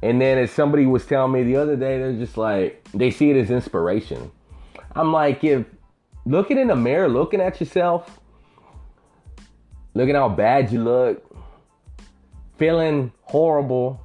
And 0.02 0.22
then 0.22 0.38
as 0.38 0.52
somebody 0.52 0.86
was 0.86 1.06
telling 1.06 1.32
me 1.32 1.44
the 1.44 1.56
other 1.56 1.76
day, 1.76 1.98
they're 1.98 2.14
just 2.14 2.38
like 2.38 2.88
they 2.94 3.10
see 3.10 3.32
it 3.32 3.38
as 3.38 3.50
inspiration. 3.50 4.32
I'm 4.96 5.12
like, 5.12 5.44
if 5.44 5.66
looking 6.26 6.58
in 6.58 6.68
the 6.68 6.76
mirror, 6.76 7.10
looking 7.10 7.42
at 7.42 7.60
yourself, 7.60 8.20
looking 9.94 10.16
how 10.16 10.30
bad 10.30 10.72
you 10.72 10.84
look, 10.84 11.24
feeling 12.58 13.12
horrible, 13.24 14.02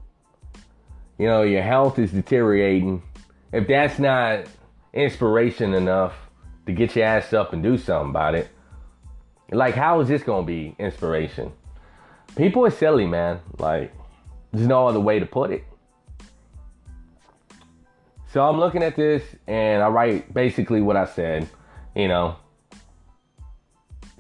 you 1.23 1.29
know, 1.29 1.43
your 1.43 1.63
health 1.63 2.01
is 2.01 2.11
deteriorating. 2.11 3.01
If 3.53 3.69
that's 3.69 4.01
not 4.01 4.47
inspiration 4.93 5.73
enough 5.73 6.15
to 6.67 6.73
get 6.73 6.97
your 6.97 7.05
ass 7.05 7.33
up 7.33 7.53
and 7.53 7.63
do 7.63 7.79
something 7.79 8.11
about 8.11 8.35
it, 8.35 8.49
like, 9.53 9.77
how 9.77 10.01
is 10.01 10.09
this 10.09 10.25
gonna 10.25 10.45
be 10.45 10.75
inspiration? 10.81 11.53
People 12.35 12.67
are 12.67 12.73
silly, 12.73 13.07
man. 13.07 13.39
Like, 13.61 13.95
there's 14.51 14.67
no 14.67 14.89
other 14.89 14.99
way 14.99 15.21
to 15.21 15.27
put 15.27 15.53
it. 15.53 15.63
So 18.33 18.43
I'm 18.43 18.59
looking 18.59 18.83
at 18.83 18.97
this 18.97 19.23
and 19.47 19.81
I 19.81 19.87
write 19.91 20.35
basically 20.35 20.81
what 20.81 20.97
I 20.97 21.05
said. 21.05 21.49
You 21.95 22.09
know, 22.09 22.35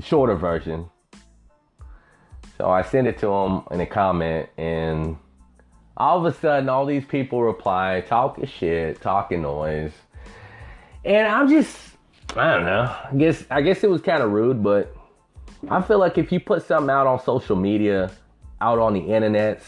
shorter 0.01 0.37
version. 0.37 0.89
So 2.59 2.71
I 2.71 2.83
send 2.83 3.09
it 3.09 3.19
to 3.19 3.27
him 3.27 3.63
in 3.73 3.81
a 3.81 3.87
comment, 3.87 4.51
and 4.57 5.17
all 6.03 6.19
of 6.19 6.25
a 6.25 6.37
sudden, 6.37 6.69
all 6.69 6.85
these 6.85 7.05
people 7.05 7.41
reply, 7.41 8.03
talking 8.09 8.45
shit, 8.45 9.01
talking 9.01 9.41
noise, 9.41 9.93
and 11.05 11.29
I'm 11.29 11.49
just, 11.49 11.79
I 12.35 12.55
don't 12.55 12.65
know. 12.65 12.83
I 12.83 13.15
guess 13.17 13.45
I 13.49 13.63
guess 13.63 13.85
it 13.85 13.91
was 13.91 14.03
kind 14.03 14.21
of 14.21 14.33
rude, 14.33 14.65
but 14.65 14.93
I 15.71 15.81
feel 15.81 16.01
like 16.01 16.19
if 16.19 16.33
you 16.33 16.41
put 16.41 16.67
something 16.67 16.91
out 16.91 17.07
on 17.07 17.23
social 17.23 17.55
media, 17.55 18.11
out 18.61 18.81
on 18.81 18.95
the 18.95 19.01
internets, 19.01 19.63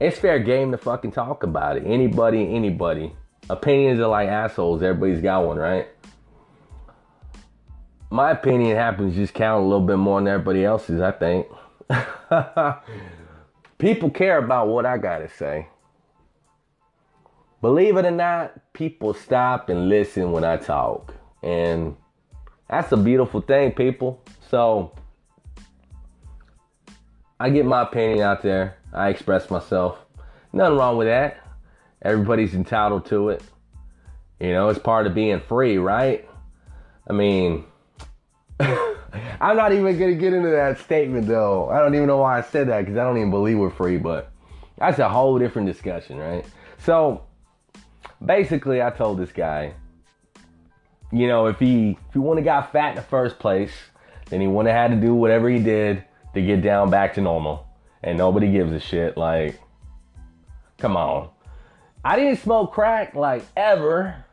it's 0.00 0.18
fair 0.18 0.38
game 0.38 0.70
to 0.72 0.76
fucking 0.76 1.12
talk 1.12 1.44
about 1.44 1.78
it. 1.78 1.84
Anybody, 1.86 2.54
anybody. 2.54 3.14
Opinions 3.48 4.00
are 4.00 4.08
like 4.08 4.28
assholes. 4.28 4.82
Everybody's 4.82 5.22
got 5.22 5.46
one, 5.46 5.56
right? 5.56 5.88
My 8.10 8.32
opinion 8.32 8.76
happens 8.76 9.14
just 9.14 9.32
count 9.32 9.62
a 9.62 9.66
little 9.66 9.86
bit 9.86 9.96
more 9.96 10.20
than 10.20 10.28
everybody 10.28 10.62
else's, 10.62 11.00
I 11.00 11.12
think. 11.12 11.46
people 13.78 14.10
care 14.10 14.38
about 14.38 14.68
what 14.68 14.86
I 14.86 14.98
gotta 14.98 15.28
say. 15.28 15.68
Believe 17.60 17.96
it 17.96 18.04
or 18.04 18.10
not, 18.10 18.72
people 18.74 19.14
stop 19.14 19.68
and 19.68 19.88
listen 19.88 20.32
when 20.32 20.44
I 20.44 20.56
talk. 20.58 21.14
And 21.42 21.96
that's 22.68 22.92
a 22.92 22.96
beautiful 22.96 23.40
thing, 23.40 23.72
people. 23.72 24.20
So 24.50 24.92
I 27.40 27.50
get 27.50 27.66
my 27.66 27.82
opinion 27.82 28.20
out 28.20 28.42
there. 28.42 28.76
I 28.92 29.08
express 29.08 29.50
myself. 29.50 29.98
Nothing 30.52 30.78
wrong 30.78 30.96
with 30.96 31.08
that. 31.08 31.40
Everybody's 32.02 32.54
entitled 32.54 33.06
to 33.06 33.30
it. 33.30 33.42
You 34.40 34.52
know, 34.52 34.68
it's 34.68 34.78
part 34.78 35.06
of 35.06 35.14
being 35.14 35.40
free, 35.40 35.78
right? 35.78 36.28
I 37.08 37.12
mean, 37.12 37.64
I'm 39.40 39.56
not 39.56 39.72
even 39.72 39.98
gonna 39.98 40.14
get 40.14 40.32
into 40.32 40.50
that 40.50 40.78
statement 40.78 41.26
though. 41.26 41.68
I 41.68 41.78
don't 41.80 41.94
even 41.94 42.06
know 42.06 42.18
why 42.18 42.38
I 42.38 42.42
said 42.42 42.68
that 42.68 42.80
because 42.80 42.96
I 42.96 43.04
don't 43.04 43.16
even 43.16 43.30
believe 43.30 43.58
we're 43.58 43.70
free, 43.70 43.96
but 43.96 44.30
that's 44.78 44.98
a 44.98 45.08
whole 45.08 45.38
different 45.38 45.68
discussion, 45.68 46.18
right? 46.18 46.44
So 46.78 47.22
basically, 48.24 48.82
I 48.82 48.90
told 48.90 49.18
this 49.18 49.32
guy, 49.32 49.74
you 51.12 51.28
know, 51.28 51.46
if 51.46 51.58
he 51.58 51.90
if 52.08 52.12
he 52.12 52.18
wouldn't 52.18 52.46
have 52.46 52.64
got 52.64 52.72
fat 52.72 52.90
in 52.90 52.96
the 52.96 53.02
first 53.02 53.38
place, 53.38 53.72
then 54.30 54.40
he 54.40 54.46
wouldn't 54.46 54.74
have 54.74 54.90
had 54.90 55.00
to 55.00 55.06
do 55.06 55.14
whatever 55.14 55.48
he 55.48 55.58
did 55.58 56.04
to 56.34 56.42
get 56.42 56.62
down 56.62 56.90
back 56.90 57.14
to 57.14 57.20
normal. 57.20 57.66
And 58.02 58.18
nobody 58.18 58.50
gives 58.50 58.72
a 58.72 58.80
shit. 58.80 59.16
Like, 59.16 59.58
come 60.78 60.96
on. 60.96 61.30
I 62.04 62.16
didn't 62.16 62.40
smoke 62.40 62.72
crack 62.72 63.14
like 63.14 63.44
ever. 63.56 64.24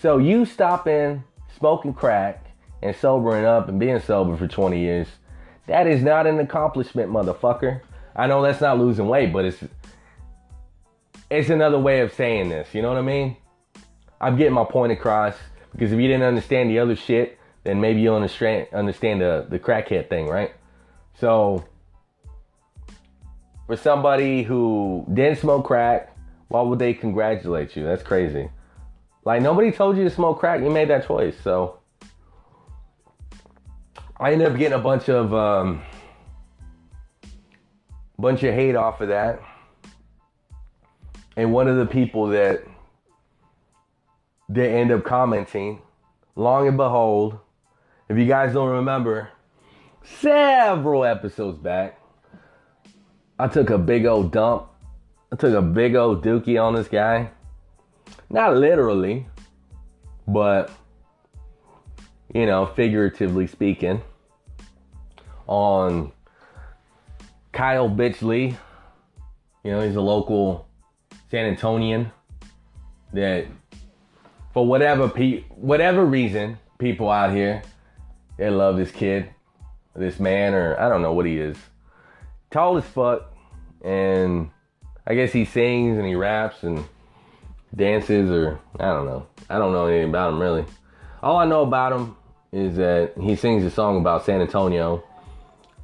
So 0.00 0.18
you 0.18 0.44
stopping 0.44 1.22
smoking 1.56 1.94
crack 1.94 2.43
and 2.84 2.94
sobering 2.94 3.44
up 3.44 3.68
and 3.68 3.80
being 3.80 3.98
sober 3.98 4.36
for 4.36 4.46
20 4.46 4.78
years, 4.78 5.08
that 5.66 5.86
is 5.86 6.02
not 6.02 6.26
an 6.26 6.38
accomplishment, 6.38 7.10
motherfucker. 7.10 7.80
I 8.14 8.26
know 8.26 8.42
that's 8.42 8.60
not 8.60 8.78
losing 8.78 9.08
weight, 9.08 9.32
but 9.32 9.46
it's 9.46 9.64
it's 11.30 11.48
another 11.48 11.78
way 11.78 12.00
of 12.00 12.12
saying 12.12 12.50
this. 12.50 12.68
You 12.74 12.82
know 12.82 12.88
what 12.90 12.98
I 12.98 13.02
mean? 13.02 13.36
I'm 14.20 14.36
getting 14.36 14.52
my 14.52 14.64
point 14.64 14.92
across 14.92 15.34
because 15.72 15.90
if 15.90 15.98
you 15.98 16.06
didn't 16.06 16.22
understand 16.22 16.70
the 16.70 16.78
other 16.78 16.94
shit, 16.94 17.38
then 17.64 17.80
maybe 17.80 18.00
you'll 18.00 18.14
understand 18.14 18.68
understand 18.72 19.20
the 19.20 19.46
the 19.48 19.58
crackhead 19.58 20.08
thing, 20.08 20.28
right? 20.28 20.52
So 21.18 21.64
for 23.66 23.76
somebody 23.76 24.42
who 24.42 25.06
didn't 25.12 25.38
smoke 25.38 25.64
crack, 25.64 26.14
why 26.48 26.60
would 26.60 26.78
they 26.78 26.92
congratulate 26.92 27.74
you? 27.74 27.84
That's 27.84 28.02
crazy. 28.02 28.50
Like 29.24 29.40
nobody 29.40 29.72
told 29.72 29.96
you 29.96 30.04
to 30.04 30.10
smoke 30.10 30.38
crack. 30.38 30.60
You 30.60 30.70
made 30.70 30.90
that 30.90 31.06
choice. 31.06 31.34
So 31.42 31.78
I 34.18 34.32
ended 34.32 34.50
up 34.50 34.56
getting 34.56 34.78
a 34.78 34.82
bunch 34.82 35.08
of 35.08 35.34
um, 35.34 35.82
bunch 38.18 38.42
of 38.42 38.54
hate 38.54 38.76
off 38.76 39.00
of 39.00 39.08
that. 39.08 39.40
And 41.36 41.52
one 41.52 41.66
of 41.66 41.76
the 41.76 41.86
people 41.86 42.28
that 42.28 42.62
they 44.48 44.74
end 44.74 44.92
up 44.92 45.04
commenting, 45.04 45.82
long 46.36 46.68
and 46.68 46.76
behold, 46.76 47.38
if 48.08 48.16
you 48.16 48.26
guys 48.26 48.52
don't 48.52 48.70
remember, 48.70 49.30
several 50.04 51.04
episodes 51.04 51.58
back, 51.58 51.98
I 53.38 53.48
took 53.48 53.70
a 53.70 53.78
big 53.78 54.06
old 54.06 54.30
dump. 54.30 54.68
I 55.32 55.36
took 55.36 55.54
a 55.54 55.62
big 55.62 55.96
old 55.96 56.24
dookie 56.24 56.62
on 56.62 56.74
this 56.74 56.86
guy. 56.86 57.30
Not 58.30 58.56
literally, 58.56 59.26
but, 60.28 60.70
you 62.34 62.46
know, 62.46 62.66
figuratively 62.66 63.46
speaking, 63.46 64.02
on 65.46 66.12
Kyle 67.52 67.88
Bitchley. 67.88 68.56
You 69.62 69.70
know, 69.70 69.80
he's 69.80 69.96
a 69.96 70.00
local 70.02 70.68
San 71.30 71.56
Antonian 71.56 72.12
that, 73.14 73.46
for 74.52 74.66
whatever 74.66 75.08
pe- 75.08 75.44
whatever 75.48 76.04
reason, 76.04 76.58
people 76.78 77.08
out 77.08 77.32
here 77.32 77.62
they 78.36 78.50
love 78.50 78.76
this 78.76 78.90
kid, 78.90 79.30
this 79.94 80.18
man, 80.18 80.54
or 80.54 80.78
I 80.78 80.88
don't 80.88 81.02
know 81.02 81.12
what 81.12 81.26
he 81.26 81.38
is. 81.38 81.56
Tall 82.50 82.76
as 82.76 82.84
fuck, 82.84 83.32
and 83.82 84.50
I 85.06 85.14
guess 85.14 85.32
he 85.32 85.44
sings 85.44 85.98
and 85.98 86.06
he 86.06 86.14
raps 86.14 86.62
and 86.62 86.84
dances, 87.74 88.30
or 88.30 88.58
I 88.78 88.86
don't 88.86 89.06
know. 89.06 89.26
I 89.48 89.58
don't 89.58 89.72
know 89.72 89.86
anything 89.86 90.10
about 90.10 90.32
him 90.32 90.40
really. 90.40 90.64
All 91.22 91.36
I 91.36 91.46
know 91.46 91.62
about 91.62 91.92
him 91.92 92.16
is 92.54 92.76
that 92.76 93.12
he 93.20 93.34
sings 93.34 93.64
a 93.64 93.70
song 93.70 93.98
about 93.98 94.24
San 94.24 94.40
Antonio, 94.40 95.02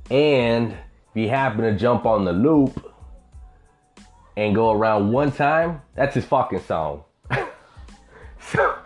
and 0.09 0.71
if 0.71 1.14
he 1.14 1.27
happen 1.27 1.62
to 1.62 1.77
jump 1.77 2.07
on 2.07 2.25
the 2.25 2.33
loop 2.33 2.95
and 4.37 4.55
go 4.55 4.71
around 4.71 5.11
one 5.11 5.33
time, 5.33 5.83
that's 5.97 6.14
his 6.14 6.25
fucking 6.25 6.61
song. 6.61 7.03
so, 8.41 8.79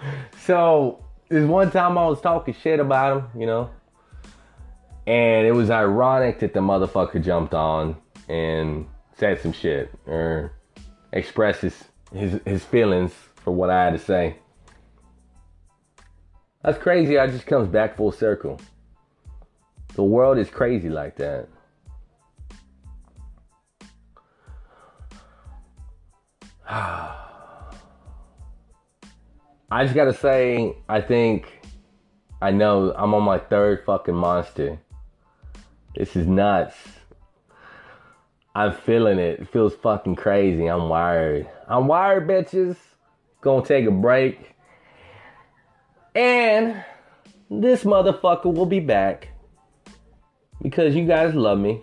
so 0.46 1.04
this 1.28 1.46
one 1.46 1.70
time 1.70 1.98
I 1.98 2.06
was 2.06 2.22
talking 2.22 2.54
shit 2.54 2.80
about 2.80 3.18
him, 3.18 3.40
you 3.40 3.46
know, 3.46 3.68
and 5.06 5.46
it 5.46 5.52
was 5.52 5.68
ironic 5.68 6.38
that 6.40 6.54
the 6.54 6.60
motherfucker 6.60 7.22
jumped 7.22 7.52
on 7.52 7.96
and 8.30 8.86
said 9.18 9.42
some 9.42 9.52
shit 9.52 9.90
or 10.06 10.52
expressed 11.12 11.60
his, 11.60 11.84
his, 12.14 12.40
his 12.46 12.64
feelings 12.64 13.12
for 13.36 13.50
what 13.50 13.68
I 13.68 13.84
had 13.84 13.92
to 13.92 13.98
say. 13.98 14.36
That's 16.64 16.78
crazy. 16.78 17.18
I 17.18 17.26
just 17.26 17.46
comes 17.46 17.68
back 17.68 17.94
full 17.94 18.10
circle. 18.10 18.58
The 19.94 20.02
world 20.02 20.38
is 20.38 20.48
crazy 20.48 20.88
like 20.88 21.16
that. 21.16 21.46
I 26.66 27.12
just 29.82 29.94
gotta 29.94 30.14
say, 30.14 30.74
I 30.88 31.02
think 31.02 31.60
I 32.40 32.50
know 32.50 32.94
I'm 32.96 33.12
on 33.12 33.24
my 33.24 33.38
third 33.38 33.84
fucking 33.84 34.14
monster. 34.14 34.78
This 35.94 36.16
is 36.16 36.26
nuts. 36.26 36.76
I'm 38.54 38.72
feeling 38.72 39.18
it. 39.18 39.40
It 39.40 39.50
feels 39.50 39.74
fucking 39.74 40.16
crazy. 40.16 40.66
I'm 40.66 40.88
wired. 40.88 41.46
I'm 41.68 41.88
wired, 41.88 42.26
bitches. 42.26 42.78
Gonna 43.42 43.66
take 43.66 43.86
a 43.86 43.90
break. 43.90 44.53
And 46.14 46.84
this 47.50 47.82
motherfucker 47.82 48.54
will 48.54 48.66
be 48.66 48.78
back 48.78 49.30
because 50.62 50.94
you 50.94 51.06
guys 51.06 51.34
love 51.34 51.58
me. 51.58 51.82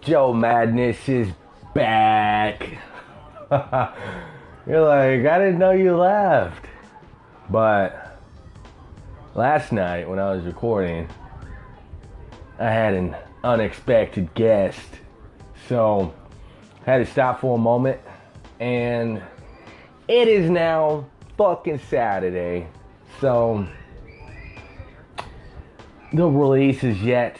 Joe 0.00 0.32
Madness 0.32 1.08
is 1.08 1.28
back. 1.74 2.62
You're 4.66 4.86
like, 4.86 5.26
I 5.26 5.38
didn't 5.38 5.58
know 5.58 5.72
you 5.72 5.96
left. 5.96 6.64
But 7.50 8.09
last 9.34 9.72
night 9.72 10.08
when 10.08 10.18
I 10.18 10.32
was 10.32 10.44
recording, 10.44 11.08
I 12.58 12.70
had 12.70 12.94
an 12.94 13.16
unexpected 13.44 14.34
guest. 14.34 14.86
So 15.68 16.14
I 16.86 16.92
had 16.92 16.98
to 16.98 17.10
stop 17.10 17.40
for 17.40 17.56
a 17.56 17.60
moment. 17.60 18.00
And 18.58 19.22
it 20.08 20.28
is 20.28 20.50
now 20.50 21.06
fucking 21.38 21.80
Saturday. 21.88 22.68
So 23.20 23.66
the 26.12 26.26
release 26.26 26.82
is 26.82 27.00
yet, 27.02 27.38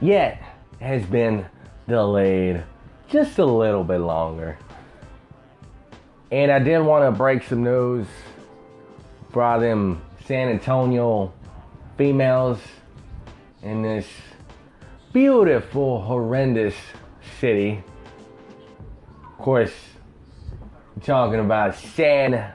yet 0.00 0.42
has 0.80 1.04
been 1.04 1.46
delayed 1.88 2.62
just 3.08 3.38
a 3.38 3.44
little 3.44 3.84
bit 3.84 3.98
longer. 3.98 4.58
And 6.30 6.50
I 6.50 6.58
did 6.58 6.80
want 6.80 7.04
to 7.04 7.16
break 7.16 7.42
some 7.42 7.62
news. 7.62 8.06
Brought 9.30 9.60
them 9.60 10.00
San 10.26 10.48
Antonio 10.48 11.32
females 11.96 12.58
in 13.62 13.82
this 13.82 14.08
beautiful, 15.12 16.02
horrendous 16.02 16.74
city. 17.38 17.80
Of 19.24 19.38
course, 19.38 19.72
I'm 20.96 21.00
talking 21.02 21.38
about 21.38 21.76
San 21.76 22.52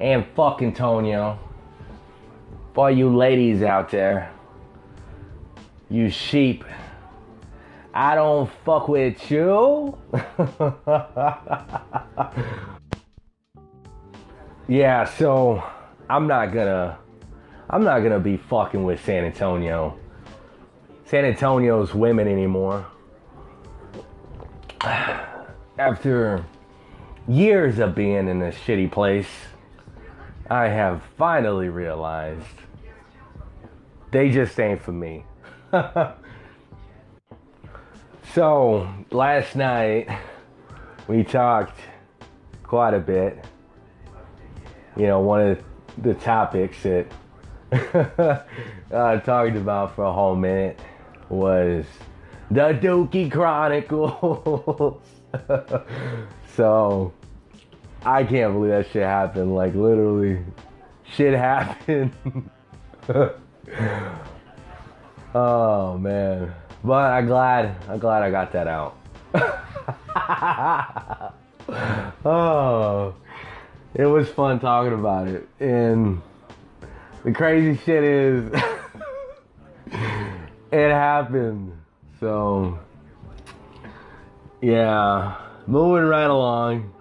and 0.00 0.26
fucking 0.34 0.72
Tonio. 0.72 1.38
For 2.72 2.90
you 2.90 3.14
ladies 3.14 3.62
out 3.62 3.90
there, 3.90 4.32
you 5.90 6.08
sheep, 6.08 6.64
I 7.92 8.14
don't 8.14 8.50
fuck 8.64 8.88
with 8.88 9.30
you. 9.30 9.98
yeah, 14.66 15.04
so 15.04 15.62
I'm 16.08 16.26
not 16.26 16.52
gonna 16.52 16.98
I'm 17.68 17.82
not 17.82 18.00
gonna 18.00 18.20
be 18.20 18.36
fucking 18.36 18.84
with 18.84 19.04
San 19.04 19.24
Antonio. 19.24 19.98
San 21.06 21.24
Antonio's 21.24 21.94
women 21.94 22.28
anymore. 22.28 22.86
After 25.78 26.44
years 27.26 27.78
of 27.78 27.94
being 27.94 28.28
in 28.28 28.38
this 28.38 28.54
shitty 28.56 28.92
place, 28.92 29.28
I 30.50 30.68
have 30.68 31.02
finally 31.16 31.68
realized 31.68 32.44
they 34.10 34.30
just 34.30 34.58
ain't 34.60 34.80
for 34.80 34.92
me. 34.92 35.24
so, 38.34 38.88
last 39.10 39.56
night 39.56 40.08
we 41.08 41.24
talked 41.24 41.78
quite 42.62 42.94
a 42.94 43.00
bit. 43.00 43.44
You 44.96 45.06
know, 45.06 45.20
one 45.20 45.40
of 45.40 45.58
the 45.58 45.64
topics 46.14 46.82
that 46.82 47.06
I 47.72 48.42
uh, 48.94 49.20
talked 49.20 49.56
about 49.56 49.94
for 49.96 50.04
a 50.04 50.12
whole 50.12 50.36
minute 50.36 50.78
was 51.28 51.84
the 52.50 52.78
Dookie 52.80 53.30
Chronicles. 53.30 55.02
so 56.56 57.12
I 58.04 58.24
can't 58.24 58.52
believe 58.52 58.70
that 58.70 58.86
shit 58.92 59.02
happened. 59.02 59.54
Like 59.54 59.74
literally, 59.74 60.44
shit 61.04 61.34
happened. 61.34 62.12
oh 65.34 65.98
man. 65.98 66.54
But 66.84 67.12
I'm 67.12 67.26
glad 67.26 67.76
I'm 67.88 67.98
glad 67.98 68.22
I 68.22 68.30
got 68.30 68.52
that 68.52 68.68
out. 68.68 68.96
oh 72.24 73.14
it 73.94 74.06
was 74.06 74.28
fun 74.28 74.58
talking 74.60 74.92
about 74.92 75.28
it. 75.28 75.48
And 75.60 76.20
the 77.24 77.32
crazy 77.32 77.80
shit 77.84 78.02
is 78.02 78.52
it 80.72 80.90
happened. 80.90 81.80
So 82.20 82.78
yeah, 84.60 85.36
moving 85.66 86.04
right 86.04 86.30
along. 86.30 86.92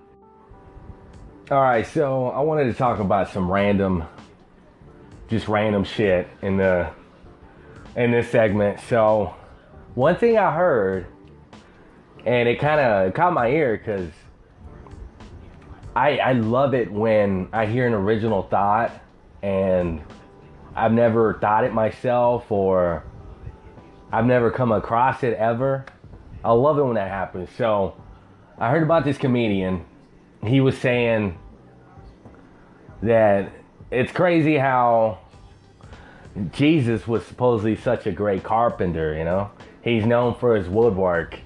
All 1.51 1.61
right, 1.61 1.85
so 1.85 2.27
I 2.27 2.39
wanted 2.39 2.65
to 2.65 2.73
talk 2.73 2.99
about 2.99 3.29
some 3.29 3.51
random, 3.51 4.05
just 5.27 5.47
random 5.47 5.83
shit 5.83 6.27
in 6.41 6.57
the 6.57 6.89
in 7.95 8.11
this 8.11 8.29
segment. 8.29 8.79
So 8.81 9.33
one 9.95 10.15
thing 10.15 10.37
I 10.37 10.53
heard, 10.55 11.07
and 12.25 12.47
it 12.49 12.59
kind 12.59 12.79
of 12.79 13.13
caught 13.13 13.33
my 13.33 13.49
ear 13.49 13.77
because 13.77 14.09
I 15.95 16.17
I 16.17 16.31
love 16.33 16.73
it 16.73 16.91
when 16.91 17.49
I 17.53 17.65
hear 17.65 17.85
an 17.85 17.93
original 17.93 18.43
thought 18.43 18.91
and 19.41 20.01
I've 20.75 20.91
never 20.91 21.35
thought 21.39 21.63
it 21.63 21.73
myself 21.73 22.51
or 22.51 23.03
I've 24.11 24.25
never 24.25 24.51
come 24.51 24.71
across 24.71 25.23
it 25.23 25.33
ever. 25.33 25.85
I 26.43 26.51
love 26.51 26.77
it 26.77 26.83
when 26.83 26.95
that 26.95 27.09
happens. 27.09 27.49
So 27.57 27.95
I 28.57 28.69
heard 28.69 28.83
about 28.83 29.03
this 29.03 29.17
comedian. 29.17 29.85
He 30.43 30.61
was 30.61 30.77
saying 30.77 31.37
that 33.01 33.51
it's 33.91 34.11
crazy 34.11 34.57
how 34.57 35.19
Jesus 36.51 37.07
was 37.07 37.25
supposedly 37.25 37.75
such 37.75 38.07
a 38.07 38.11
great 38.11 38.43
carpenter, 38.43 39.15
you 39.15 39.23
know? 39.23 39.51
He's 39.83 40.05
known 40.05 40.35
for 40.35 40.55
his 40.55 40.67
woodwork. 40.67 41.39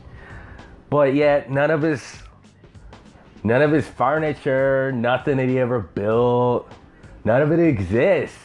But 0.90 1.14
yet 1.16 1.52
none 1.52 1.72
of 1.72 1.82
his 1.82 2.02
none 3.48 3.62
of 3.62 3.72
his 3.72 3.88
furniture, 3.88 4.92
nothing 4.92 5.38
that 5.38 5.48
he 5.48 5.58
ever 5.58 5.80
built, 5.80 6.70
none 7.24 7.42
of 7.42 7.52
it 7.52 7.60
exists. 7.60 8.38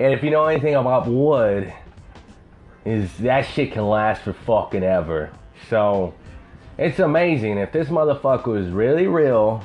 And 0.00 0.12
if 0.12 0.24
you 0.24 0.30
know 0.30 0.46
anything 0.46 0.74
about 0.74 1.06
wood, 1.06 1.72
is 2.84 3.16
that 3.18 3.42
shit 3.42 3.72
can 3.72 3.86
last 3.86 4.22
for 4.22 4.32
fucking 4.32 4.82
ever. 4.82 5.30
So 5.68 6.14
it's 6.78 6.98
amazing. 6.98 7.58
If 7.58 7.70
this 7.70 7.88
motherfucker 7.88 8.58
is 8.58 8.72
really 8.72 9.06
real, 9.06 9.62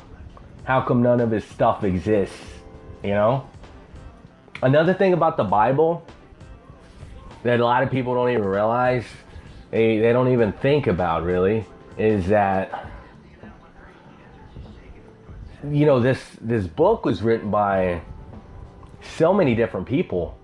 how 0.65 0.81
come 0.81 1.01
none 1.01 1.19
of 1.19 1.31
his 1.31 1.45
stuff 1.45 1.83
exists? 1.83 2.37
You 3.03 3.11
know? 3.11 3.49
Another 4.61 4.93
thing 4.93 5.13
about 5.13 5.37
the 5.37 5.43
Bible 5.43 6.05
that 7.43 7.59
a 7.59 7.65
lot 7.65 7.81
of 7.81 7.89
people 7.89 8.13
don't 8.13 8.29
even 8.29 8.45
realize, 8.45 9.05
they, 9.71 9.97
they 9.97 10.13
don't 10.13 10.31
even 10.31 10.51
think 10.51 10.87
about 10.87 11.23
really, 11.23 11.65
is 11.97 12.27
that 12.27 12.91
you 15.71 15.85
know 15.85 15.99
this 15.99 16.19
this 16.41 16.67
book 16.67 17.05
was 17.05 17.21
written 17.21 17.49
by 17.49 18.01
so 19.01 19.33
many 19.33 19.55
different 19.55 19.87
people 19.87 20.37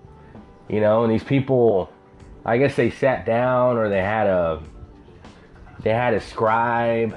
you 0.68 0.80
know 0.80 1.04
and 1.04 1.12
these 1.12 1.24
people 1.24 1.92
i 2.44 2.56
guess 2.56 2.76
they 2.76 2.90
sat 2.90 3.26
down 3.26 3.76
or 3.76 3.88
they 3.88 4.00
had 4.00 4.26
a 4.26 4.62
they 5.82 5.90
had 5.90 6.14
a 6.14 6.20
scribe 6.20 7.16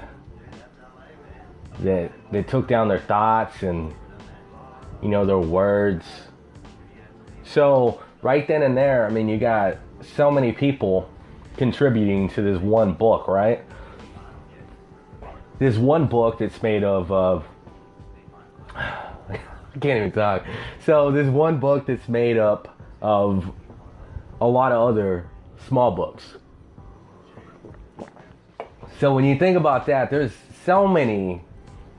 that 1.79 2.11
they 2.31 2.43
took 2.43 2.67
down 2.67 2.87
their 2.87 2.99
thoughts 2.99 3.63
and 3.63 3.93
you 5.01 5.09
know 5.09 5.25
their 5.25 5.39
words. 5.39 6.05
So 7.43 8.01
right 8.21 8.47
then 8.47 8.63
and 8.63 8.75
there 8.75 9.05
i 9.05 9.09
mean 9.09 9.29
you 9.29 9.37
got 9.37 9.77
so 10.15 10.31
many 10.31 10.51
people 10.51 11.07
contributing 11.57 12.27
to 12.29 12.41
this 12.41 12.59
one 12.59 12.93
book 12.93 13.27
right? 13.27 13.63
This 15.59 15.77
one 15.77 16.07
book 16.07 16.39
that's 16.39 16.61
made 16.63 16.83
of 16.83 17.11
of 17.11 17.47
I 18.75 19.39
can't 19.79 19.97
even 19.97 20.11
talk. 20.11 20.45
So 20.85 21.11
there's 21.11 21.29
one 21.29 21.59
book 21.59 21.85
that's 21.87 22.07
made 22.07 22.37
up 22.37 22.77
of 23.01 23.51
a 24.39 24.47
lot 24.47 24.71
of 24.71 24.89
other 24.89 25.29
small 25.67 25.91
books. 25.91 26.35
So 28.99 29.13
when 29.13 29.25
you 29.25 29.37
think 29.37 29.57
about 29.57 29.85
that, 29.87 30.09
there's 30.09 30.31
so 30.65 30.87
many, 30.87 31.41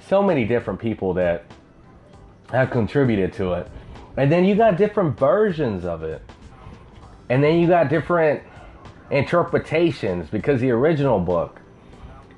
so 0.08 0.22
many 0.22 0.44
different 0.44 0.80
people 0.80 1.14
that 1.14 1.44
have 2.50 2.70
contributed 2.70 3.32
to 3.34 3.52
it. 3.54 3.68
And 4.16 4.32
then 4.32 4.44
you 4.44 4.54
got 4.54 4.76
different 4.76 5.18
versions 5.18 5.84
of 5.84 6.02
it. 6.02 6.22
And 7.28 7.42
then 7.42 7.58
you 7.58 7.66
got 7.66 7.90
different 7.90 8.42
interpretations 9.10 10.28
because 10.30 10.60
the 10.60 10.70
original 10.70 11.20
book 11.20 11.60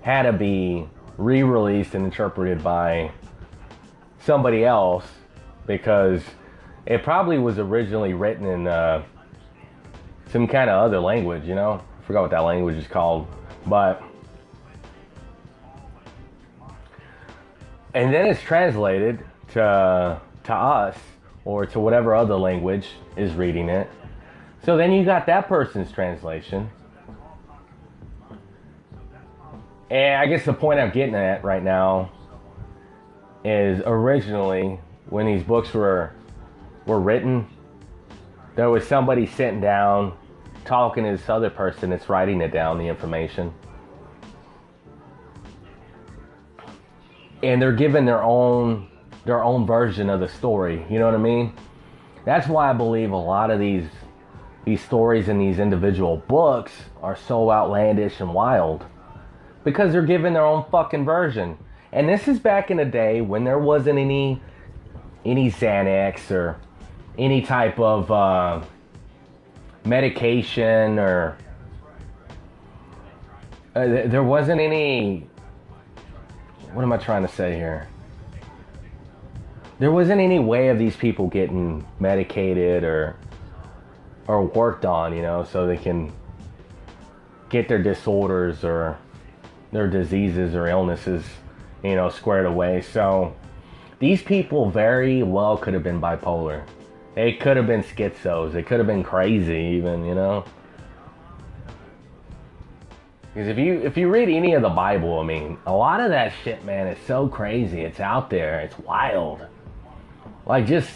had 0.00 0.22
to 0.22 0.32
be 0.32 0.88
re-released 1.16 1.94
and 1.94 2.04
interpreted 2.04 2.62
by 2.62 3.12
somebody 4.28 4.62
else 4.62 5.06
because 5.66 6.22
it 6.84 7.02
probably 7.02 7.38
was 7.38 7.58
originally 7.58 8.12
written 8.12 8.44
in 8.44 8.68
uh, 8.68 9.02
some 10.30 10.46
kind 10.46 10.68
of 10.68 10.84
other 10.84 11.00
language, 11.00 11.44
you 11.46 11.54
know? 11.54 11.80
I 11.80 12.06
forgot 12.06 12.20
what 12.20 12.30
that 12.32 12.40
language 12.40 12.76
is 12.76 12.86
called. 12.86 13.26
But. 13.66 14.02
And 17.94 18.12
then 18.12 18.26
it's 18.26 18.42
translated 18.42 19.24
to, 19.52 20.20
to 20.44 20.54
us 20.54 20.98
or 21.46 21.64
to 21.64 21.80
whatever 21.80 22.14
other 22.14 22.36
language 22.36 22.86
is 23.16 23.32
reading 23.32 23.70
it. 23.70 23.88
So 24.62 24.76
then 24.76 24.92
you 24.92 25.06
got 25.06 25.24
that 25.24 25.48
person's 25.48 25.90
translation. 25.90 26.68
And 29.90 30.20
I 30.20 30.26
guess 30.26 30.44
the 30.44 30.52
point 30.52 30.80
I'm 30.80 30.90
getting 30.90 31.14
at 31.14 31.42
right 31.42 31.62
now 31.62 32.10
is 33.44 33.82
originally 33.86 34.80
when 35.08 35.26
these 35.26 35.42
books 35.42 35.72
were 35.72 36.12
were 36.86 37.00
written, 37.00 37.46
there 38.56 38.70
was 38.70 38.86
somebody 38.86 39.26
sitting 39.26 39.60
down 39.60 40.16
talking 40.64 41.04
to 41.04 41.10
this 41.10 41.28
other 41.28 41.50
person 41.50 41.90
that's 41.90 42.08
writing 42.08 42.40
it 42.40 42.52
down, 42.52 42.78
the 42.78 42.86
information. 42.86 43.52
And 47.42 47.62
they're 47.62 47.72
giving 47.72 48.04
their 48.04 48.22
own 48.22 48.88
their 49.24 49.44
own 49.44 49.66
version 49.66 50.08
of 50.10 50.20
the 50.20 50.28
story. 50.28 50.84
You 50.90 50.98
know 50.98 51.06
what 51.06 51.14
I 51.14 51.18
mean? 51.18 51.52
That's 52.24 52.48
why 52.48 52.70
I 52.70 52.72
believe 52.72 53.12
a 53.12 53.16
lot 53.16 53.50
of 53.50 53.60
these 53.60 53.86
these 54.64 54.82
stories 54.82 55.28
in 55.28 55.38
these 55.38 55.58
individual 55.58 56.18
books 56.28 56.72
are 57.02 57.16
so 57.16 57.50
outlandish 57.50 58.20
and 58.20 58.34
wild. 58.34 58.84
Because 59.64 59.92
they're 59.92 60.02
giving 60.02 60.32
their 60.32 60.44
own 60.44 60.64
fucking 60.70 61.04
version. 61.04 61.58
And 61.92 62.08
this 62.08 62.28
is 62.28 62.38
back 62.38 62.70
in 62.70 62.76
the 62.76 62.84
day 62.84 63.20
when 63.20 63.44
there 63.44 63.58
wasn't 63.58 63.98
any 63.98 64.40
any 65.24 65.50
Xanax 65.50 66.30
or 66.30 66.58
any 67.18 67.42
type 67.42 67.78
of 67.78 68.10
uh, 68.10 68.62
medication 69.84 70.98
or 70.98 71.36
uh, 73.74 73.86
th- 73.86 74.10
there 74.10 74.22
wasn't 74.22 74.60
any. 74.60 75.26
What 76.72 76.82
am 76.82 76.92
I 76.92 76.98
trying 76.98 77.26
to 77.26 77.32
say 77.32 77.56
here? 77.56 77.88
There 79.78 79.92
wasn't 79.92 80.20
any 80.20 80.38
way 80.38 80.68
of 80.68 80.78
these 80.78 80.96
people 80.96 81.28
getting 81.28 81.86
medicated 82.00 82.84
or 82.84 83.16
or 84.26 84.44
worked 84.44 84.84
on, 84.84 85.16
you 85.16 85.22
know, 85.22 85.44
so 85.44 85.66
they 85.66 85.76
can 85.76 86.12
get 87.48 87.68
their 87.68 87.82
disorders 87.82 88.62
or 88.62 88.98
their 89.72 89.88
diseases 89.88 90.54
or 90.54 90.66
illnesses, 90.66 91.24
you 91.82 91.96
know, 91.96 92.08
squared 92.08 92.46
away. 92.46 92.82
So 92.82 93.34
these 93.98 94.22
people 94.22 94.70
very 94.70 95.22
well 95.22 95.56
could 95.56 95.74
have 95.74 95.82
been 95.82 96.00
bipolar. 96.00 96.64
They 97.14 97.32
could 97.32 97.56
have 97.56 97.66
been 97.66 97.82
schizos. 97.82 98.52
They 98.52 98.62
could 98.62 98.78
have 98.78 98.86
been 98.86 99.02
crazy 99.02 99.76
even, 99.76 100.04
you 100.04 100.14
know. 100.14 100.44
Because 103.34 103.48
if 103.48 103.58
you 103.58 103.80
if 103.82 103.96
you 103.96 104.08
read 104.08 104.28
any 104.28 104.54
of 104.54 104.62
the 104.62 104.68
Bible, 104.68 105.20
I 105.20 105.24
mean, 105.24 105.58
a 105.66 105.72
lot 105.72 106.00
of 106.00 106.10
that 106.10 106.32
shit, 106.42 106.64
man, 106.64 106.86
is 106.86 106.98
so 107.06 107.28
crazy. 107.28 107.82
It's 107.82 108.00
out 108.00 108.30
there. 108.30 108.60
It's 108.60 108.78
wild. 108.78 109.46
Like 110.46 110.66
just 110.66 110.90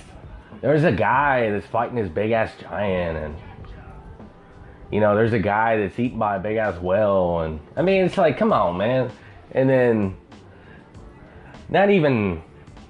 there's 0.61 0.85
a 0.85 0.93
guy 0.93 1.51
that's 1.51 1.67
fighting 1.67 1.97
this 1.97 2.09
big 2.09 2.31
ass 2.31 2.53
giant 2.61 3.19
and 3.19 3.37
you 4.91 5.01
know, 5.01 5.15
there's 5.15 5.33
a 5.33 5.39
guy 5.39 5.77
that's 5.79 5.99
eaten 5.99 6.19
by 6.19 6.37
a 6.37 6.41
big 6.41 6.57
ass 6.57 6.81
whale 6.81 7.41
and 7.41 7.61
I 7.77 7.83
mean 7.83 8.05
it's 8.05 8.17
like 8.17 8.39
come 8.39 8.53
on 8.53 8.77
man. 8.77 9.11
And 9.53 9.69
then 9.69 10.17
not 11.73 11.91
even 11.91 12.43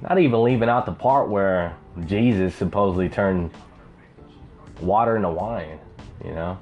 not 0.02 0.18
even 0.18 0.42
leaving 0.42 0.68
out 0.68 0.86
the 0.86 0.92
part 0.92 1.30
where 1.30 1.76
Jesus 2.04 2.54
supposedly 2.56 3.08
turned 3.08 3.52
water 4.80 5.14
into 5.14 5.30
wine, 5.30 5.78
you 6.24 6.32
know? 6.32 6.58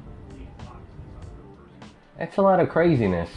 That's 2.18 2.36
a 2.36 2.42
lot 2.42 2.60
of 2.60 2.68
craziness. 2.68 3.30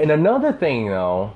And 0.00 0.10
another 0.10 0.52
thing 0.52 0.88
though, 0.88 1.32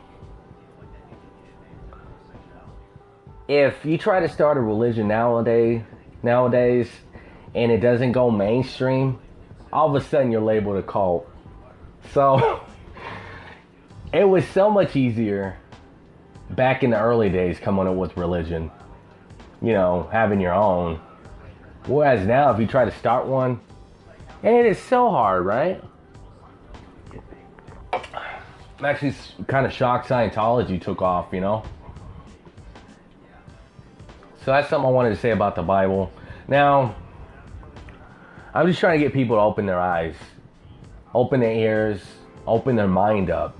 if 3.46 3.84
you 3.84 3.96
try 3.96 4.18
to 4.18 4.28
start 4.28 4.56
a 4.56 4.60
religion 4.60 5.06
nowadays 5.06 5.82
nowadays 6.24 6.90
and 7.54 7.70
it 7.70 7.78
doesn't 7.78 8.10
go 8.10 8.28
mainstream, 8.28 9.20
all 9.72 9.94
of 9.94 10.02
a 10.02 10.04
sudden 10.04 10.32
you're 10.32 10.40
labeled 10.40 10.78
a 10.78 10.82
cult. 10.82 11.30
So 12.12 12.60
it 14.12 14.24
was 14.24 14.46
so 14.48 14.70
much 14.70 14.96
easier 14.96 15.58
back 16.50 16.82
in 16.82 16.90
the 16.90 16.98
early 16.98 17.28
days 17.28 17.58
coming 17.58 17.86
up 17.86 17.94
with 17.94 18.16
religion, 18.16 18.70
you 19.60 19.72
know, 19.72 20.08
having 20.10 20.40
your 20.40 20.54
own. 20.54 21.00
Whereas 21.86 22.26
now, 22.26 22.50
if 22.50 22.60
you 22.60 22.66
try 22.66 22.84
to 22.84 22.90
start 22.92 23.26
one, 23.26 23.60
it 24.42 24.66
is 24.66 24.78
so 24.78 25.10
hard, 25.10 25.44
right? 25.44 25.82
I'm 27.92 28.84
actually 28.84 29.14
kind 29.46 29.66
of 29.66 29.72
shocked 29.72 30.08
Scientology 30.08 30.80
took 30.80 31.02
off, 31.02 31.32
you 31.32 31.40
know? 31.40 31.64
So 34.44 34.52
that's 34.52 34.70
something 34.70 34.88
I 34.88 34.92
wanted 34.92 35.10
to 35.10 35.16
say 35.16 35.30
about 35.30 35.56
the 35.56 35.62
Bible. 35.62 36.12
Now, 36.46 36.94
I'm 38.54 38.66
just 38.66 38.80
trying 38.80 38.98
to 38.98 39.04
get 39.04 39.12
people 39.12 39.36
to 39.36 39.40
open 39.42 39.66
their 39.66 39.80
eyes, 39.80 40.14
open 41.12 41.40
their 41.40 41.52
ears, 41.52 42.00
open 42.46 42.76
their 42.76 42.88
mind 42.88 43.30
up 43.30 43.58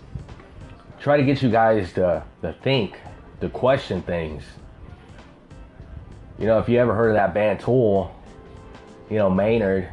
try 1.00 1.16
to 1.16 1.22
get 1.22 1.42
you 1.42 1.50
guys 1.50 1.92
to, 1.94 2.24
to 2.42 2.52
think, 2.62 2.98
to 3.40 3.48
question 3.48 4.02
things. 4.02 4.44
You 6.38 6.46
know, 6.46 6.58
if 6.58 6.68
you 6.68 6.78
ever 6.78 6.94
heard 6.94 7.10
of 7.10 7.14
that 7.14 7.34
band 7.34 7.60
Tool, 7.60 8.14
you 9.10 9.16
know, 9.16 9.30
Maynard, 9.30 9.88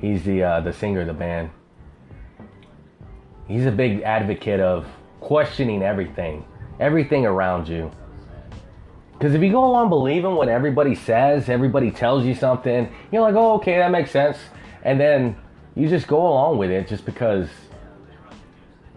he's 0.00 0.22
the 0.24 0.42
uh, 0.42 0.60
the 0.60 0.72
singer 0.72 1.00
of 1.00 1.06
the 1.06 1.12
band. 1.12 1.50
He's 3.48 3.66
a 3.66 3.72
big 3.72 4.02
advocate 4.02 4.60
of 4.60 4.86
questioning 5.20 5.82
everything, 5.82 6.44
everything 6.78 7.26
around 7.26 7.68
you. 7.68 7.90
Because 9.12 9.34
if 9.34 9.42
you 9.42 9.52
go 9.52 9.64
along 9.64 9.88
believing 9.88 10.34
what 10.34 10.48
everybody 10.48 10.94
says, 10.94 11.48
everybody 11.48 11.90
tells 11.90 12.24
you 12.24 12.34
something, 12.34 12.92
you're 13.12 13.22
like, 13.22 13.34
oh, 13.34 13.54
okay, 13.54 13.78
that 13.78 13.90
makes 13.90 14.10
sense. 14.10 14.36
And 14.82 14.98
then 14.98 15.36
you 15.76 15.88
just 15.88 16.08
go 16.08 16.26
along 16.26 16.58
with 16.58 16.70
it 16.70 16.88
just 16.88 17.04
because 17.04 17.48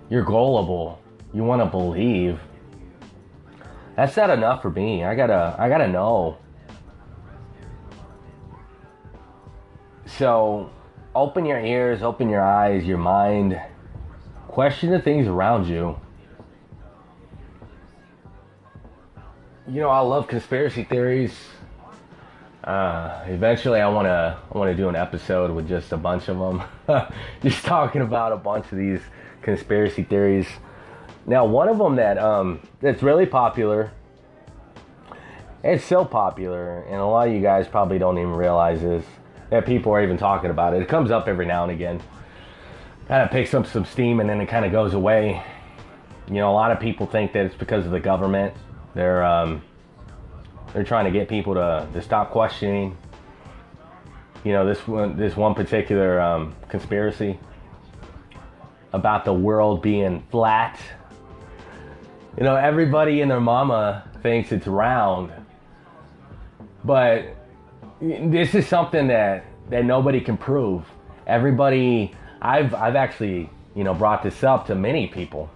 you're 0.09 0.23
gullible. 0.23 1.01
You 1.33 1.43
want 1.43 1.61
to 1.61 1.65
believe. 1.65 2.39
That's 3.95 4.15
not 4.15 4.29
enough 4.29 4.61
for 4.61 4.69
me. 4.69 5.03
I 5.03 5.15
gotta, 5.15 5.55
I 5.57 5.69
gotta 5.69 5.87
know. 5.87 6.37
So, 10.05 10.69
open 11.13 11.45
your 11.45 11.59
ears, 11.59 12.03
open 12.03 12.29
your 12.29 12.43
eyes, 12.43 12.85
your 12.85 12.97
mind. 12.97 13.59
Question 14.47 14.91
the 14.91 14.99
things 14.99 15.27
around 15.27 15.67
you. 15.67 15.99
You 19.67 19.81
know, 19.81 19.89
I 19.89 19.99
love 19.99 20.27
conspiracy 20.27 20.83
theories. 20.83 21.33
Uh, 22.63 23.23
eventually, 23.27 23.81
I 23.81 23.87
wanna, 23.87 24.39
I 24.53 24.57
wanna 24.57 24.75
do 24.75 24.89
an 24.89 24.95
episode 24.95 25.51
with 25.51 25.67
just 25.67 25.91
a 25.91 25.97
bunch 25.97 26.29
of 26.29 26.37
them, 26.37 26.63
just 27.41 27.63
talking 27.65 28.01
about 28.01 28.31
a 28.31 28.37
bunch 28.37 28.71
of 28.71 28.77
these 28.77 29.01
conspiracy 29.45 30.03
theories. 30.03 30.47
Now, 31.25 31.45
one 31.45 31.69
of 31.69 31.77
them 31.77 31.95
that 31.95 32.17
um, 32.17 32.59
that's 32.81 33.01
really 33.01 33.25
popular. 33.25 33.91
It's 35.63 35.85
so 35.85 36.03
popular, 36.03 36.81
and 36.81 36.95
a 36.95 37.05
lot 37.05 37.27
of 37.27 37.33
you 37.33 37.41
guys 37.41 37.67
probably 37.67 37.97
don't 37.97 38.17
even 38.17 38.33
realize 38.33 38.81
this 38.81 39.05
that 39.51 39.65
people 39.65 39.93
are 39.93 40.03
even 40.03 40.17
talking 40.17 40.49
about 40.49 40.73
it. 40.73 40.81
It 40.81 40.87
comes 40.87 41.11
up 41.11 41.27
every 41.27 41.45
now 41.45 41.63
and 41.63 41.71
again. 41.71 42.01
Kind 43.07 43.23
of 43.23 43.29
picks 43.31 43.53
up 43.53 43.65
some 43.67 43.85
steam, 43.85 44.19
and 44.19 44.29
then 44.29 44.41
it 44.41 44.47
kind 44.47 44.65
of 44.65 44.71
goes 44.71 44.93
away. 44.93 45.41
You 46.27 46.35
know, 46.35 46.51
a 46.51 46.53
lot 46.53 46.71
of 46.71 46.79
people 46.79 47.05
think 47.05 47.33
that 47.33 47.45
it's 47.45 47.55
because 47.55 47.85
of 47.85 47.91
the 47.91 47.99
government. 47.99 48.53
They're 48.95 49.23
um, 49.23 49.61
they're 50.73 50.83
trying 50.83 51.05
to 51.05 51.11
get 51.11 51.29
people 51.29 51.53
to, 51.53 51.87
to 51.93 52.01
stop 52.01 52.31
questioning. 52.31 52.97
You 54.43 54.53
know, 54.53 54.65
this 54.65 54.87
one 54.87 55.17
this 55.17 55.35
one 55.35 55.53
particular 55.55 56.19
um, 56.19 56.55
conspiracy 56.67 57.39
about 58.95 59.25
the 59.25 59.33
world 59.33 59.81
being 59.81 60.23
flat. 60.31 60.79
You 62.37 62.43
know, 62.43 62.55
everybody 62.55 63.21
and 63.21 63.29
their 63.29 63.41
mama 63.41 64.09
thinks 64.23 64.51
it's 64.51 64.67
round. 64.67 65.31
But 66.83 67.35
this 68.01 68.55
is 68.55 68.67
something 68.67 69.07
that, 69.07 69.45
that 69.69 69.85
nobody 69.85 70.21
can 70.21 70.37
prove. 70.37 70.85
Everybody, 71.27 72.13
I've, 72.41 72.73
I've 72.73 72.95
actually, 72.95 73.49
you 73.75 73.83
know, 73.83 73.93
brought 73.93 74.23
this 74.23 74.43
up 74.43 74.67
to 74.67 74.75
many 74.75 75.07
people, 75.07 75.49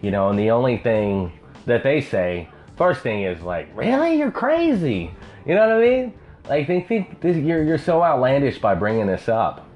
you 0.00 0.10
know, 0.10 0.30
and 0.30 0.38
the 0.38 0.50
only 0.50 0.78
thing 0.78 1.32
that 1.66 1.82
they 1.82 2.00
say, 2.00 2.48
first 2.76 3.02
thing 3.02 3.24
is 3.24 3.42
like, 3.42 3.68
really? 3.74 4.16
You're 4.16 4.30
crazy. 4.30 5.10
You 5.46 5.54
know 5.54 5.68
what 5.68 5.76
I 5.76 5.80
mean? 5.80 6.14
Like 6.48 6.66
they 6.66 6.80
think 6.80 7.20
this, 7.20 7.36
you're, 7.36 7.62
you're 7.62 7.78
so 7.78 8.02
outlandish 8.02 8.58
by 8.58 8.74
bringing 8.74 9.06
this 9.06 9.28
up, 9.28 9.66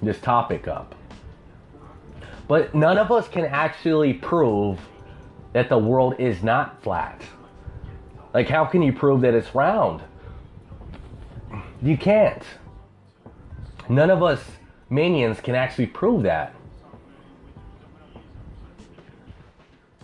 this 0.00 0.18
topic 0.20 0.68
up. 0.68 0.94
But 2.46 2.74
none 2.74 2.98
of 2.98 3.10
us 3.10 3.28
can 3.28 3.44
actually 3.44 4.12
prove 4.14 4.78
that 5.52 5.68
the 5.68 5.78
world 5.78 6.16
is 6.18 6.42
not 6.42 6.82
flat. 6.82 7.22
Like, 8.34 8.48
how 8.48 8.64
can 8.64 8.82
you 8.82 8.92
prove 8.92 9.20
that 9.22 9.34
it's 9.34 9.54
round? 9.54 10.02
You 11.80 11.96
can't. 11.96 12.42
None 13.88 14.10
of 14.10 14.22
us 14.22 14.40
minions 14.90 15.40
can 15.40 15.54
actually 15.54 15.86
prove 15.86 16.24
that. 16.24 16.54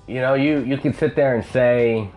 You 0.06 0.20
know, 0.20 0.34
you, 0.34 0.60
you 0.64 0.76
can 0.76 0.92
sit 0.92 1.14
there 1.16 1.34
and 1.34 1.44
say, 1.46 2.08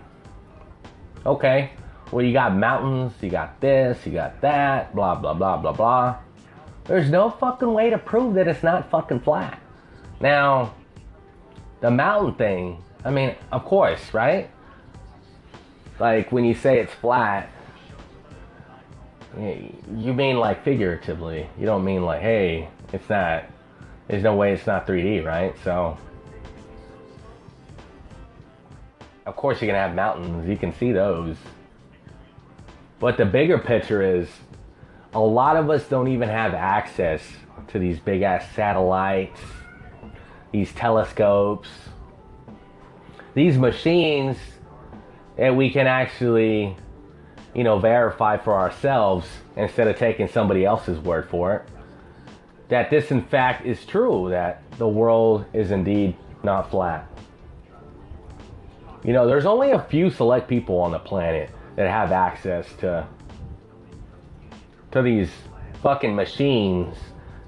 okay, 1.26 1.72
well, 2.12 2.24
you 2.24 2.34
got 2.34 2.56
mountains, 2.56 3.14
you 3.22 3.30
got 3.30 3.60
this, 3.60 4.06
you 4.06 4.12
got 4.12 4.42
that, 4.42 4.94
blah, 4.96 5.16
blah, 5.16 5.34
blah, 5.34 5.58
blah, 5.58 5.74
blah. 5.74 6.18
There's 6.86 7.10
no 7.10 7.30
fucking 7.30 7.72
way 7.72 7.90
to 7.90 7.98
prove 7.98 8.36
that 8.36 8.48
it's 8.48 8.64
not 8.64 8.90
fucking 8.90 9.22
flat. 9.22 9.60
Now, 10.24 10.74
the 11.82 11.92
mountain 11.92 12.36
thing, 12.36 12.84
I 13.04 13.12
mean, 13.12 13.36
of 13.52 13.66
course, 13.66 14.14
right? 14.14 14.50
Like 16.00 16.32
when 16.32 16.46
you 16.46 16.54
say 16.54 16.80
it's 16.80 16.94
flat, 16.94 17.52
you 19.38 20.14
mean 20.14 20.38
like 20.38 20.64
figuratively. 20.64 21.50
You 21.60 21.66
don't 21.66 21.84
mean 21.84 22.06
like, 22.06 22.22
hey, 22.22 22.70
it's 22.94 23.10
not, 23.10 23.44
there's 24.08 24.24
no 24.24 24.34
way 24.34 24.54
it's 24.54 24.66
not 24.66 24.88
3D, 24.88 25.26
right? 25.26 25.54
So, 25.62 25.98
of 29.26 29.36
course, 29.36 29.60
you're 29.60 29.68
going 29.68 29.76
to 29.76 29.86
have 29.86 29.94
mountains. 29.94 30.48
You 30.48 30.56
can 30.56 30.74
see 30.74 30.94
those. 30.94 31.36
But 33.02 33.18
the 33.18 33.26
bigger 33.26 33.60
picture 33.60 34.02
is 34.02 34.30
a 35.14 35.20
lot 35.20 35.58
of 35.58 35.70
us 35.70 35.86
don't 35.90 36.08
even 36.08 36.30
have 36.30 36.54
access 36.54 37.22
to 37.68 37.78
these 37.78 38.00
big 38.00 38.22
ass 38.22 38.46
satellites 38.56 39.42
these 40.54 40.72
telescopes, 40.72 41.68
these 43.34 43.58
machines 43.58 44.38
that 45.36 45.56
we 45.56 45.70
can 45.70 45.88
actually 45.88 46.78
you 47.54 47.64
know, 47.64 47.78
verify 47.78 48.38
for 48.38 48.54
ourselves 48.54 49.28
instead 49.58 49.88
of 49.88 49.98
taking 49.98 50.28
somebody 50.28 50.66
else's 50.66 50.98
word 51.00 51.30
for 51.30 51.56
it 51.56 51.70
that 52.74 52.90
this, 52.90 53.12
in 53.12 53.22
fact, 53.22 53.66
is 53.68 53.86
true, 53.86 54.30
that 54.32 54.64
the 54.80 54.88
world 54.88 55.46
is 55.54 55.70
indeed 55.70 56.16
not 56.42 56.72
flat. 56.72 57.08
You 59.04 59.14
know, 59.14 59.28
there's 59.28 59.46
only 59.46 59.70
a 59.72 59.80
few 59.80 60.10
select 60.10 60.48
people 60.48 60.80
on 60.80 60.92
the 60.92 60.98
planet 60.98 61.52
that 61.76 61.88
have 61.88 62.12
access 62.12 62.68
to 62.80 63.06
to 64.92 65.02
these 65.04 65.30
fucking 65.84 66.16
machines 66.16 66.96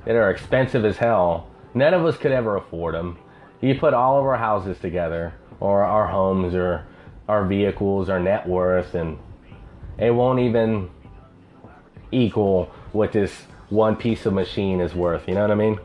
that 0.06 0.16
are 0.16 0.30
expensive 0.30 0.86
as 0.86 0.98
hell. 0.98 1.48
None 1.76 1.94
of 1.94 2.06
us 2.06 2.18
could 2.18 2.32
ever 2.32 2.56
afford 2.56 2.96
them. 2.96 3.20
You 3.62 3.78
put 3.78 3.94
all 3.94 4.18
of 4.18 4.26
our 4.26 4.38
houses 4.38 4.80
together, 4.80 5.34
or 5.60 5.84
our 5.84 6.08
homes, 6.08 6.56
or 6.56 6.86
our 7.28 7.46
vehicles, 7.46 8.10
our 8.10 8.20
net 8.20 8.48
worth, 8.48 8.96
and 8.96 9.20
it 9.98 10.12
won't 10.12 10.40
even 10.40 10.90
equal 12.12 12.72
what 12.94 13.12
this 13.12 13.44
one 13.70 13.96
piece 13.96 14.26
of 14.26 14.34
machine 14.34 14.80
is 14.80 14.96
worth. 14.96 15.28
You 15.28 15.34
know 15.34 15.42
what 15.42 15.52
I 15.52 15.56
mean? 15.56 15.80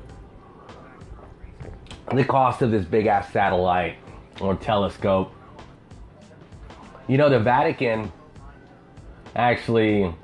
The 2.14 2.24
cost 2.24 2.62
of 2.62 2.70
this 2.70 2.84
big 2.84 3.06
ass 3.06 3.32
satellite 3.32 3.96
or 4.40 4.54
telescope. 4.54 5.32
You 7.08 7.18
know, 7.18 7.28
the 7.28 7.40
Vatican 7.40 8.12
actually, 9.34 10.14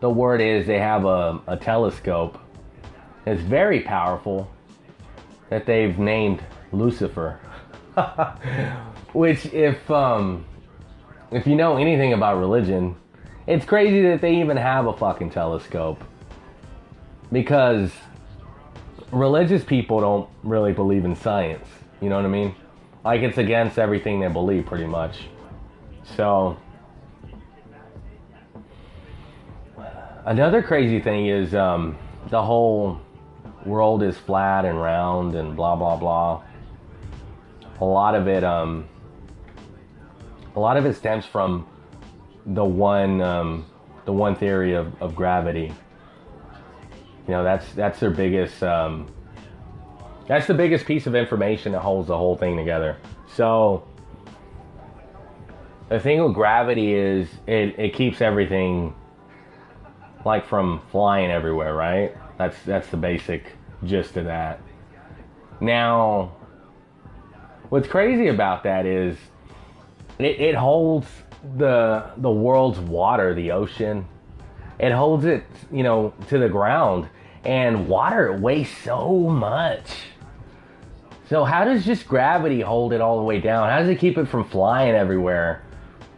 the 0.00 0.10
word 0.10 0.40
is 0.40 0.66
they 0.66 0.78
have 0.78 1.04
a, 1.04 1.40
a 1.46 1.56
telescope. 1.56 2.38
It's 3.28 3.42
very 3.42 3.80
powerful 3.80 4.50
that 5.50 5.66
they've 5.66 5.98
named 5.98 6.42
Lucifer. 6.72 7.38
Which, 9.12 9.44
if 9.52 9.90
um, 9.90 10.46
if 11.30 11.46
you 11.46 11.54
know 11.54 11.76
anything 11.76 12.14
about 12.14 12.38
religion, 12.38 12.96
it's 13.46 13.66
crazy 13.66 14.00
that 14.02 14.22
they 14.22 14.40
even 14.40 14.56
have 14.56 14.86
a 14.86 14.96
fucking 14.96 15.28
telescope. 15.30 16.02
Because 17.30 17.92
religious 19.12 19.62
people 19.62 20.00
don't 20.00 20.30
really 20.42 20.72
believe 20.72 21.04
in 21.04 21.14
science. 21.14 21.68
You 22.00 22.08
know 22.08 22.16
what 22.16 22.24
I 22.24 22.28
mean? 22.28 22.54
Like 23.04 23.20
it's 23.20 23.36
against 23.36 23.78
everything 23.78 24.20
they 24.20 24.28
believe, 24.28 24.64
pretty 24.64 24.86
much. 24.86 25.28
So, 26.16 26.56
another 30.24 30.62
crazy 30.62 30.98
thing 30.98 31.26
is 31.26 31.54
um, 31.54 31.98
the 32.30 32.42
whole 32.42 33.02
world 33.68 34.02
is 34.02 34.16
flat 34.16 34.64
and 34.64 34.80
round 34.80 35.34
and 35.34 35.54
blah 35.54 35.76
blah 35.76 35.96
blah. 35.96 36.42
A 37.80 37.84
lot 37.84 38.14
of 38.14 38.26
it, 38.26 38.42
um, 38.42 38.88
a 40.56 40.60
lot 40.60 40.76
of 40.76 40.86
it 40.86 40.96
stems 40.96 41.24
from 41.24 41.68
the 42.44 42.64
one, 42.64 43.20
um, 43.20 43.66
the 44.04 44.12
one 44.12 44.34
theory 44.34 44.74
of, 44.74 45.00
of 45.00 45.14
gravity. 45.14 45.72
You 47.26 47.34
know, 47.34 47.44
that's 47.44 47.72
that's 47.74 48.00
their 48.00 48.10
biggest. 48.10 48.62
Um, 48.62 49.12
that's 50.26 50.46
the 50.46 50.54
biggest 50.54 50.84
piece 50.84 51.06
of 51.06 51.14
information 51.14 51.72
that 51.72 51.80
holds 51.80 52.08
the 52.08 52.16
whole 52.16 52.36
thing 52.36 52.56
together. 52.56 52.98
So 53.34 53.86
the 55.88 55.98
thing 55.98 56.22
with 56.22 56.34
gravity 56.34 56.92
is 56.94 57.28
it, 57.46 57.78
it 57.78 57.94
keeps 57.94 58.20
everything 58.20 58.94
like 60.24 60.46
from 60.46 60.82
flying 60.90 61.30
everywhere, 61.30 61.74
right? 61.74 62.14
That's 62.36 62.60
that's 62.64 62.88
the 62.88 62.96
basic 62.96 63.52
gist 63.84 64.16
of 64.16 64.26
that. 64.26 64.60
Now, 65.60 66.32
what's 67.68 67.88
crazy 67.88 68.28
about 68.28 68.62
that 68.64 68.86
is 68.86 69.16
it, 70.18 70.40
it 70.40 70.54
holds 70.54 71.06
the 71.56 72.10
the 72.16 72.30
world's 72.30 72.78
water, 72.80 73.34
the 73.34 73.52
ocean. 73.52 74.06
It 74.78 74.92
holds 74.92 75.24
it, 75.24 75.44
you 75.72 75.82
know, 75.82 76.14
to 76.28 76.38
the 76.38 76.48
ground 76.48 77.08
and 77.44 77.88
water 77.88 78.36
weighs 78.36 78.68
so 78.84 79.28
much. 79.28 79.90
So 81.28 81.44
how 81.44 81.64
does 81.64 81.84
just 81.84 82.06
gravity 82.06 82.60
hold 82.60 82.92
it 82.92 83.00
all 83.00 83.18
the 83.18 83.24
way 83.24 83.40
down? 83.40 83.68
How 83.68 83.80
does 83.80 83.88
it 83.88 83.98
keep 83.98 84.16
it 84.18 84.26
from 84.26 84.48
flying 84.48 84.94
everywhere? 84.94 85.62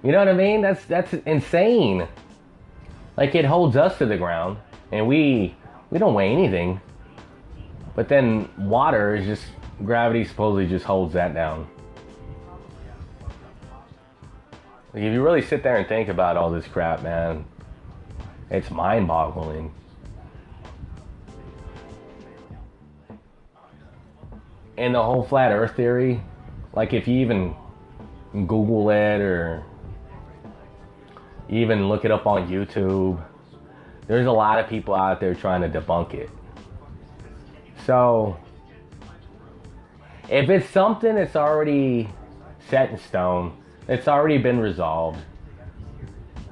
You 0.03 0.13
know 0.13 0.19
what 0.19 0.29
I 0.29 0.35
mean? 0.35 0.61
That's 0.61 0.85
that's 0.85 1.13
insane. 1.13 2.07
Like 3.17 3.35
it 3.35 3.45
holds 3.45 3.77
us 3.77 3.99
to 3.99 4.07
the 4.07 4.17
ground 4.17 4.59
and 4.93 5.07
we 5.07 5.57
we 5.91 5.99
don't 5.99 6.15
weigh 6.15 6.33
anything. 6.33 6.81
But 7.95 8.09
then 8.09 8.49
water 8.57 9.15
is 9.15 9.27
just 9.27 9.45
gravity 9.85 10.25
supposedly 10.25 10.67
just 10.67 10.85
holds 10.85 11.13
that 11.15 11.35
down. 11.35 11.69
Like 14.93 15.05
if 15.05 15.13
you 15.13 15.23
really 15.23 15.43
sit 15.43 15.63
there 15.63 15.77
and 15.77 15.87
think 15.87 16.09
about 16.09 16.37
all 16.37 16.51
this 16.51 16.67
crap, 16.67 17.03
man, 17.03 17.45
it's 18.51 18.71
mind-boggling. 18.71 19.73
and 24.81 24.95
the 24.95 25.03
whole 25.03 25.23
flat 25.23 25.53
earth 25.53 25.77
theory, 25.77 26.23
like 26.73 26.95
if 26.95 27.07
you 27.07 27.21
even 27.21 27.55
Google 28.33 28.89
it 28.89 29.21
or 29.21 29.63
even 31.51 31.87
look 31.87 32.07
it 32.07 32.11
up 32.11 32.27
on 32.27 32.49
YouTube, 32.49 33.23
there's 34.07 34.27
a 34.27 34.33
lot 34.33 34.59
of 34.59 34.71
people 34.71 34.95
out 34.95 35.21
there 35.21 35.35
trying 35.35 35.61
to 35.61 35.69
debunk 35.69 36.15
it. 36.15 36.31
So, 37.87 38.37
if 40.29 40.49
it's 40.49 40.69
something 40.71 41.15
that's 41.15 41.37
already 41.37 42.09
set 42.69 42.91
in 42.91 42.99
stone, 42.99 43.57
it's 43.89 44.07
already 44.07 44.39
been 44.39 44.61
resolved, 44.61 45.19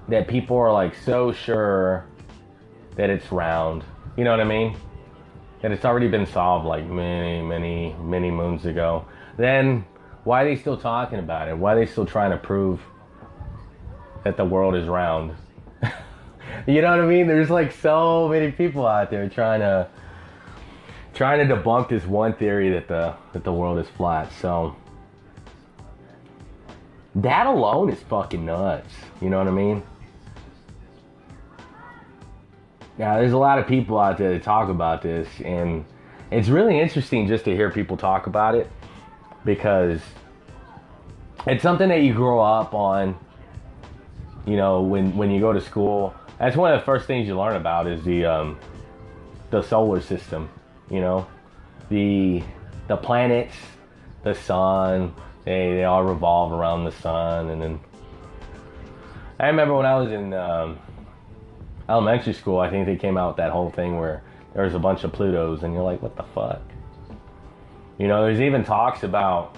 that 0.09 0.26
people 0.26 0.57
are 0.57 0.72
like 0.72 0.95
so 0.95 1.33
sure 1.33 2.07
that 2.97 3.11
it's 3.11 3.31
round, 3.31 3.85
you 4.16 4.24
know 4.24 4.31
what 4.31 4.41
I 4.41 4.45
mean? 4.45 4.76
That 5.62 5.70
it's 5.70 5.85
already 5.85 6.09
been 6.09 6.26
solved 6.26 6.66
like 6.66 6.87
many, 6.87 7.43
many, 7.43 7.95
many 8.01 8.31
moons 8.31 8.64
ago, 8.64 9.07
then 9.37 9.85
why 10.24 10.43
are 10.43 10.47
they 10.47 10.57
still 10.57 10.76
talking 10.76 11.18
about 11.18 11.49
it? 11.49 11.57
Why 11.57 11.74
are 11.74 11.76
they 11.76 11.87
still 11.87 12.07
trying 12.07 12.33
to 12.33 12.37
prove 12.37 12.81
that 14.24 14.37
the 14.37 14.45
world 14.45 14.74
is 14.74 14.89
round? 14.89 15.35
you 16.66 16.83
know 16.83 16.91
what 16.91 17.01
I 17.01 17.07
mean? 17.07 17.26
There's 17.26 17.51
like 17.51 17.72
so 17.72 18.29
many 18.29 18.51
people 18.51 18.87
out 18.87 19.11
there 19.11 19.29
trying 19.29 19.61
to 19.61 19.89
trying 21.18 21.46
to 21.46 21.52
debunk 21.52 21.88
this 21.88 22.06
one 22.06 22.32
theory 22.32 22.70
that 22.70 22.86
the 22.86 23.12
that 23.32 23.42
the 23.42 23.52
world 23.52 23.76
is 23.80 23.88
flat. 23.88 24.32
So 24.40 24.76
that 27.16 27.46
alone 27.46 27.90
is 27.90 27.98
fucking 28.04 28.46
nuts. 28.46 28.94
You 29.20 29.28
know 29.28 29.38
what 29.38 29.48
I 29.48 29.50
mean? 29.50 29.82
Now, 32.98 33.16
there's 33.16 33.32
a 33.32 33.38
lot 33.38 33.58
of 33.58 33.66
people 33.66 33.98
out 33.98 34.16
there 34.16 34.32
that 34.32 34.44
talk 34.44 34.68
about 34.68 35.02
this, 35.02 35.28
and 35.44 35.84
it's 36.30 36.48
really 36.48 36.78
interesting 36.78 37.26
just 37.26 37.44
to 37.46 37.54
hear 37.54 37.70
people 37.70 37.96
talk 37.96 38.28
about 38.28 38.54
it 38.54 38.70
because 39.44 40.00
it's 41.48 41.62
something 41.64 41.88
that 41.88 42.02
you 42.02 42.14
grow 42.14 42.40
up 42.40 42.74
on. 42.74 43.18
You 44.46 44.56
know, 44.56 44.82
when 44.82 45.16
when 45.16 45.32
you 45.32 45.40
go 45.40 45.52
to 45.52 45.60
school, 45.60 46.14
that's 46.38 46.54
one 46.54 46.72
of 46.72 46.78
the 46.78 46.84
first 46.84 47.08
things 47.08 47.26
you 47.26 47.36
learn 47.36 47.56
about 47.56 47.88
is 47.88 48.04
the 48.04 48.24
um, 48.24 48.56
the 49.50 49.62
solar 49.62 50.00
system. 50.00 50.48
You 50.91 51.01
know, 51.01 51.26
the 51.89 52.43
the 52.86 52.97
planets, 52.97 53.55
the 54.22 54.34
sun. 54.34 55.14
They 55.45 55.74
they 55.74 55.84
all 55.84 56.05
revolve 56.05 56.53
around 56.53 56.84
the 56.84 56.93
sun, 56.93 57.51
and 57.51 57.62
then 57.62 57.80
I 59.41 59.47
remember 59.47 59.74
when 59.74 59.86
I 59.86 59.97
was 59.97 60.11
in 60.11 60.34
um, 60.34 60.78
elementary 61.89 62.32
school, 62.32 62.59
I 62.59 62.68
think 62.68 62.86
they 62.86 62.97
came 62.97 63.16
out 63.16 63.28
with 63.28 63.36
that 63.36 63.53
whole 63.53 63.70
thing 63.70 63.99
where 63.99 64.22
there's 64.55 64.74
a 64.74 64.78
bunch 64.78 65.05
of 65.05 65.12
Plutos, 65.12 65.62
and 65.62 65.72
you're 65.72 65.82
like, 65.82 66.03
what 66.03 66.16
the 66.16 66.24
fuck? 66.34 66.61
You 67.99 68.09
know, 68.09 68.24
there's 68.24 68.41
even 68.41 68.64
talks 68.64 69.05
about 69.05 69.57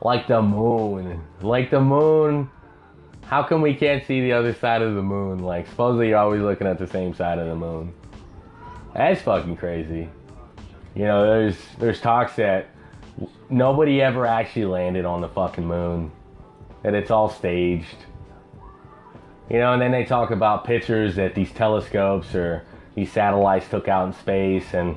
like 0.00 0.26
the 0.26 0.40
moon, 0.40 1.22
like 1.40 1.70
the 1.70 1.80
moon. 1.80 2.50
How 3.22 3.42
come 3.42 3.62
we 3.62 3.74
can't 3.74 4.04
see 4.06 4.20
the 4.20 4.32
other 4.32 4.52
side 4.54 4.82
of 4.82 4.94
the 4.94 5.02
moon? 5.02 5.38
Like, 5.38 5.66
supposedly 5.66 6.08
you're 6.08 6.18
always 6.18 6.42
looking 6.42 6.66
at 6.66 6.78
the 6.78 6.86
same 6.86 7.14
side 7.14 7.38
of 7.38 7.48
the 7.48 7.54
moon. 7.54 7.92
That's 8.94 9.20
fucking 9.22 9.56
crazy. 9.56 10.08
You 10.94 11.04
know, 11.04 11.26
there's 11.26 11.56
there's 11.78 12.00
talks 12.00 12.36
that 12.36 12.68
nobody 13.50 14.00
ever 14.00 14.26
actually 14.26 14.66
landed 14.66 15.04
on 15.04 15.20
the 15.20 15.28
fucking 15.28 15.66
moon, 15.66 16.12
that 16.82 16.94
it's 16.94 17.10
all 17.10 17.28
staged 17.28 17.96
you 19.50 19.58
know, 19.58 19.72
and 19.72 19.82
then 19.82 19.90
they 19.90 20.04
talk 20.04 20.30
about 20.30 20.64
pictures 20.64 21.16
that 21.16 21.34
these 21.34 21.52
telescopes 21.52 22.34
or 22.34 22.64
these 22.94 23.12
satellites 23.12 23.68
took 23.68 23.88
out 23.88 24.06
in 24.06 24.12
space 24.14 24.72
and 24.72 24.96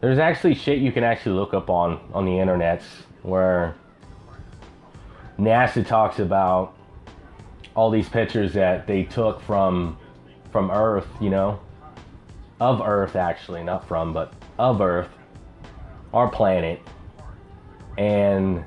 there's 0.00 0.18
actually 0.18 0.54
shit 0.54 0.78
you 0.78 0.92
can 0.92 1.02
actually 1.02 1.32
look 1.32 1.54
up 1.54 1.70
on 1.70 1.98
on 2.12 2.26
the 2.26 2.32
internets 2.32 2.84
where 3.22 3.74
NASA 5.38 5.86
talks 5.86 6.18
about 6.18 6.74
all 7.74 7.90
these 7.90 8.08
pictures 8.08 8.52
that 8.52 8.86
they 8.86 9.04
took 9.04 9.40
from 9.40 9.96
from 10.52 10.70
Earth, 10.70 11.08
you 11.20 11.30
know, 11.30 11.58
of 12.60 12.80
Earth 12.80 13.16
actually, 13.16 13.62
not 13.62 13.86
from, 13.86 14.12
but 14.12 14.32
of 14.58 14.80
Earth, 14.80 15.08
our 16.12 16.28
planet, 16.28 16.80
and 17.98 18.64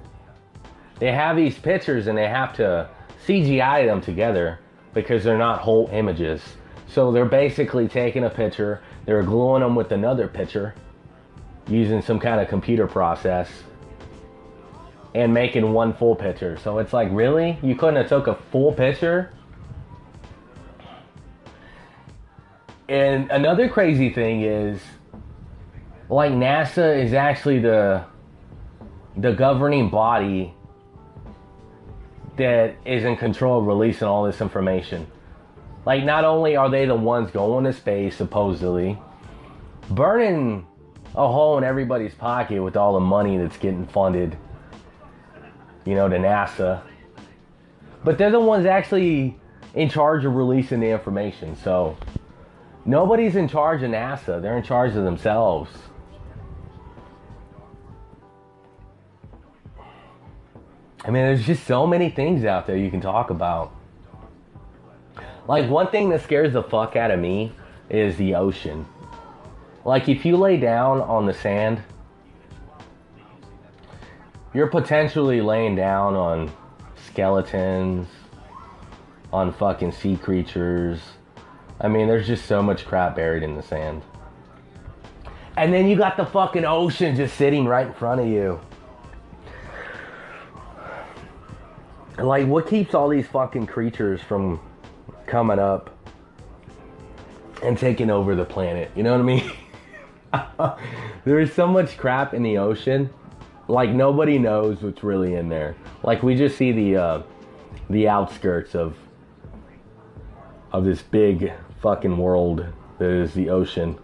they 0.99 1.11
have 1.11 1.35
these 1.35 1.57
pictures 1.57 2.07
and 2.07 2.17
they 2.17 2.27
have 2.27 2.53
to 2.53 2.89
CGI 3.25 3.85
them 3.85 4.01
together 4.01 4.59
because 4.93 5.23
they're 5.23 5.37
not 5.37 5.59
whole 5.59 5.89
images. 5.91 6.41
So 6.87 7.11
they're 7.11 7.25
basically 7.25 7.87
taking 7.87 8.23
a 8.23 8.29
picture, 8.29 8.81
they're 9.05 9.23
gluing 9.23 9.61
them 9.61 9.75
with 9.75 9.91
another 9.91 10.27
picture 10.27 10.73
using 11.67 12.01
some 12.01 12.19
kind 12.19 12.41
of 12.41 12.47
computer 12.47 12.87
process 12.87 13.49
and 15.13 15.33
making 15.33 15.71
one 15.71 15.93
full 15.93 16.15
picture. 16.15 16.57
So 16.57 16.79
it's 16.79 16.93
like, 16.93 17.09
really? 17.11 17.57
You 17.61 17.75
couldn't 17.75 17.97
have 17.97 18.09
took 18.09 18.27
a 18.27 18.35
full 18.35 18.71
picture? 18.73 19.31
And 22.89 23.29
another 23.29 23.69
crazy 23.69 24.09
thing 24.11 24.41
is 24.41 24.81
like 26.09 26.31
NASA 26.31 27.03
is 27.03 27.13
actually 27.13 27.59
the 27.59 28.03
the 29.15 29.31
governing 29.31 29.89
body 29.89 30.55
that 32.37 32.75
is 32.85 33.03
in 33.03 33.15
control 33.15 33.59
of 33.59 33.67
releasing 33.67 34.07
all 34.07 34.23
this 34.23 34.41
information. 34.41 35.05
Like, 35.85 36.03
not 36.03 36.23
only 36.23 36.55
are 36.55 36.69
they 36.69 36.85
the 36.85 36.95
ones 36.95 37.31
going 37.31 37.65
to 37.65 37.73
space, 37.73 38.15
supposedly, 38.15 38.97
burning 39.89 40.65
a 41.15 41.27
hole 41.27 41.57
in 41.57 41.63
everybody's 41.63 42.13
pocket 42.13 42.61
with 42.63 42.77
all 42.77 42.93
the 42.93 42.99
money 42.99 43.37
that's 43.37 43.57
getting 43.57 43.85
funded, 43.87 44.37
you 45.85 45.95
know, 45.95 46.07
to 46.07 46.17
NASA, 46.17 46.81
but 48.03 48.17
they're 48.17 48.31
the 48.31 48.39
ones 48.39 48.65
actually 48.65 49.37
in 49.73 49.89
charge 49.89 50.25
of 50.25 50.33
releasing 50.33 50.79
the 50.79 50.89
information. 50.89 51.55
So, 51.57 51.97
nobody's 52.89 53.35
in 53.35 53.47
charge 53.47 53.83
of 53.83 53.91
NASA, 53.91 54.41
they're 54.41 54.57
in 54.57 54.63
charge 54.63 54.95
of 54.95 55.03
themselves. 55.03 55.69
I 61.05 61.11
mean, 61.11 61.23
there's 61.23 61.45
just 61.45 61.65
so 61.65 61.85
many 61.85 62.09
things 62.09 62.43
out 62.43 62.65
there 62.67 62.75
you 62.75 62.89
can 62.89 62.99
talk 62.99 63.29
about. 63.29 63.71
Like, 65.47 65.69
one 65.69 65.89
thing 65.89 66.09
that 66.09 66.21
scares 66.23 66.53
the 66.53 66.63
fuck 66.63 66.95
out 66.95 67.11
of 67.11 67.19
me 67.19 67.51
is 67.89 68.17
the 68.17 68.35
ocean. 68.35 68.85
Like, 69.85 70.09
if 70.09 70.25
you 70.25 70.35
lay 70.35 70.57
down 70.57 70.99
on 71.01 71.25
the 71.25 71.33
sand, 71.33 71.81
you're 74.53 74.67
potentially 74.67 75.41
laying 75.41 75.75
down 75.75 76.15
on 76.15 76.51
skeletons, 77.05 78.07
on 79.31 79.53
fucking 79.53 79.91
sea 79.91 80.17
creatures. 80.17 80.99
I 81.81 81.87
mean, 81.87 82.07
there's 82.07 82.27
just 82.27 82.45
so 82.45 82.61
much 82.61 82.85
crap 82.85 83.15
buried 83.15 83.43
in 83.43 83.55
the 83.55 83.63
sand. 83.63 84.01
And 85.57 85.73
then 85.73 85.87
you 85.87 85.95
got 85.95 86.17
the 86.17 86.25
fucking 86.25 86.65
ocean 86.65 87.15
just 87.15 87.35
sitting 87.35 87.65
right 87.65 87.87
in 87.87 87.93
front 87.93 88.21
of 88.21 88.27
you. 88.27 88.59
like 92.23 92.47
what 92.47 92.67
keeps 92.67 92.93
all 92.93 93.09
these 93.09 93.27
fucking 93.27 93.65
creatures 93.65 94.21
from 94.21 94.59
coming 95.25 95.59
up 95.59 95.95
and 97.63 97.77
taking 97.77 98.09
over 98.09 98.35
the 98.35 98.45
planet 98.45 98.91
you 98.95 99.03
know 99.03 99.11
what 99.11 99.21
i 99.21 99.23
mean 99.23 99.51
there's 101.25 101.53
so 101.53 101.67
much 101.67 101.97
crap 101.97 102.33
in 102.33 102.43
the 102.43 102.57
ocean 102.57 103.09
like 103.67 103.89
nobody 103.89 104.37
knows 104.37 104.81
what's 104.81 105.03
really 105.03 105.35
in 105.35 105.49
there 105.49 105.75
like 106.03 106.23
we 106.23 106.35
just 106.35 106.57
see 106.57 106.71
the 106.71 106.95
uh 106.95 107.21
the 107.89 108.07
outskirts 108.07 108.75
of 108.75 108.95
of 110.71 110.83
this 110.83 111.01
big 111.01 111.51
fucking 111.81 112.17
world 112.17 112.65
that 112.97 113.09
is 113.09 113.33
the 113.33 113.49
ocean 113.49 113.97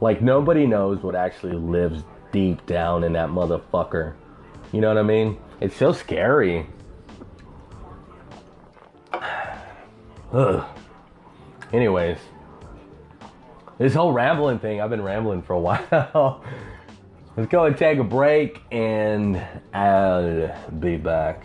like 0.00 0.22
nobody 0.22 0.66
knows 0.66 1.02
what 1.02 1.14
actually 1.14 1.54
lives 1.54 2.02
deep 2.32 2.64
down 2.66 3.04
in 3.04 3.12
that 3.12 3.28
motherfucker 3.28 4.14
you 4.72 4.80
know 4.80 4.88
what 4.88 4.98
i 4.98 5.02
mean 5.02 5.38
it's 5.60 5.76
so 5.76 5.92
scary 5.92 6.66
Ugh. 10.32 10.64
Anyways, 11.72 12.18
this 13.78 13.94
whole 13.94 14.12
rambling 14.12 14.58
thing, 14.58 14.80
I've 14.80 14.90
been 14.90 15.02
rambling 15.02 15.42
for 15.42 15.52
a 15.52 15.58
while. 15.60 16.44
Let's 17.36 17.48
go 17.50 17.64
and 17.64 17.76
take 17.76 17.98
a 17.98 18.04
break, 18.04 18.60
and 18.72 19.40
I'll 19.72 20.52
be 20.80 20.96
back. 20.96 21.44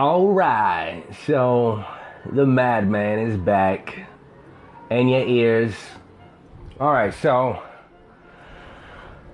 All 0.00 0.28
right, 0.28 1.02
so 1.26 1.84
the 2.24 2.46
madman 2.46 3.18
is 3.18 3.36
back, 3.36 4.06
and 4.90 5.10
your 5.10 5.26
ears. 5.26 5.74
All 6.78 6.92
right, 6.92 7.12
so 7.12 7.60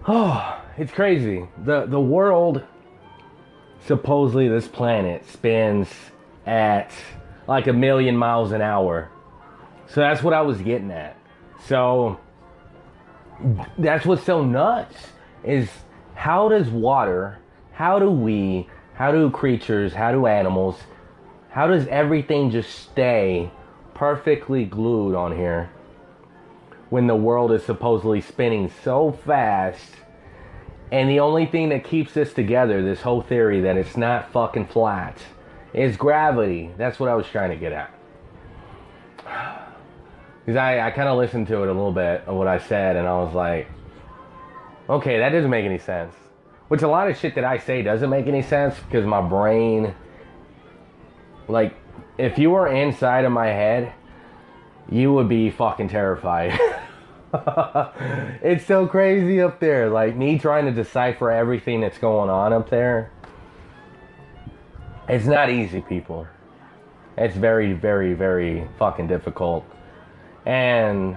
oh, 0.09 0.63
it's 0.79 0.91
crazy. 0.91 1.47
the 1.59 1.85
The 1.85 2.01
world, 2.01 2.63
supposedly, 3.81 4.49
this 4.49 4.67
planet 4.67 5.29
spins 5.29 5.91
at 6.47 6.95
like 7.47 7.67
a 7.67 7.75
million 7.75 8.17
miles 8.17 8.53
an 8.53 8.63
hour. 8.63 9.11
So 9.89 10.01
that's 10.01 10.23
what 10.23 10.33
I 10.33 10.41
was 10.41 10.63
getting 10.63 10.91
at. 10.91 11.19
So 11.67 12.19
that's 13.77 14.07
what's 14.07 14.25
so 14.25 14.43
nuts 14.43 14.97
is 15.45 15.69
how 16.15 16.49
does 16.49 16.71
water, 16.71 17.39
how 17.73 17.99
do 17.99 18.11
we 18.11 18.67
how 18.95 19.11
do 19.13 19.31
creatures, 19.31 19.93
how 19.93 20.13
do 20.13 20.27
animals, 20.27 20.79
how 21.51 21.67
does 21.67 21.87
everything 21.89 22.51
just 22.51 22.71
stay 22.71 23.51
perfectly 23.95 24.65
glued 24.65 25.15
on 25.15 25.37
here 25.37 25.71
when 26.91 27.07
the 27.07 27.17
world 27.17 27.53
is 27.53 27.65
supposedly 27.65 28.21
spinning 28.21 28.71
so 28.83 29.13
fast? 29.13 29.91
And 30.93 31.11
the 31.11 31.21
only 31.21 31.47
thing 31.47 31.71
that 31.71 31.83
keeps 31.83 32.13
this 32.13 32.33
together, 32.33 32.83
this 32.83 33.01
whole 33.01 33.23
theory 33.23 33.63
that 33.63 33.77
it's 33.77 33.97
not 33.97 34.31
fucking 34.31 34.67
flat, 34.67 35.19
is 35.73 35.97
gravity. 35.97 36.71
That's 36.77 37.01
what 37.01 37.09
I 37.09 37.17
was 37.17 37.27
trying 37.27 37.51
to 37.51 37.57
get 37.57 37.73
at. 37.73 37.91
Because 40.45 40.59
I, 40.59 40.87
I 40.87 40.91
kind 40.91 41.09
of 41.09 41.17
listened 41.17 41.47
to 41.47 41.63
it 41.63 41.71
a 41.71 41.73
little 41.73 41.91
bit 41.91 42.25
of 42.27 42.37
what 42.37 42.49
I 42.49 42.59
said, 42.59 42.97
and 42.97 43.09
I 43.09 43.15
was 43.15 43.33
like, 43.33 43.67
okay, 44.91 45.17
that 45.17 45.31
doesn't 45.31 45.49
make 45.49 45.65
any 45.65 45.79
sense. 45.79 46.15
Which 46.69 46.83
a 46.83 46.89
lot 46.89 47.11
of 47.11 47.19
shit 47.19 47.35
that 47.35 47.45
I 47.45 47.59
say 47.59 47.83
doesn't 47.83 48.09
make 48.09 48.27
any 48.27 48.43
sense 48.43 48.75
because 48.81 49.07
my 49.07 49.21
brain, 49.21 49.95
like, 51.47 51.75
if 52.17 52.39
you 52.39 52.51
were 52.51 52.69
inside 52.69 53.25
of 53.25 53.33
my 53.33 53.47
head, 53.47 53.93
you 54.91 55.13
would 55.13 55.29
be 55.29 55.51
fucking 55.51 55.89
terrified. 55.89 56.59
it's 58.43 58.65
so 58.65 58.87
crazy 58.87 59.41
up 59.41 59.61
there. 59.61 59.91
Like, 59.91 60.17
me 60.17 60.39
trying 60.39 60.67
to 60.67 60.73
decipher 60.73 61.31
everything 61.31 61.81
that's 61.81 61.99
going 61.99 62.31
on 62.31 62.53
up 62.53 62.71
there. 62.71 63.11
It's 65.09 65.27
not 65.27 65.51
easy, 65.51 65.83
people. 65.83 66.27
It's 67.17 67.37
very, 67.37 67.73
very, 67.73 68.15
very 68.15 68.69
fucking 68.79 69.07
difficult. 69.07 69.65
And 70.47 71.17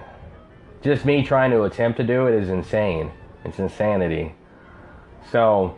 just 0.82 1.04
me 1.04 1.24
trying 1.24 1.50
to 1.52 1.62
attempt 1.62 1.98
to 1.98 2.04
do 2.04 2.26
it 2.26 2.34
is 2.34 2.48
insane. 2.48 3.10
It's 3.44 3.58
insanity. 3.58 4.34
So 5.30 5.76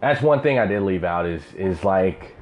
that's 0.00 0.22
one 0.22 0.42
thing 0.42 0.58
I 0.58 0.66
did 0.66 0.82
leave 0.82 1.04
out 1.04 1.26
is 1.26 1.42
is 1.56 1.84
like 1.84 2.36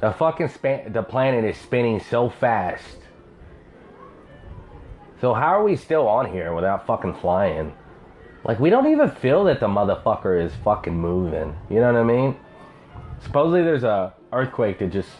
the 0.00 0.12
fucking 0.12 0.48
span 0.48 0.92
the 0.92 1.02
planet 1.02 1.44
is 1.44 1.56
spinning 1.56 2.00
so 2.00 2.30
fast. 2.30 2.98
So 5.20 5.34
how 5.34 5.48
are 5.48 5.64
we 5.64 5.76
still 5.76 6.08
on 6.08 6.32
here 6.32 6.54
without 6.54 6.86
fucking 6.86 7.14
flying? 7.14 7.74
Like 8.44 8.58
we 8.58 8.70
don't 8.70 8.90
even 8.90 9.10
feel 9.10 9.44
that 9.44 9.60
the 9.60 9.66
motherfucker 9.66 10.42
is 10.42 10.52
fucking 10.64 10.96
moving. 10.96 11.54
You 11.68 11.80
know 11.80 11.92
what 11.92 12.00
I 12.00 12.04
mean? 12.04 12.36
Supposedly 13.22 13.62
there's 13.62 13.84
a 13.84 14.14
earthquake 14.32 14.78
that 14.78 14.90
just 14.90 15.10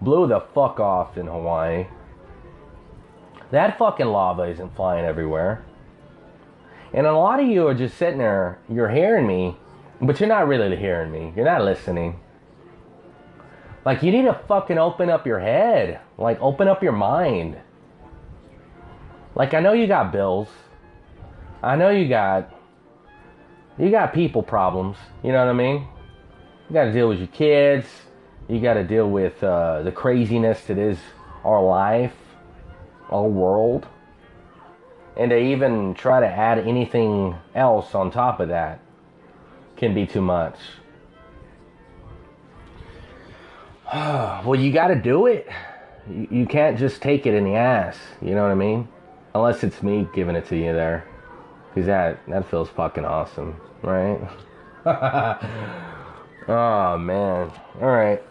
blew 0.00 0.26
the 0.26 0.40
fuck 0.54 0.80
off 0.80 1.18
in 1.18 1.26
Hawaii. 1.26 1.86
That 3.50 3.76
fucking 3.76 4.06
lava 4.06 4.44
isn't 4.44 4.74
flying 4.74 5.04
everywhere. 5.04 5.64
And 6.92 7.06
a 7.06 7.12
lot 7.12 7.40
of 7.40 7.46
you 7.46 7.68
are 7.68 7.74
just 7.74 7.96
sitting 7.96 8.18
there, 8.18 8.58
you're 8.68 8.88
hearing 8.88 9.26
me, 9.26 9.56
but 10.00 10.18
you're 10.18 10.28
not 10.28 10.48
really 10.48 10.76
hearing 10.76 11.12
me. 11.12 11.32
You're 11.36 11.44
not 11.44 11.62
listening. 11.64 12.18
Like, 13.84 14.02
you 14.02 14.10
need 14.10 14.24
to 14.24 14.38
fucking 14.48 14.76
open 14.76 15.08
up 15.08 15.26
your 15.26 15.38
head. 15.38 16.00
Like, 16.18 16.40
open 16.40 16.68
up 16.68 16.82
your 16.82 16.92
mind. 16.92 17.56
Like, 19.34 19.54
I 19.54 19.60
know 19.60 19.72
you 19.72 19.86
got 19.86 20.12
bills. 20.12 20.48
I 21.62 21.76
know 21.76 21.90
you 21.90 22.08
got. 22.08 22.52
You 23.78 23.90
got 23.90 24.12
people 24.12 24.42
problems. 24.42 24.98
You 25.22 25.32
know 25.32 25.38
what 25.38 25.50
I 25.50 25.54
mean? 25.54 25.86
You 26.68 26.74
got 26.74 26.84
to 26.84 26.92
deal 26.92 27.08
with 27.08 27.18
your 27.18 27.28
kids. 27.28 27.86
You 28.48 28.60
got 28.60 28.74
to 28.74 28.84
deal 28.84 29.08
with 29.08 29.42
uh, 29.42 29.82
the 29.82 29.92
craziness 29.92 30.62
that 30.64 30.76
is 30.76 30.98
our 31.44 31.62
life, 31.62 32.14
our 33.10 33.28
world 33.28 33.86
and 35.20 35.28
to 35.28 35.38
even 35.38 35.92
try 35.92 36.18
to 36.18 36.26
add 36.26 36.58
anything 36.60 37.36
else 37.54 37.94
on 37.94 38.10
top 38.10 38.40
of 38.40 38.48
that 38.48 38.80
can 39.76 39.92
be 39.92 40.06
too 40.06 40.22
much. 40.22 40.56
well, 43.94 44.56
you 44.56 44.72
got 44.72 44.88
to 44.88 44.94
do 44.94 45.26
it. 45.26 45.46
You, 46.08 46.46
can't 46.46 46.78
just 46.78 47.02
take 47.02 47.26
it 47.26 47.34
in 47.34 47.44
the 47.44 47.54
ass. 47.54 47.98
You 48.22 48.34
know 48.34 48.44
what 48.44 48.50
I 48.50 48.54
mean? 48.54 48.88
Unless 49.34 49.62
it's 49.62 49.82
me 49.82 50.08
giving 50.14 50.36
it 50.36 50.46
to 50.46 50.56
you 50.56 50.72
there. 50.72 51.06
Because 51.68 51.86
that, 51.86 52.26
that 52.26 52.50
feels 52.50 52.70
fucking 52.70 53.04
awesome, 53.04 53.60
right? 53.82 54.18
oh, 56.48 56.96
man. 56.96 57.52
All 57.80 57.90
right. 57.90 58.22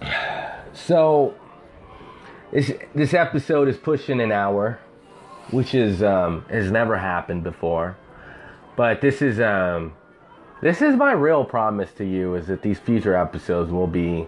So, 0.76 1.36
this, 2.50 2.72
this 2.96 3.14
episode 3.14 3.68
is 3.68 3.76
pushing 3.76 4.20
an 4.20 4.32
hour, 4.32 4.80
which 5.50 5.74
is 5.74 6.02
um, 6.02 6.44
has 6.50 6.70
never 6.70 6.96
happened 6.96 7.44
before. 7.44 7.96
But 8.76 9.00
this 9.00 9.22
is 9.22 9.40
um, 9.40 9.94
this 10.60 10.82
is 10.82 10.96
my 10.96 11.12
real 11.12 11.44
promise 11.44 11.92
to 11.94 12.04
you 12.04 12.34
is 12.34 12.46
that 12.46 12.62
these 12.62 12.78
future 12.78 13.14
episodes 13.14 13.70
will 13.70 13.86
be 13.86 14.26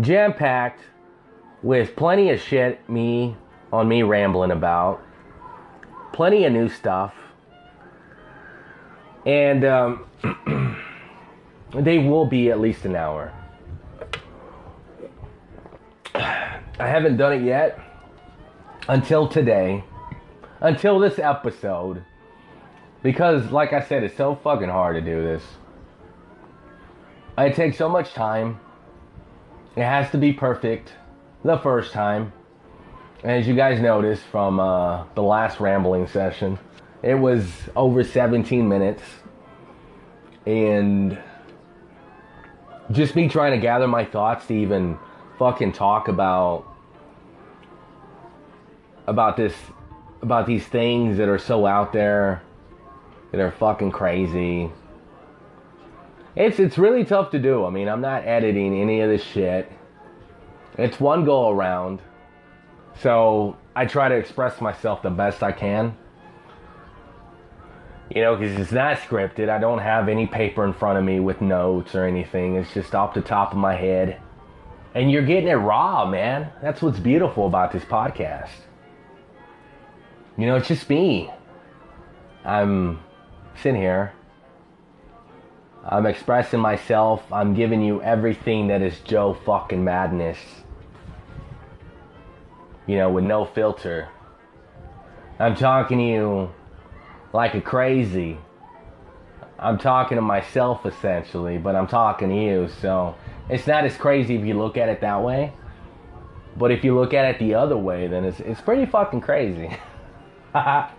jam 0.00 0.32
packed 0.32 0.80
with 1.62 1.94
plenty 1.94 2.30
of 2.30 2.40
shit 2.40 2.88
me 2.88 3.36
on 3.72 3.88
me 3.88 4.02
rambling 4.02 4.50
about, 4.50 5.02
plenty 6.12 6.44
of 6.44 6.52
new 6.52 6.68
stuff, 6.68 7.14
and 9.24 9.64
um, 9.64 10.76
they 11.74 11.98
will 11.98 12.26
be 12.26 12.50
at 12.50 12.60
least 12.60 12.84
an 12.84 12.96
hour. 12.96 13.32
I 16.14 16.88
haven't 16.88 17.16
done 17.16 17.32
it 17.32 17.42
yet 17.42 17.78
until 18.88 19.28
today, 19.28 19.84
until 20.62 21.00
this 21.00 21.18
episode, 21.18 22.04
because, 23.02 23.50
like 23.50 23.72
I 23.72 23.82
said, 23.82 24.04
it's 24.04 24.16
so 24.16 24.36
fucking 24.36 24.68
hard 24.68 24.94
to 24.94 25.00
do 25.02 25.20
this. 25.20 25.42
It 27.36 27.56
takes 27.56 27.76
so 27.76 27.88
much 27.88 28.12
time. 28.14 28.60
It 29.74 29.82
has 29.82 30.10
to 30.12 30.18
be 30.18 30.32
perfect 30.32 30.92
the 31.44 31.58
first 31.58 31.92
time. 31.92 32.32
As 33.24 33.48
you 33.48 33.54
guys 33.54 33.80
noticed 33.80 34.22
from 34.24 34.60
uh, 34.60 35.04
the 35.14 35.22
last 35.22 35.58
rambling 35.58 36.06
session, 36.06 36.58
it 37.02 37.14
was 37.14 37.50
over 37.74 38.04
17 38.04 38.68
minutes. 38.68 39.02
And 40.46 41.18
just 42.92 43.16
me 43.16 43.28
trying 43.28 43.52
to 43.52 43.58
gather 43.58 43.88
my 43.88 44.04
thoughts 44.04 44.46
to 44.46 44.54
even 44.54 44.98
fucking 45.38 45.72
talk 45.72 46.06
about 46.08 46.66
about 49.08 49.36
this 49.36 49.54
about 50.22 50.46
these 50.46 50.66
things 50.66 51.18
that 51.18 51.28
are 51.28 51.38
so 51.38 51.66
out 51.66 51.92
there 51.92 52.42
that 53.32 53.40
are 53.40 53.50
fucking 53.50 53.90
crazy. 53.90 54.70
It's 56.34 56.58
it's 56.58 56.78
really 56.78 57.04
tough 57.04 57.30
to 57.32 57.38
do. 57.38 57.66
I 57.66 57.70
mean, 57.70 57.88
I'm 57.88 58.00
not 58.00 58.24
editing 58.24 58.80
any 58.80 59.00
of 59.00 59.10
this 59.10 59.22
shit. 59.22 59.70
It's 60.78 60.98
one 60.98 61.24
go 61.24 61.50
around. 61.50 62.00
So, 63.00 63.56
I 63.74 63.86
try 63.86 64.08
to 64.08 64.14
express 64.14 64.60
myself 64.60 65.02
the 65.02 65.10
best 65.10 65.42
I 65.42 65.52
can. 65.52 65.96
You 68.14 68.22
know, 68.22 68.36
because 68.36 68.58
it's 68.58 68.72
not 68.72 68.98
scripted. 68.98 69.48
I 69.48 69.58
don't 69.58 69.78
have 69.78 70.08
any 70.08 70.26
paper 70.26 70.64
in 70.64 70.74
front 70.74 70.98
of 70.98 71.04
me 71.04 71.20
with 71.20 71.40
notes 71.40 71.94
or 71.94 72.04
anything. 72.04 72.56
It's 72.56 72.72
just 72.74 72.94
off 72.94 73.14
the 73.14 73.22
top 73.22 73.52
of 73.52 73.58
my 73.58 73.74
head. 73.74 74.20
And 74.94 75.10
you're 75.10 75.24
getting 75.24 75.48
it 75.48 75.54
raw, 75.54 76.06
man. 76.06 76.50
That's 76.60 76.82
what's 76.82 76.98
beautiful 76.98 77.46
about 77.46 77.72
this 77.72 77.84
podcast. 77.84 78.50
You 80.38 80.46
know, 80.46 80.56
it's 80.56 80.68
just 80.68 80.88
me. 80.88 81.30
I'm 82.44 83.00
sitting 83.60 83.80
here. 83.80 84.12
I'm 85.84 86.06
expressing 86.06 86.60
myself. 86.60 87.22
I'm 87.32 87.54
giving 87.54 87.82
you 87.82 88.00
everything 88.02 88.68
that 88.68 88.82
is 88.82 88.98
Joe 89.00 89.34
fucking 89.44 89.84
madness. 89.84 90.38
You 92.86 92.96
know, 92.96 93.10
with 93.10 93.24
no 93.24 93.44
filter. 93.44 94.08
I'm 95.38 95.54
talking 95.54 95.98
to 95.98 96.04
you 96.04 96.50
like 97.32 97.54
a 97.54 97.60
crazy. 97.60 98.38
I'm 99.58 99.78
talking 99.78 100.16
to 100.16 100.22
myself 100.22 100.86
essentially, 100.86 101.58
but 101.58 101.76
I'm 101.76 101.86
talking 101.86 102.30
to 102.30 102.34
you. 102.34 102.68
So 102.80 103.14
it's 103.50 103.66
not 103.66 103.84
as 103.84 103.96
crazy 103.96 104.34
if 104.36 104.44
you 104.46 104.54
look 104.54 104.76
at 104.76 104.88
it 104.88 105.00
that 105.02 105.22
way. 105.22 105.52
But 106.56 106.70
if 106.70 106.84
you 106.84 106.98
look 106.98 107.12
at 107.12 107.24
it 107.26 107.38
the 107.38 107.54
other 107.54 107.76
way, 107.76 108.06
then 108.06 108.24
it's, 108.24 108.40
it's 108.40 108.60
pretty 108.60 108.86
fucking 108.86 109.20
crazy. 109.20 109.76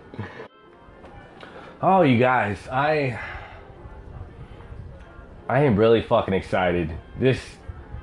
oh, 1.80 2.02
you 2.02 2.18
guys, 2.18 2.66
I 2.66 3.20
I 5.48 5.60
am 5.60 5.76
really 5.76 6.02
fucking 6.02 6.34
excited. 6.34 6.92
This 7.20 7.40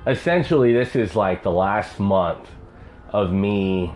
essentially 0.06 0.72
this 0.72 0.96
is 0.96 1.14
like 1.14 1.42
the 1.42 1.50
last 1.50 2.00
month 2.00 2.48
of 3.10 3.32
me 3.32 3.92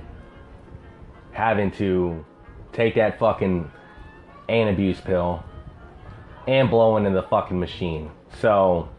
having 1.33 1.71
to 1.71 2.27
take 2.75 2.97
that 2.97 3.19
fucking 3.19 3.71
Antabuse 4.51 5.03
pill 5.03 5.43
and 6.47 6.69
blowing 6.69 7.07
in 7.07 7.15
the 7.15 7.23
fucking 7.23 7.59
machine. 7.59 8.11
So 8.39 8.91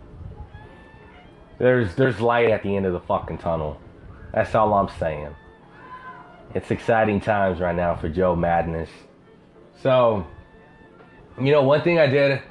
there's 1.59 1.93
there's 1.93 2.19
light 2.19 2.49
at 2.49 2.63
the 2.63 2.75
end 2.75 2.87
of 2.87 2.93
the 2.93 3.01
fucking 3.01 3.37
tunnel. 3.37 3.79
That's 4.33 4.55
all 4.55 4.73
I'm 4.73 4.89
saying. 4.97 5.35
It's 6.53 6.71
exciting 6.71 7.19
times 7.19 7.59
right 7.59 7.75
now 7.75 7.95
for 7.95 8.07
Joe 8.09 8.35
Madness. 8.35 8.89
So, 9.81 10.25
you 11.39 11.51
know, 11.51 11.61
one 11.61 11.81
thing 11.81 11.99
I 11.99 12.07
did, 12.07 12.41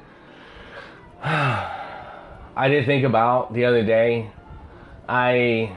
I 1.23 2.67
did 2.69 2.85
think 2.85 3.03
about 3.03 3.53
the 3.53 3.65
other 3.65 3.83
day. 3.83 4.31
I, 5.09 5.75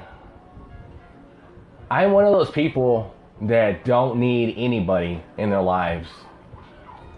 I'm 1.91 2.13
one 2.13 2.25
of 2.25 2.33
those 2.33 2.51
people 2.51 3.15
that 3.43 3.85
don't 3.85 4.21
need 4.21 4.55
anybody 4.57 5.23
in 5.39 5.51
their 5.51 5.63
lives 5.63 6.09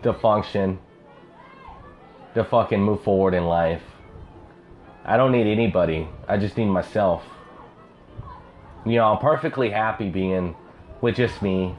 to 0.04 0.12
function, 0.14 0.78
to 2.34 2.44
fucking 2.44 2.80
move 2.80 3.02
forward 3.02 3.34
in 3.34 3.44
life. 3.44 3.82
I 5.04 5.16
don't 5.16 5.32
need 5.32 5.48
anybody. 5.48 6.08
I 6.28 6.36
just 6.36 6.56
need 6.56 6.66
myself. 6.66 7.24
You 8.86 8.96
know, 8.96 9.12
I'm 9.12 9.18
perfectly 9.18 9.70
happy 9.70 10.08
being 10.08 10.54
with 11.02 11.16
just 11.16 11.42
me. 11.42 11.74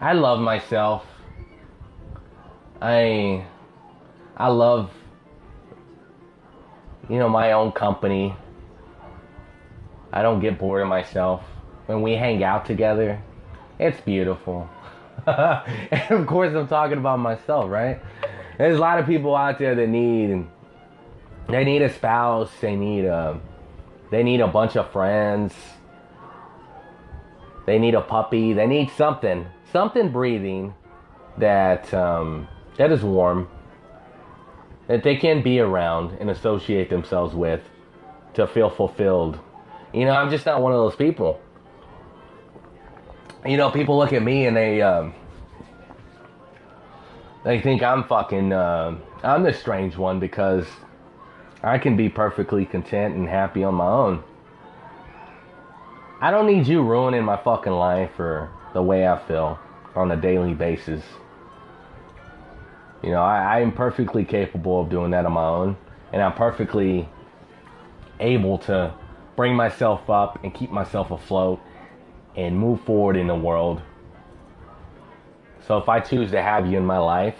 I 0.00 0.12
love 0.12 0.40
myself. 0.40 1.06
I 2.82 3.44
I 4.36 4.48
love 4.48 4.90
you 7.08 7.18
know 7.18 7.28
my 7.28 7.52
own 7.52 7.72
company. 7.72 8.36
I 10.12 10.22
don't 10.22 10.40
get 10.40 10.58
bored 10.58 10.82
of 10.82 10.88
myself. 10.88 11.42
When 11.86 12.02
we 12.02 12.12
hang 12.12 12.44
out 12.44 12.66
together, 12.66 13.22
it's 13.78 14.00
beautiful. 14.02 14.68
and 15.26 16.10
of 16.10 16.26
course 16.26 16.54
I'm 16.54 16.68
talking 16.68 16.98
about 16.98 17.18
myself, 17.18 17.70
right? 17.70 18.00
There's 18.58 18.76
a 18.76 18.80
lot 18.80 18.98
of 18.98 19.06
people 19.06 19.34
out 19.34 19.58
there 19.58 19.74
that 19.74 19.88
need 19.88 20.46
they 21.48 21.64
need 21.64 21.82
a 21.82 21.92
spouse, 21.92 22.50
they 22.60 22.76
need 22.76 23.04
a 23.04 23.40
they 24.10 24.22
need 24.22 24.40
a 24.40 24.48
bunch 24.48 24.76
of 24.76 24.90
friends 24.90 25.54
they 27.68 27.78
need 27.78 27.94
a 27.94 28.00
puppy. 28.00 28.54
They 28.54 28.66
need 28.66 28.90
something, 28.92 29.46
something 29.72 30.10
breathing 30.10 30.72
that 31.36 31.92
um, 31.92 32.48
that 32.78 32.90
is 32.90 33.02
warm, 33.02 33.46
that 34.86 35.02
they 35.02 35.16
can 35.16 35.42
be 35.42 35.60
around 35.60 36.16
and 36.18 36.30
associate 36.30 36.88
themselves 36.88 37.34
with 37.34 37.60
to 38.32 38.46
feel 38.46 38.70
fulfilled. 38.70 39.38
You 39.92 40.06
know, 40.06 40.12
I'm 40.12 40.30
just 40.30 40.46
not 40.46 40.62
one 40.62 40.72
of 40.72 40.78
those 40.78 40.96
people. 40.96 41.42
You 43.44 43.58
know, 43.58 43.70
people 43.70 43.98
look 43.98 44.14
at 44.14 44.22
me 44.22 44.46
and 44.46 44.56
they 44.56 44.80
um, 44.80 45.12
they 47.44 47.60
think 47.60 47.82
I'm 47.82 48.04
fucking 48.04 48.50
uh, 48.50 48.96
I'm 49.22 49.42
the 49.42 49.52
strange 49.52 49.94
one 49.94 50.20
because 50.20 50.66
I 51.62 51.76
can 51.76 51.98
be 51.98 52.08
perfectly 52.08 52.64
content 52.64 53.14
and 53.14 53.28
happy 53.28 53.62
on 53.62 53.74
my 53.74 53.88
own. 53.88 54.24
I 56.20 56.32
don't 56.32 56.48
need 56.48 56.66
you 56.66 56.82
ruining 56.82 57.22
my 57.22 57.36
fucking 57.36 57.72
life 57.72 58.18
or 58.18 58.50
the 58.74 58.82
way 58.82 59.06
I 59.06 59.24
feel 59.28 59.56
on 59.94 60.10
a 60.10 60.16
daily 60.16 60.52
basis. 60.52 61.02
You 63.04 63.10
know, 63.10 63.22
I, 63.22 63.58
I 63.58 63.60
am 63.60 63.70
perfectly 63.70 64.24
capable 64.24 64.80
of 64.80 64.90
doing 64.90 65.12
that 65.12 65.24
on 65.26 65.32
my 65.32 65.44
own, 65.44 65.76
and 66.12 66.20
I'm 66.20 66.32
perfectly 66.32 67.08
able 68.18 68.58
to 68.58 68.92
bring 69.36 69.54
myself 69.54 70.10
up 70.10 70.42
and 70.42 70.52
keep 70.52 70.72
myself 70.72 71.12
afloat 71.12 71.60
and 72.36 72.58
move 72.58 72.80
forward 72.80 73.16
in 73.16 73.28
the 73.28 73.36
world. 73.36 73.80
So 75.68 75.78
if 75.78 75.88
I 75.88 76.00
choose 76.00 76.32
to 76.32 76.42
have 76.42 76.66
you 76.66 76.78
in 76.78 76.84
my 76.84 76.98
life, 76.98 77.36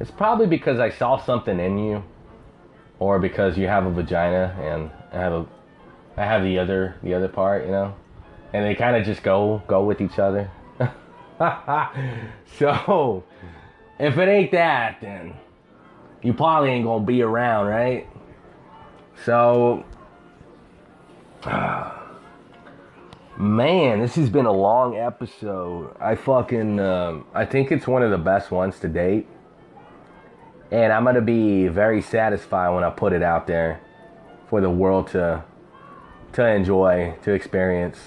it's 0.00 0.10
probably 0.10 0.46
because 0.46 0.78
I 0.78 0.88
saw 0.88 1.18
something 1.18 1.60
in 1.60 1.76
you, 1.76 2.02
or 2.98 3.18
because 3.18 3.58
you 3.58 3.66
have 3.66 3.84
a 3.84 3.90
vagina 3.90 4.56
and 4.58 4.90
I 5.12 5.20
have 5.20 5.32
a 5.32 5.46
I 6.16 6.24
have 6.24 6.42
the 6.42 6.58
other 6.58 6.96
the 7.02 7.14
other 7.14 7.28
part, 7.28 7.64
you 7.64 7.72
know, 7.72 7.94
and 8.52 8.64
they 8.64 8.74
kind 8.74 8.96
of 8.96 9.04
just 9.04 9.22
go 9.22 9.62
go 9.66 9.84
with 9.84 10.00
each 10.00 10.18
other. 10.18 10.50
so 12.58 13.24
if 13.98 14.18
it 14.18 14.28
ain't 14.28 14.52
that, 14.52 15.00
then 15.00 15.34
you 16.22 16.32
probably 16.32 16.70
ain't 16.70 16.84
gonna 16.84 17.04
be 17.04 17.22
around, 17.22 17.66
right? 17.66 18.06
So, 19.24 19.84
man, 23.38 24.00
this 24.00 24.14
has 24.16 24.30
been 24.30 24.46
a 24.46 24.52
long 24.52 24.96
episode. 24.96 25.96
I 26.00 26.14
fucking, 26.14 26.80
um, 26.80 27.26
I 27.34 27.44
think 27.44 27.70
it's 27.70 27.86
one 27.86 28.02
of 28.02 28.10
the 28.10 28.18
best 28.18 28.50
ones 28.50 28.78
to 28.80 28.88
date. 28.88 29.28
And 30.70 30.92
I'm 30.92 31.04
gonna 31.04 31.20
be 31.20 31.68
very 31.68 32.02
satisfied 32.02 32.74
when 32.74 32.84
I 32.84 32.90
put 32.90 33.12
it 33.12 33.22
out 33.22 33.46
there 33.46 33.80
for 34.48 34.60
the 34.60 34.70
world 34.70 35.08
to 35.08 35.44
to 36.34 36.46
enjoy, 36.46 37.14
to 37.22 37.32
experience. 37.32 37.98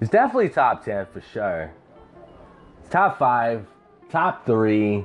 It's 0.00 0.10
definitely 0.10 0.50
top 0.50 0.84
10 0.84 1.06
for 1.12 1.22
sure. 1.32 1.72
It's 2.80 2.90
top 2.90 3.18
5, 3.18 3.66
top 4.10 4.44
3, 4.44 5.04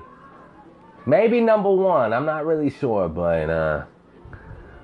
maybe 1.05 1.39
number 1.39 1.71
1. 1.71 2.11
I'm 2.11 2.25
not 2.25 2.45
really 2.45 2.69
sure, 2.69 3.07
but 3.07 3.49
uh 3.49 3.85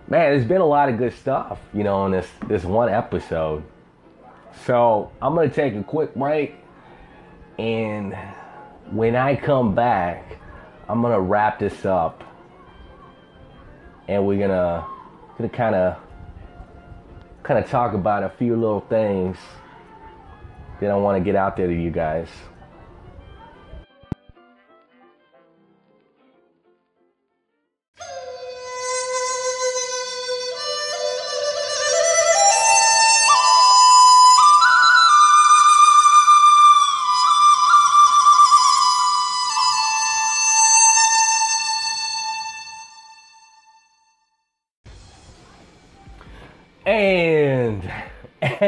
man, 0.08 0.32
there's 0.32 0.46
been 0.46 0.62
a 0.62 0.66
lot 0.66 0.88
of 0.88 0.98
good 0.98 1.14
stuff, 1.14 1.60
you 1.74 1.84
know, 1.84 2.06
in 2.06 2.14
this 2.14 2.30
this 2.48 2.64
one 2.64 2.90
episode. 2.90 3.64
So, 4.66 5.12
I'm 5.22 5.36
going 5.36 5.50
to 5.50 5.56
take 5.56 5.76
a 5.76 5.84
quick 5.84 6.16
break 6.16 6.56
and 7.60 8.16
when 8.90 9.16
I 9.16 9.36
come 9.36 9.76
back, 9.76 10.38
I'm 10.88 11.02
going 11.02 11.14
to 11.14 11.20
wrap 11.20 11.60
this 11.60 11.86
up 11.86 12.24
and 14.08 14.26
we're 14.26 14.40
going 14.40 14.50
to 14.50 14.86
gonna 15.38 15.50
kind 15.50 15.76
of 15.76 15.98
kind 17.44 17.64
of 17.64 17.70
talk 17.70 17.94
about 17.94 18.24
a 18.24 18.30
few 18.30 18.56
little 18.56 18.82
things 18.82 19.38
that 20.82 20.90
I 20.90 20.96
want 20.96 21.18
to 21.18 21.24
get 21.24 21.36
out 21.36 21.56
there 21.56 21.68
to 21.68 21.74
you 21.74 21.92
guys. 21.92 22.28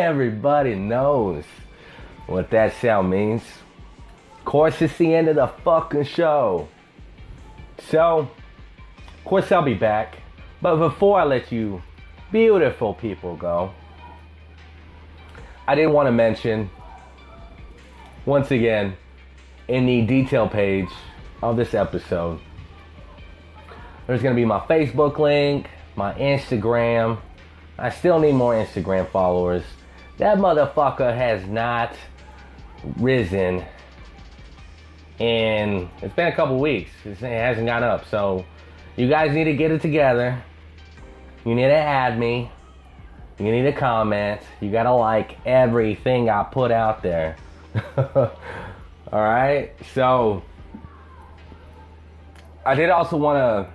Everybody 0.09 0.73
knows 0.73 1.43
what 2.25 2.49
that 2.49 2.73
sound 2.81 3.11
means. 3.11 3.43
Of 4.39 4.45
course, 4.45 4.81
it's 4.81 4.97
the 4.97 5.13
end 5.13 5.27
of 5.27 5.35
the 5.35 5.47
fucking 5.63 6.05
show. 6.05 6.67
So, 7.89 8.27
of 9.17 9.23
course, 9.23 9.51
I'll 9.51 9.61
be 9.61 9.75
back. 9.75 10.17
But 10.63 10.77
before 10.77 11.19
I 11.19 11.25
let 11.25 11.51
you 11.51 11.83
beautiful 12.31 12.95
people 12.95 13.35
go, 13.35 13.71
I 15.67 15.75
didn't 15.75 15.93
want 15.93 16.07
to 16.07 16.11
mention, 16.11 16.71
once 18.25 18.49
again, 18.49 18.97
in 19.67 19.85
the 19.85 20.01
detail 20.01 20.49
page 20.49 20.89
of 21.43 21.55
this 21.55 21.75
episode, 21.75 22.39
there's 24.07 24.23
going 24.23 24.35
to 24.35 24.39
be 24.39 24.45
my 24.45 24.59
Facebook 24.61 25.19
link, 25.19 25.69
my 25.95 26.13
Instagram, 26.15 27.19
I 27.77 27.91
still 27.91 28.19
need 28.19 28.33
more 28.33 28.55
Instagram 28.55 29.07
followers. 29.11 29.63
That 30.19 30.37
motherfucker 30.37 31.15
has 31.15 31.45
not 31.47 31.95
risen 32.97 33.65
and 35.19 35.89
it's 36.01 36.13
been 36.15 36.27
a 36.27 36.35
couple 36.35 36.59
weeks. 36.59 36.91
It 37.03 37.17
hasn't 37.17 37.67
gone 37.67 37.83
up. 37.83 38.07
So 38.07 38.45
you 38.95 39.09
guys 39.09 39.33
need 39.33 39.45
to 39.45 39.53
get 39.53 39.71
it 39.71 39.81
together. 39.81 40.41
You 41.45 41.55
need 41.55 41.63
to 41.63 41.73
add 41.73 42.17
me. 42.17 42.51
You 43.37 43.51
need 43.51 43.63
to 43.63 43.73
comment. 43.73 44.41
You 44.61 44.71
gotta 44.71 44.93
like 44.93 45.37
everything 45.45 46.29
I 46.29 46.43
put 46.43 46.71
out 46.71 47.01
there. 47.01 47.35
All 47.97 48.31
right. 49.11 49.71
So 49.93 50.43
I 52.65 52.75
did 52.75 52.89
also 52.89 53.17
want 53.17 53.67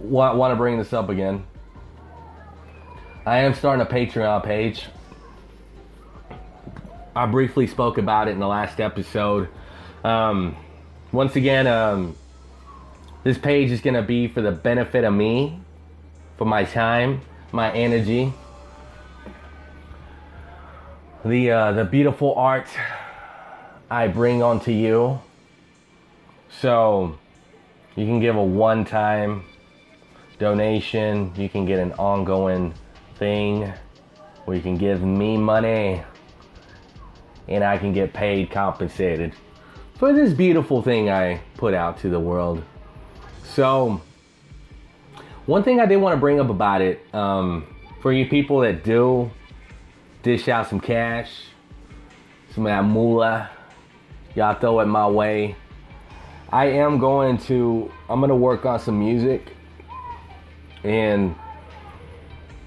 to 0.00 0.56
bring 0.56 0.78
this 0.78 0.92
up 0.92 1.08
again. 1.08 1.46
I 3.26 3.38
am 3.38 3.54
starting 3.54 3.84
a 3.84 3.90
Patreon 3.90 4.44
page. 4.44 4.86
I 7.16 7.26
briefly 7.26 7.66
spoke 7.66 7.98
about 7.98 8.28
it 8.28 8.30
in 8.30 8.38
the 8.38 8.46
last 8.46 8.78
episode. 8.78 9.48
Um, 10.04 10.56
once 11.10 11.34
again, 11.34 11.66
um, 11.66 12.14
this 13.24 13.36
page 13.36 13.72
is 13.72 13.80
going 13.80 13.94
to 13.94 14.02
be 14.02 14.28
for 14.28 14.42
the 14.42 14.52
benefit 14.52 15.02
of 15.02 15.12
me, 15.12 15.58
for 16.38 16.44
my 16.44 16.62
time, 16.62 17.20
my 17.50 17.72
energy, 17.72 18.32
the 21.24 21.50
uh, 21.50 21.72
the 21.72 21.84
beautiful 21.84 22.32
art 22.36 22.68
I 23.90 24.06
bring 24.06 24.40
onto 24.40 24.70
you. 24.70 25.20
So 26.60 27.18
you 27.96 28.06
can 28.06 28.20
give 28.20 28.36
a 28.36 28.44
one-time 28.44 29.42
donation. 30.38 31.32
You 31.34 31.48
can 31.48 31.66
get 31.66 31.80
an 31.80 31.92
ongoing 31.94 32.72
thing 33.18 33.72
where 34.44 34.56
you 34.56 34.62
can 34.62 34.76
give 34.76 35.02
me 35.02 35.36
money 35.36 36.02
and 37.48 37.64
I 37.64 37.78
can 37.78 37.92
get 37.92 38.12
paid 38.12 38.50
compensated 38.50 39.34
for 39.98 40.12
this 40.12 40.32
beautiful 40.32 40.82
thing 40.82 41.08
I 41.08 41.40
put 41.56 41.74
out 41.74 41.98
to 42.00 42.10
the 42.10 42.20
world. 42.20 42.62
So, 43.44 44.00
one 45.46 45.62
thing 45.62 45.80
I 45.80 45.86
did 45.86 45.96
want 45.96 46.14
to 46.14 46.20
bring 46.20 46.40
up 46.40 46.50
about 46.50 46.82
it 46.82 47.02
um, 47.14 47.66
for 48.02 48.12
you 48.12 48.26
people 48.26 48.60
that 48.60 48.84
do 48.84 49.30
dish 50.22 50.48
out 50.48 50.68
some 50.68 50.80
cash, 50.80 51.30
some 52.54 52.66
of 52.66 52.70
that 52.70 52.84
moolah, 52.84 53.48
y'all 54.34 54.58
throw 54.58 54.80
it 54.80 54.86
my 54.86 55.06
way. 55.06 55.56
I 56.52 56.66
am 56.66 56.98
going 56.98 57.38
to, 57.38 57.90
I'm 58.08 58.20
going 58.20 58.28
to 58.28 58.36
work 58.36 58.66
on 58.66 58.78
some 58.78 58.98
music 58.98 59.52
and 60.84 61.34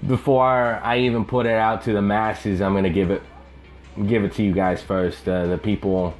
before 0.06 0.80
I 0.82 1.00
even 1.00 1.24
put 1.24 1.46
it 1.46 1.56
out 1.56 1.82
to 1.84 1.92
the 1.92 2.02
masses, 2.02 2.60
I'm 2.60 2.74
gonna 2.74 2.90
give 2.90 3.10
it 3.10 3.22
give 4.06 4.24
it 4.24 4.32
to 4.34 4.42
you 4.42 4.52
guys 4.52 4.82
first. 4.82 5.28
Uh, 5.28 5.46
the 5.46 5.58
people, 5.58 6.14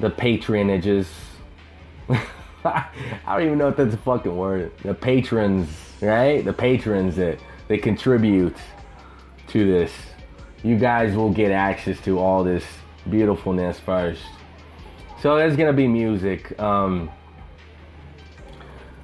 the 0.00 0.10
patronages. 0.10 1.06
I 2.64 2.88
don't 3.26 3.42
even 3.42 3.58
know 3.58 3.68
if 3.68 3.76
that's 3.76 3.94
a 3.94 3.98
fucking 3.98 4.34
word. 4.34 4.72
The 4.82 4.94
patrons, 4.94 5.68
right? 6.00 6.44
The 6.44 6.52
patrons 6.52 7.16
that 7.16 7.38
they 7.68 7.78
contribute 7.78 8.56
to 9.48 9.66
this. 9.66 9.92
You 10.62 10.78
guys 10.78 11.14
will 11.14 11.32
get 11.32 11.50
access 11.50 12.00
to 12.02 12.18
all 12.18 12.42
this 12.44 12.64
beautifulness 13.10 13.78
first. 13.80 14.22
So 15.20 15.36
there's 15.36 15.56
gonna 15.56 15.72
be 15.72 15.88
music. 15.88 16.58
Um, 16.60 17.10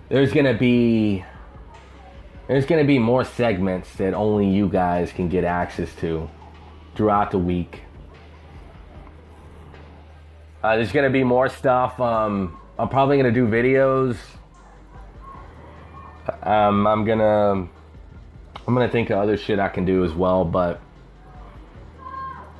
there's 0.08 0.32
gonna 0.32 0.54
be 0.54 1.24
there's 2.50 2.66
going 2.66 2.82
to 2.82 2.86
be 2.86 2.98
more 2.98 3.24
segments 3.24 3.94
that 3.94 4.12
only 4.12 4.48
you 4.48 4.68
guys 4.68 5.12
can 5.12 5.28
get 5.28 5.44
access 5.44 5.88
to 6.00 6.28
throughout 6.96 7.30
the 7.30 7.38
week. 7.38 7.82
Uh, 10.60 10.74
there's 10.74 10.90
going 10.90 11.04
to 11.04 11.12
be 11.12 11.22
more 11.22 11.48
stuff. 11.48 12.00
Um, 12.00 12.58
I'm 12.76 12.88
probably 12.88 13.18
going 13.18 13.32
to 13.32 13.40
do 13.40 13.46
videos. 13.46 14.16
Um, 16.42 16.88
I'm 16.88 17.04
going 17.04 17.20
to 17.20 17.68
I'm 18.66 18.74
going 18.74 18.86
to 18.86 18.90
think 18.90 19.10
of 19.10 19.18
other 19.18 19.36
shit 19.36 19.60
I 19.60 19.68
can 19.68 19.84
do 19.84 20.04
as 20.04 20.12
well, 20.12 20.44
but 20.44 20.80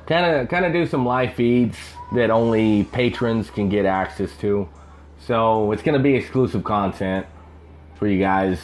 kind 0.07 0.25
of 0.25 0.47
kind 0.47 0.63
of 0.63 0.71
do 0.71 0.85
some 0.85 1.05
live 1.05 1.33
feeds 1.33 1.77
that 2.15 2.29
only 2.29 2.85
patrons 2.85 3.49
can 3.49 3.67
get 3.67 3.85
access 3.85 4.37
to. 4.37 4.69
So, 5.27 5.73
it's 5.73 5.83
going 5.83 5.97
to 5.97 6.03
be 6.03 6.15
exclusive 6.15 6.63
content 6.63 7.25
for 7.95 8.07
you 8.07 8.19
guys 8.19 8.57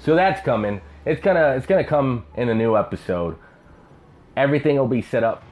so 0.00 0.14
that's 0.14 0.40
coming. 0.42 0.80
It's 1.04 1.20
gonna 1.20 1.54
it's 1.56 1.66
gonna 1.66 1.84
come 1.84 2.24
in 2.36 2.48
a 2.48 2.54
new 2.54 2.76
episode. 2.76 3.36
Everything 4.36 4.76
will 4.76 4.88
be 4.88 5.02
set 5.02 5.22
up 5.22 5.42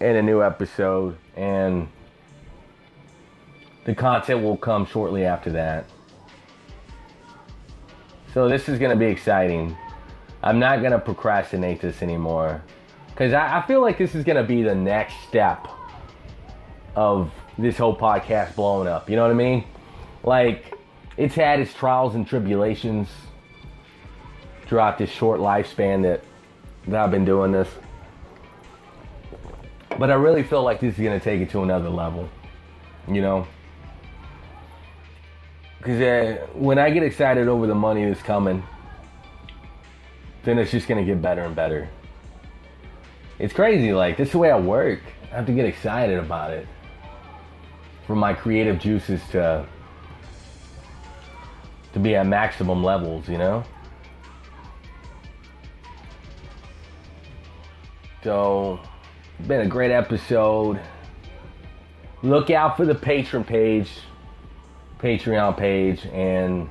in 0.00 0.16
a 0.16 0.22
new 0.22 0.42
episode, 0.42 1.16
and 1.36 1.88
the 3.84 3.94
content 3.94 4.42
will 4.42 4.56
come 4.56 4.86
shortly 4.86 5.24
after 5.24 5.50
that. 5.52 5.86
So 8.32 8.48
this 8.48 8.68
is 8.68 8.78
gonna 8.80 8.96
be 8.96 9.06
exciting. 9.06 9.76
I'm 10.42 10.58
not 10.58 10.82
gonna 10.82 10.98
procrastinate 10.98 11.80
this 11.80 12.02
anymore. 12.02 12.62
Cause 13.14 13.32
I, 13.32 13.58
I 13.58 13.66
feel 13.66 13.80
like 13.80 13.98
this 13.98 14.16
is 14.16 14.24
gonna 14.24 14.42
be 14.42 14.62
the 14.64 14.74
next 14.74 15.14
step 15.28 15.68
of 16.96 17.32
this 17.56 17.78
whole 17.78 17.96
podcast 17.96 18.56
blowing 18.56 18.88
up. 18.88 19.08
You 19.08 19.14
know 19.14 19.22
what 19.22 19.30
I 19.30 19.34
mean? 19.34 19.64
Like 20.24 20.76
it's 21.16 21.36
had 21.36 21.60
its 21.60 21.72
trials 21.72 22.16
and 22.16 22.26
tribulations 22.26 23.08
throughout 24.66 24.98
this 24.98 25.10
short 25.10 25.40
lifespan 25.40 26.02
that, 26.02 26.22
that 26.88 27.00
I've 27.00 27.10
been 27.10 27.24
doing 27.24 27.52
this. 27.52 27.68
But 29.98 30.10
I 30.10 30.14
really 30.14 30.42
feel 30.42 30.62
like 30.62 30.80
this 30.80 30.98
is 30.98 31.00
to 31.18 31.20
take 31.20 31.40
it 31.40 31.50
to 31.50 31.62
another 31.62 31.88
level. 31.88 32.28
You 33.08 33.20
know? 33.20 33.46
Because 35.78 36.00
uh, 36.00 36.46
when 36.54 36.78
I 36.78 36.90
get 36.90 37.02
excited 37.02 37.46
over 37.46 37.66
the 37.66 37.74
money 37.74 38.06
that's 38.06 38.22
coming, 38.22 38.62
then 40.42 40.58
it's 40.58 40.70
just 40.70 40.88
to 40.88 41.04
get 41.04 41.20
better 41.20 41.42
and 41.42 41.54
better. 41.54 41.88
It's 43.38 43.52
crazy. 43.52 43.92
Like, 43.92 44.16
this 44.16 44.28
is 44.28 44.32
the 44.32 44.38
way 44.38 44.50
I 44.50 44.58
work. 44.58 45.00
I 45.30 45.36
have 45.36 45.46
to 45.46 45.52
get 45.52 45.66
excited 45.66 46.18
about 46.18 46.52
it. 46.52 46.66
For 48.06 48.14
my 48.14 48.34
creative 48.34 48.78
juices 48.78 49.20
to 49.32 49.66
to 51.94 52.00
be 52.00 52.16
at 52.16 52.26
maximum 52.26 52.82
levels, 52.82 53.28
you 53.28 53.38
know? 53.38 53.64
So, 58.24 58.80
been 59.46 59.60
a 59.60 59.66
great 59.66 59.90
episode. 59.90 60.80
Look 62.22 62.48
out 62.48 62.78
for 62.78 62.86
the 62.86 62.94
patron 62.94 63.44
page, 63.44 63.90
Patreon 64.98 65.58
page, 65.58 66.06
and 66.06 66.70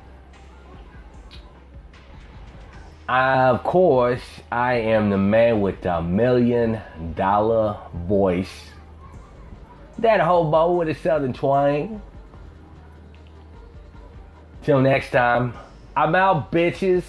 I, 3.08 3.50
of 3.50 3.62
course, 3.62 4.24
I 4.50 4.74
am 4.74 5.10
the 5.10 5.16
man 5.16 5.60
with 5.60 5.80
the 5.82 6.02
million 6.02 6.80
dollar 7.14 7.78
voice. 7.94 8.70
That 9.98 10.20
hobo 10.20 10.72
with 10.72 10.88
a 10.88 10.94
southern 10.96 11.34
twang. 11.34 12.02
Till 14.64 14.80
next 14.80 15.10
time, 15.10 15.54
I'm 15.96 16.16
out, 16.16 16.50
bitches. 16.50 17.04